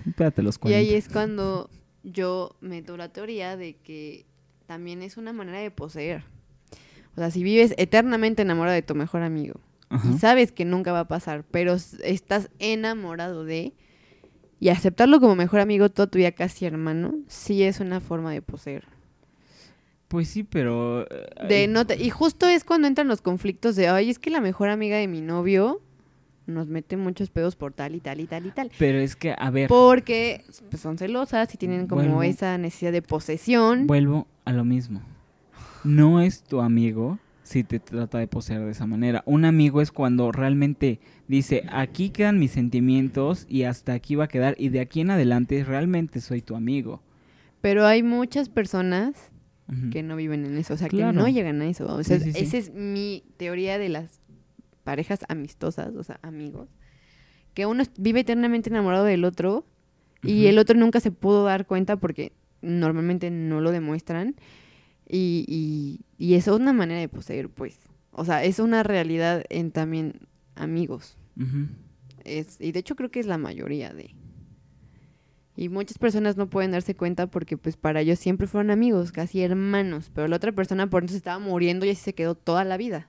Espérate 0.06 0.42
los 0.42 0.56
Y 0.56 0.58
40. 0.60 0.78
ahí 0.78 0.94
es 0.94 1.08
cuando 1.08 1.68
yo 2.04 2.54
meto 2.60 2.96
la 2.96 3.08
teoría 3.12 3.56
de 3.56 3.74
que 3.76 4.24
también 4.66 5.02
es 5.02 5.16
una 5.16 5.32
manera 5.32 5.58
de 5.58 5.70
poseer. 5.70 6.22
O 7.16 7.20
sea, 7.20 7.30
si 7.30 7.42
vives 7.42 7.74
eternamente 7.76 8.42
enamorado 8.42 8.74
de 8.74 8.82
tu 8.82 8.94
mejor 8.94 9.22
amigo 9.22 9.60
Ajá. 9.94 10.08
y 10.14 10.18
sabes 10.18 10.52
que 10.52 10.64
nunca 10.64 10.92
va 10.92 11.00
a 11.00 11.08
pasar, 11.08 11.44
pero 11.50 11.74
estás 12.02 12.50
enamorado 12.58 13.44
de 13.44 13.72
y 14.60 14.68
aceptarlo 14.70 15.20
como 15.20 15.34
mejor 15.36 15.60
amigo 15.60 15.88
toda 15.90 16.06
tu 16.06 16.18
vida 16.18 16.32
casi 16.32 16.64
hermano, 16.66 17.14
sí 17.28 17.62
es 17.64 17.80
una 17.80 18.00
forma 18.00 18.32
de 18.32 18.40
poseer. 18.42 18.84
Pues 20.08 20.28
sí, 20.28 20.44
pero... 20.44 21.02
eh, 21.10 21.26
De 21.48 21.66
no 21.68 21.86
te- 21.86 22.02
y 22.02 22.10
justo 22.10 22.46
es 22.48 22.62
cuando 22.64 22.86
entran 22.86 23.08
los 23.08 23.20
conflictos 23.20 23.74
de, 23.76 23.88
ay, 23.88 24.10
es 24.10 24.18
que 24.18 24.30
la 24.30 24.40
mejor 24.40 24.68
amiga 24.68 24.96
de 24.96 25.08
mi 25.08 25.20
novio 25.20 25.80
nos 26.46 26.68
mete 26.68 26.96
muchos 26.96 27.30
pedos 27.30 27.56
por 27.56 27.72
tal 27.72 27.94
y 27.94 28.00
tal 28.00 28.20
y 28.20 28.26
tal 28.26 28.46
y 28.46 28.50
tal. 28.50 28.70
Pero 28.78 28.98
es 28.98 29.16
que, 29.16 29.34
a 29.36 29.50
ver, 29.50 29.68
Porque 29.68 30.44
pues, 30.70 30.80
son 30.80 30.98
celosas 30.98 31.52
y 31.54 31.56
tienen 31.58 31.86
como 31.88 32.02
Vuelvo. 32.02 32.22
esa 32.22 32.56
necesidad 32.58 32.92
de 32.92 33.02
posesión. 33.02 33.86
vuelvo 33.86 34.26
a 34.44 34.52
lo 34.52 34.64
mismo. 34.64 35.02
No 35.84 36.20
es 36.20 36.42
tu 36.42 36.60
amigo 36.60 37.18
si 37.44 37.62
te 37.62 37.78
trata 37.78 38.18
de 38.18 38.26
poseer 38.26 38.62
de 38.62 38.72
esa 38.72 38.86
manera. 38.86 39.22
Un 39.26 39.44
amigo 39.44 39.80
es 39.80 39.92
cuando 39.92 40.32
realmente 40.32 40.98
dice, 41.28 41.62
aquí 41.70 42.10
quedan 42.10 42.38
mis 42.40 42.50
sentimientos 42.50 43.46
y 43.48 43.62
hasta 43.62 43.92
aquí 43.92 44.16
va 44.16 44.24
a 44.24 44.28
quedar 44.28 44.56
y 44.58 44.70
de 44.70 44.80
aquí 44.80 45.00
en 45.02 45.10
adelante 45.10 45.62
realmente 45.62 46.20
soy 46.20 46.42
tu 46.42 46.56
amigo. 46.56 47.02
Pero 47.60 47.86
hay 47.86 48.02
muchas 48.02 48.48
personas 48.48 49.30
que 49.92 50.02
no 50.02 50.16
viven 50.16 50.44
en 50.44 50.58
eso, 50.58 50.74
o 50.74 50.76
sea, 50.76 50.88
Claro. 50.88 51.12
que 51.12 51.16
no 51.18 51.28
llegan 51.28 51.62
a 51.62 51.66
eso. 51.68 51.86
O 51.86 52.02
sea, 52.02 52.18
Sí, 52.18 52.24
sí, 52.26 52.32
sí. 52.32 52.44
esa 52.44 52.56
es 52.58 52.74
mi 52.74 53.24
teoría 53.38 53.78
de 53.78 53.88
las 53.88 54.20
parejas 54.82 55.20
amistosas, 55.28 55.94
o 55.96 56.02
sea, 56.02 56.18
amigos. 56.22 56.68
Que 57.54 57.64
uno 57.66 57.84
vive 57.98 58.20
eternamente 58.20 58.68
enamorado 58.68 59.04
del 59.04 59.24
otro 59.24 59.64
y 60.22 60.46
el 60.46 60.58
otro 60.58 60.78
nunca 60.78 61.00
se 61.00 61.10
pudo 61.12 61.44
dar 61.44 61.66
cuenta 61.66 61.96
porque 61.96 62.32
normalmente 62.62 63.30
no 63.30 63.60
lo 63.60 63.70
demuestran. 63.70 64.34
Y, 65.08 65.44
y, 65.48 66.00
y 66.18 66.34
eso 66.34 66.54
es 66.54 66.60
una 66.60 66.72
manera 66.72 67.00
de 67.00 67.08
poseer, 67.08 67.48
pues. 67.48 67.78
O 68.10 68.24
sea, 68.24 68.44
es 68.44 68.58
una 68.58 68.82
realidad 68.82 69.44
en 69.50 69.70
también 69.70 70.20
amigos. 70.54 71.16
Es, 72.24 72.56
y 72.60 72.72
de 72.72 72.78
hecho 72.78 72.96
creo 72.96 73.10
que 73.10 73.20
es 73.20 73.26
la 73.26 73.38
mayoría 73.38 73.92
de... 73.92 74.14
Y 75.56 75.68
muchas 75.68 75.98
personas 75.98 76.36
no 76.36 76.50
pueden 76.50 76.72
darse 76.72 76.96
cuenta 76.96 77.28
porque 77.28 77.56
pues 77.56 77.76
para 77.76 78.00
ellos 78.00 78.18
siempre 78.18 78.48
fueron 78.48 78.72
amigos, 78.72 79.12
casi 79.12 79.40
hermanos, 79.40 80.10
pero 80.12 80.26
la 80.26 80.36
otra 80.36 80.50
persona 80.50 80.90
por 80.90 81.04
eso 81.04 81.16
estaba 81.16 81.38
muriendo 81.38 81.86
y 81.86 81.90
así 81.90 82.02
se 82.02 82.14
quedó 82.14 82.34
toda 82.34 82.64
la 82.64 82.76
vida. 82.76 83.08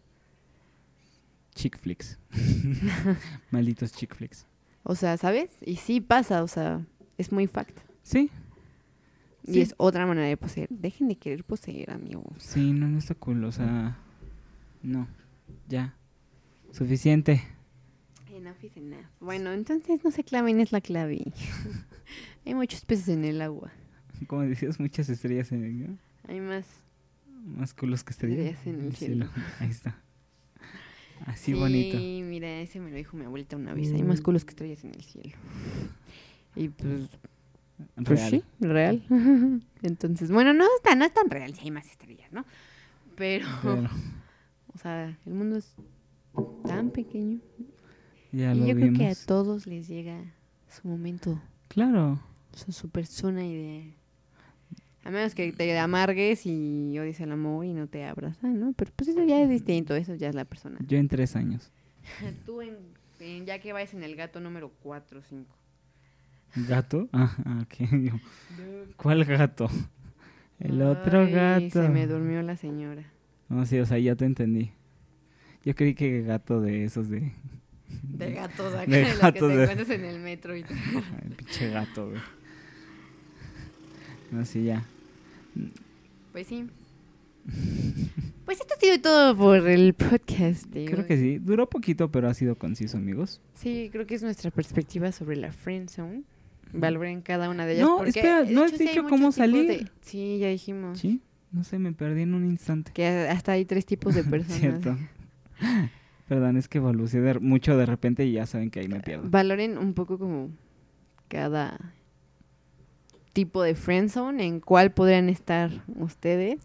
Chick 1.55 1.79
flicks. 1.79 2.19
Malditos 3.51 3.93
chick 3.93 4.13
flicks. 4.13 4.45
O 4.83 4.93
sea, 4.93 5.17
¿sabes? 5.17 5.49
Y 5.61 5.77
sí 5.77 6.01
pasa, 6.01 6.43
o 6.43 6.47
sea, 6.47 6.85
es 7.17 7.31
muy 7.31 7.47
fact. 7.47 7.79
Sí, 8.03 8.29
Y 9.47 9.53
Sí. 9.53 9.61
es 9.61 9.75
otra 9.77 10.05
manera 10.05 10.27
de 10.27 10.37
poseer. 10.37 10.67
Dejen 10.69 11.07
de 11.07 11.17
querer 11.17 11.43
poseer, 11.43 11.91
amigos. 11.91 12.35
sí, 12.39 12.71
no, 12.73 12.87
no 12.87 12.97
está 12.97 13.13
cool. 13.15 13.43
O 13.43 13.51
sea, 13.51 13.97
no, 14.81 15.07
ya. 15.67 15.95
Suficiente. 16.71 17.41
Enough 18.33 18.63
is 18.63 18.75
enough. 18.77 19.05
Bueno, 19.19 19.53
entonces 19.53 20.03
no 20.03 20.11
se 20.11 20.23
claven, 20.23 20.59
es 20.59 20.71
la 20.71 20.81
clave. 20.81 21.23
Hay 22.45 22.53
muchos 22.53 22.83
peces 22.85 23.07
en 23.09 23.23
el 23.23 23.41
agua. 23.41 23.71
Como 24.27 24.41
decías, 24.43 24.79
muchas 24.79 25.09
estrellas 25.09 25.51
en 25.51 25.63
el... 25.63 25.79
¿no? 25.91 25.97
Hay 26.27 26.39
más 26.41 26.65
Más 27.45 27.73
culos 27.73 28.03
que 28.03 28.11
estrellas. 28.11 28.55
Estrellas 28.55 28.67
en 28.67 28.85
el 28.87 28.95
cielo. 28.95 29.29
Ahí 29.59 29.69
está. 29.69 30.01
Así 31.25 31.53
bonito. 31.53 31.97
Sí, 31.97 32.21
mira, 32.25 32.59
ese 32.59 32.79
me 32.79 32.89
lo 32.91 32.97
dijo 32.97 33.15
mi 33.15 33.23
abuelita 33.25 33.55
una 33.55 33.73
vez. 33.73 33.91
Hay 33.93 34.03
más 34.03 34.19
culos 34.21 34.43
que 34.43 34.49
estrellas 34.51 34.83
en 34.83 34.93
el 34.95 35.01
cielo. 35.03 35.35
Y 36.55 36.69
pues, 36.69 37.09
pues 38.03 38.19
Real. 38.19 38.31
sí, 38.31 38.43
real. 38.59 39.03
Entonces, 39.81 40.31
bueno, 40.31 40.53
no 40.53 40.63
es, 40.63 40.81
tan, 40.83 40.99
no 40.99 41.05
es 41.05 41.13
tan 41.13 41.29
real 41.29 41.53
si 41.55 41.61
hay 41.65 41.71
más 41.71 41.89
estrellas, 41.89 42.31
¿no? 42.31 42.45
Pero, 43.15 43.45
Pero 43.63 43.89
o 44.73 44.77
sea, 44.77 45.17
el 45.25 45.33
mundo 45.33 45.57
es 45.57 45.73
tan 46.65 46.89
pequeño. 46.91 47.39
ya 48.31 48.53
y 48.53 48.59
lo 48.59 48.65
yo 48.67 48.75
vimos. 48.75 48.97
creo 48.97 49.07
que 49.07 49.07
a 49.13 49.25
todos 49.25 49.67
les 49.67 49.87
llega 49.87 50.19
su 50.67 50.87
momento, 50.87 51.41
Claro. 51.67 52.19
su, 52.53 52.71
su 52.71 52.89
persona 52.89 53.45
ideal. 53.45 53.93
A 55.03 55.11
menos 55.11 55.35
que 55.35 55.51
te 55.53 55.77
amargues 55.77 56.47
y 56.47 56.97
odies 56.97 57.19
el 57.19 57.31
amor 57.31 57.63
y 57.65 57.73
no 57.73 57.85
te 57.87 58.03
abras, 58.05 58.37
ah, 58.41 58.47
¿no? 58.47 58.73
Pero 58.73 58.91
pues 58.95 59.09
eso 59.09 59.23
ya 59.23 59.39
es 59.39 59.49
distinto, 59.49 59.95
eso 59.95 60.15
ya 60.15 60.29
es 60.29 60.35
la 60.35 60.45
persona. 60.45 60.79
Yo 60.87 60.97
en 60.97 61.07
tres 61.07 61.35
años. 61.35 61.71
Tú, 62.45 62.61
en, 62.61 62.75
en- 63.19 63.45
ya 63.45 63.59
que 63.59 63.71
vayas 63.71 63.93
en 63.93 64.01
el 64.03 64.15
gato 64.15 64.39
número 64.39 64.71
4 64.81 65.19
o 65.19 65.21
5. 65.21 65.55
¿Gato? 66.55 67.09
Ah, 67.13 67.35
¿Cuál 68.97 69.25
gato? 69.25 69.69
El 70.59 70.81
otro 70.81 71.29
gato. 71.29 71.69
Se 71.83 71.89
me 71.89 72.07
durmió 72.07 72.41
la 72.41 72.55
señora. 72.57 73.03
No, 73.49 73.65
sí, 73.65 73.77
o 73.79 73.85
sea, 73.85 73.99
ya 73.99 74.15
te 74.15 74.25
entendí. 74.25 74.71
Yo 75.63 75.75
creí 75.75 75.93
que 75.95 76.21
gato 76.21 76.61
de 76.61 76.85
esos 76.85 77.09
de... 77.09 77.31
De 78.03 78.31
gatos 78.33 78.73
acá, 78.73 78.85
De 78.91 78.97
de, 78.97 79.09
los 79.09 79.19
que 79.19 79.31
te 79.39 79.45
de- 79.47 79.61
encuentras 79.63 79.89
en 79.89 80.05
el 80.05 80.19
metro 80.19 80.55
y 80.55 80.63
todo. 80.63 80.77
El 81.23 81.31
pinche 81.35 81.69
gato, 81.69 82.09
güey. 82.09 82.21
No, 84.31 84.45
sí, 84.45 84.63
ya. 84.63 84.83
Pues 86.31 86.47
sí. 86.47 86.67
Pues 88.45 88.59
esto 88.59 88.73
ha 88.75 88.79
sido 88.79 88.99
todo 89.01 89.37
por 89.37 89.67
el 89.67 89.93
podcast 89.93 90.65
de 90.67 90.85
Creo 90.85 90.99
hoy. 91.01 91.05
que 91.05 91.17
sí. 91.17 91.37
Duró 91.39 91.69
poquito, 91.69 92.11
pero 92.11 92.27
ha 92.27 92.33
sido 92.33 92.55
conciso, 92.55 92.97
amigos. 92.97 93.39
Sí, 93.53 93.89
creo 93.91 94.05
que 94.05 94.15
es 94.15 94.23
nuestra 94.23 94.51
perspectiva 94.51 95.11
sobre 95.11 95.35
la 95.37 95.51
friend 95.51 95.89
zone. 95.89 96.23
Valoren 96.73 97.21
cada 97.21 97.49
una 97.49 97.65
de 97.65 97.73
ellas. 97.75 97.85
No, 97.85 98.03
espera, 98.03 98.43
¿no 98.43 98.63
has 98.63 98.71
sí 98.71 98.77
dicho 98.79 99.03
muchos 99.03 99.09
cómo 99.09 99.31
salir? 99.31 99.67
de- 99.67 99.87
Sí, 100.01 100.39
ya 100.39 100.49
dijimos. 100.49 100.99
Sí. 100.99 101.21
No 101.51 101.63
sé, 101.63 101.79
me 101.79 101.93
perdí 101.93 102.23
en 102.23 102.33
un 102.33 102.43
instante. 102.45 102.91
Que 102.93 103.07
hasta 103.29 103.53
hay 103.53 103.63
tres 103.65 103.85
tipos 103.85 104.13
de 104.13 104.23
personas. 104.25 104.59
Cierto. 104.59 104.97
Perdón, 106.27 106.57
es 106.57 106.67
que 106.67 106.79
evolucioné 106.79 107.35
mucho 107.39 107.77
de 107.77 107.85
repente 107.85 108.25
y 108.25 108.33
ya 108.33 108.45
saben 108.45 108.71
que 108.71 108.79
ahí 108.81 108.87
me 108.87 108.99
pierdo. 108.99 109.29
Valoren 109.29 109.77
un 109.77 109.93
poco 109.93 110.17
como 110.17 110.49
cada 111.27 111.93
tipo 113.33 113.61
de 113.61 113.75
friendzone 113.75 114.45
en 114.45 114.59
cuál 114.59 114.91
podrían 114.91 115.29
estar 115.29 115.83
ustedes. 115.95 116.61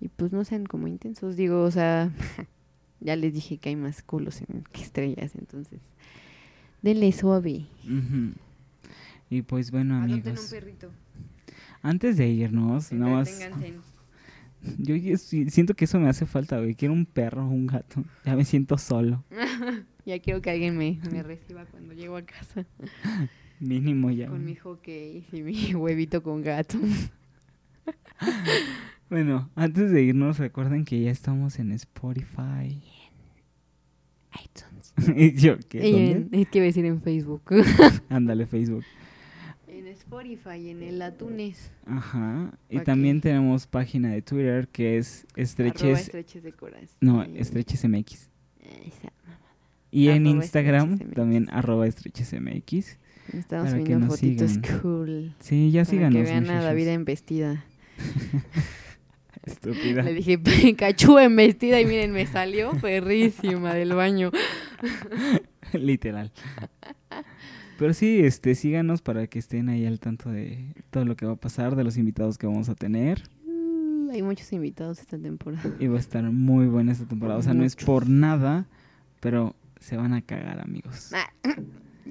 Y 0.00 0.08
pues 0.08 0.30
no 0.32 0.44
sean 0.44 0.66
como 0.66 0.88
intensos, 0.88 1.36
digo, 1.36 1.62
o 1.62 1.70
sea, 1.70 2.12
ya 3.00 3.16
les 3.16 3.32
dije 3.32 3.56
que 3.58 3.70
hay 3.70 3.76
más 3.76 4.02
culos 4.02 4.42
en- 4.42 4.62
que 4.72 4.82
estrellas, 4.82 5.34
entonces. 5.36 5.80
Denle 6.82 7.10
suave. 7.12 7.66
Ujú. 7.84 8.34
Y 9.30 9.42
pues 9.42 9.70
bueno, 9.70 9.96
Adopten 9.96 10.20
un 10.22 10.28
amigos, 10.28 10.48
perrito. 10.50 10.90
antes 11.82 12.16
de 12.16 12.28
irnos, 12.28 12.92
nada 12.92 13.12
más, 13.12 13.40
yo 14.78 14.94
siento 15.18 15.74
que 15.74 15.84
eso 15.86 15.98
me 16.00 16.08
hace 16.08 16.26
falta, 16.26 16.58
güey. 16.58 16.74
Quiero 16.74 16.94
un 16.94 17.06
perro 17.06 17.44
o 17.46 17.50
un 17.50 17.66
gato. 17.66 18.04
Ya 18.24 18.36
me 18.36 18.44
siento 18.44 18.78
solo. 18.78 19.24
Ya 20.06 20.20
quiero 20.20 20.40
que 20.40 20.50
alguien 20.50 20.78
me, 20.78 21.00
me 21.10 21.20
reciba 21.24 21.64
cuando 21.64 21.92
llego 21.92 22.16
a 22.16 22.22
casa. 22.22 22.64
Mínimo 23.58 24.12
ya. 24.12 24.28
Con 24.28 24.44
mis 24.44 24.60
hockeys 24.60 25.24
y 25.32 25.42
mi 25.42 25.74
huevito 25.74 26.22
con 26.22 26.42
gato. 26.42 26.78
Bueno, 29.10 29.50
antes 29.56 29.90
de 29.90 30.02
irnos, 30.02 30.38
recuerden 30.38 30.84
que 30.84 31.00
ya 31.00 31.10
estamos 31.10 31.58
en 31.58 31.72
Spotify. 31.72 32.80
iTunes. 34.44 34.94
¿Y 35.16 35.34
yo 35.34 35.56
qué? 35.68 35.88
Y 35.88 35.92
¿Dónde? 35.92 36.12
en- 36.12 36.40
es 36.42 36.48
que 36.50 36.58
iba 36.58 36.64
a 36.64 36.66
decir 36.66 36.84
en 36.84 37.02
Facebook. 37.02 37.42
Ándale, 38.08 38.46
Facebook. 38.46 38.84
Spotify, 39.98 40.70
en 40.70 40.82
el 40.82 41.00
Atunes. 41.02 41.70
Ajá. 41.86 42.52
Y 42.68 42.80
también 42.80 43.20
tenemos 43.20 43.66
página 43.66 44.10
de 44.10 44.22
Twitter 44.22 44.68
que 44.68 44.98
es 44.98 45.24
Arroba 45.32 45.42
estreches. 45.42 46.00
estreches 46.00 46.42
de 46.42 46.52
corazón. 46.52 46.88
No, 47.00 47.22
estreches 47.22 47.84
MX. 47.88 48.28
Esa. 48.60 49.12
Y 49.90 50.08
en 50.08 50.26
Instagram 50.26 50.98
también 51.14 51.48
arroba 51.50 51.86
estreches 51.86 52.32
MX. 52.32 52.98
Estamos 53.32 53.70
Para 53.72 53.82
nos 53.98 54.08
fotitos 54.08 54.52
sigan. 54.52 54.80
cool. 54.80 55.34
Sí, 55.40 55.70
ya 55.70 55.84
síganos. 55.84 56.14
que 56.14 56.22
vean 56.22 56.50
a. 56.50 56.62
David 56.62 56.88
en 56.88 57.04
vestida. 57.04 57.64
Estúpida. 59.44 60.02
Le 60.02 60.12
dije, 60.12 60.38
Pikachu 60.38 61.18
en 61.18 61.36
vestida 61.36 61.80
y 61.80 61.86
miren, 61.86 62.12
me 62.12 62.26
salió 62.26 62.72
perrísima 62.80 63.74
del 63.74 63.94
baño. 63.94 64.30
Literal. 65.72 66.32
Pero 67.78 67.92
sí, 67.92 68.20
este, 68.20 68.54
síganos 68.54 69.02
para 69.02 69.26
que 69.26 69.38
estén 69.38 69.68
ahí 69.68 69.84
al 69.86 70.00
tanto 70.00 70.30
de 70.30 70.72
todo 70.90 71.04
lo 71.04 71.14
que 71.16 71.26
va 71.26 71.32
a 71.32 71.36
pasar, 71.36 71.76
de 71.76 71.84
los 71.84 71.96
invitados 71.98 72.38
que 72.38 72.46
vamos 72.46 72.68
a 72.70 72.74
tener. 72.74 73.22
Mm, 73.46 74.10
Hay 74.10 74.22
muchos 74.22 74.50
invitados 74.52 74.98
esta 74.98 75.18
temporada. 75.18 75.62
Y 75.78 75.86
va 75.88 75.96
a 75.96 76.00
estar 76.00 76.22
muy 76.24 76.66
buena 76.66 76.92
esta 76.92 77.06
temporada. 77.06 77.38
O 77.38 77.42
sea, 77.42 77.52
no 77.54 77.64
es 77.64 77.76
por 77.76 78.08
nada, 78.08 78.66
pero 79.20 79.54
se 79.78 79.96
van 79.96 80.14
a 80.14 80.22
cagar, 80.22 80.60
amigos. 80.60 81.12
Ah, 81.14 81.30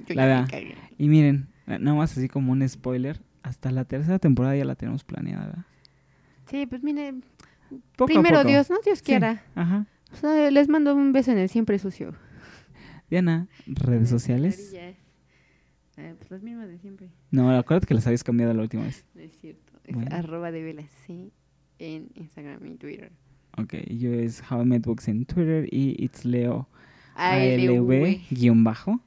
yo 0.06 0.14
La 0.14 0.22
ya 0.22 0.26
verdad. 0.26 0.42
me 0.44 0.50
cagué. 0.50 0.74
Y 0.98 1.08
miren, 1.08 1.48
nada 1.66 1.94
más 1.94 2.16
así 2.16 2.28
como 2.28 2.52
un 2.52 2.66
spoiler, 2.68 3.20
hasta 3.42 3.70
la 3.72 3.84
tercera 3.84 4.18
temporada 4.20 4.54
ya 4.56 4.64
la 4.64 4.76
tenemos 4.76 5.02
planeada, 5.02 5.46
¿verdad? 5.46 5.64
Sí, 6.48 6.66
pues 6.66 6.82
miren, 6.84 7.24
Poco 7.96 8.06
primero 8.06 8.36
poco. 8.38 8.48
Dios, 8.48 8.70
¿no? 8.70 8.76
Dios 8.84 8.98
Sí, 8.98 9.04
quiera. 9.04 9.42
Ajá. 9.56 9.86
O 10.12 10.16
sea, 10.16 10.48
les 10.52 10.68
mando 10.68 10.94
un 10.94 11.12
beso 11.12 11.32
en 11.32 11.38
el 11.38 11.48
siempre 11.48 11.76
sucio. 11.80 12.14
Diana, 13.10 13.48
redes 13.66 14.08
sociales. 14.08 14.72
Eh, 15.96 16.14
pues 16.18 16.30
las 16.30 16.42
mismas 16.42 16.68
de 16.68 16.78
siempre. 16.78 17.08
No, 17.30 17.50
acuérdate 17.56 17.86
que 17.86 17.94
las 17.94 18.06
habías 18.06 18.22
cambiado 18.24 18.52
la 18.52 18.62
última 18.62 18.84
vez. 18.84 19.04
No 19.14 19.22
es 19.22 19.32
cierto. 19.40 19.72
Es 19.84 19.94
Bueno. 19.94 20.10
arroba 20.14 20.50
de 20.52 20.62
velas, 20.62 20.86
sí. 21.06 21.30
En 21.78 22.08
Instagram 22.14 22.64
y 22.66 22.74
Twitter. 22.76 23.12
Ok, 23.58 23.74
yo 23.90 24.12
es 24.12 24.42
How 24.50 24.62
I 24.62 24.66
Met 24.66 24.84
Books 24.84 25.08
en 25.08 25.24
Twitter 25.24 25.66
y 25.72 25.96
It's 26.02 26.24
Leo 26.24 26.68
ALV. 27.14 28.20
Guión 28.30 28.64
bajo 28.64 29.00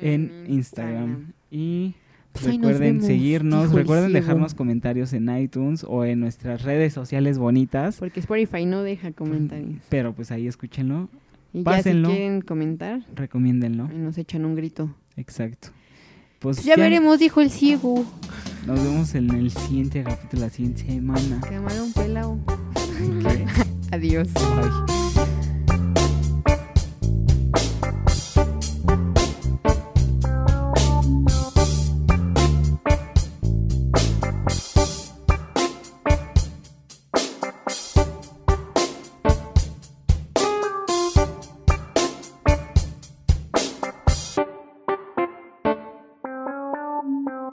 en 0.00 0.44
Instagram. 0.48 1.32
Y 1.50 1.94
Pues 2.32 2.44
recuerden 2.46 3.02
seguirnos, 3.02 3.72
recuerden 3.72 4.12
dejarnos 4.12 4.54
comentarios 4.54 5.12
en 5.14 5.28
iTunes 5.36 5.84
o 5.88 6.04
en 6.04 6.20
nuestras 6.20 6.62
redes 6.62 6.92
sociales 6.92 7.38
bonitas. 7.38 7.98
Porque 7.98 8.20
Spotify 8.20 8.66
no 8.66 8.82
deja 8.82 9.12
comentarios. 9.12 9.80
Pero 9.88 10.12
pues 10.14 10.30
ahí 10.30 10.46
escúchenlo, 10.46 11.08
Y 11.52 11.62
Pásenlo. 11.62 12.08
ya 12.08 12.14
si 12.14 12.18
quieren 12.20 12.40
comentar, 12.42 13.00
recomiéndenlo. 13.14 13.86
ahí 13.86 13.98
nos 13.98 14.16
echan 14.18 14.44
un 14.44 14.54
grito. 14.54 14.94
Exacto. 15.20 15.68
Pues 16.38 16.56
Pues 16.56 16.64
ya, 16.66 16.76
veremos, 16.76 17.18
dijo 17.18 17.40
el 17.42 17.50
ciego. 17.50 18.04
Nos 18.66 18.82
vemos 18.82 19.14
en 19.14 19.30
el 19.30 19.50
siguiente 19.50 20.02
capítulo 20.02 20.42
la 20.44 20.50
siguiente 20.50 20.84
semana. 20.86 21.40
Camarón 21.42 21.92
pelao. 21.92 22.38
Ok, 22.46 23.46
Adiós. 23.92 24.28
bye. 24.32 24.99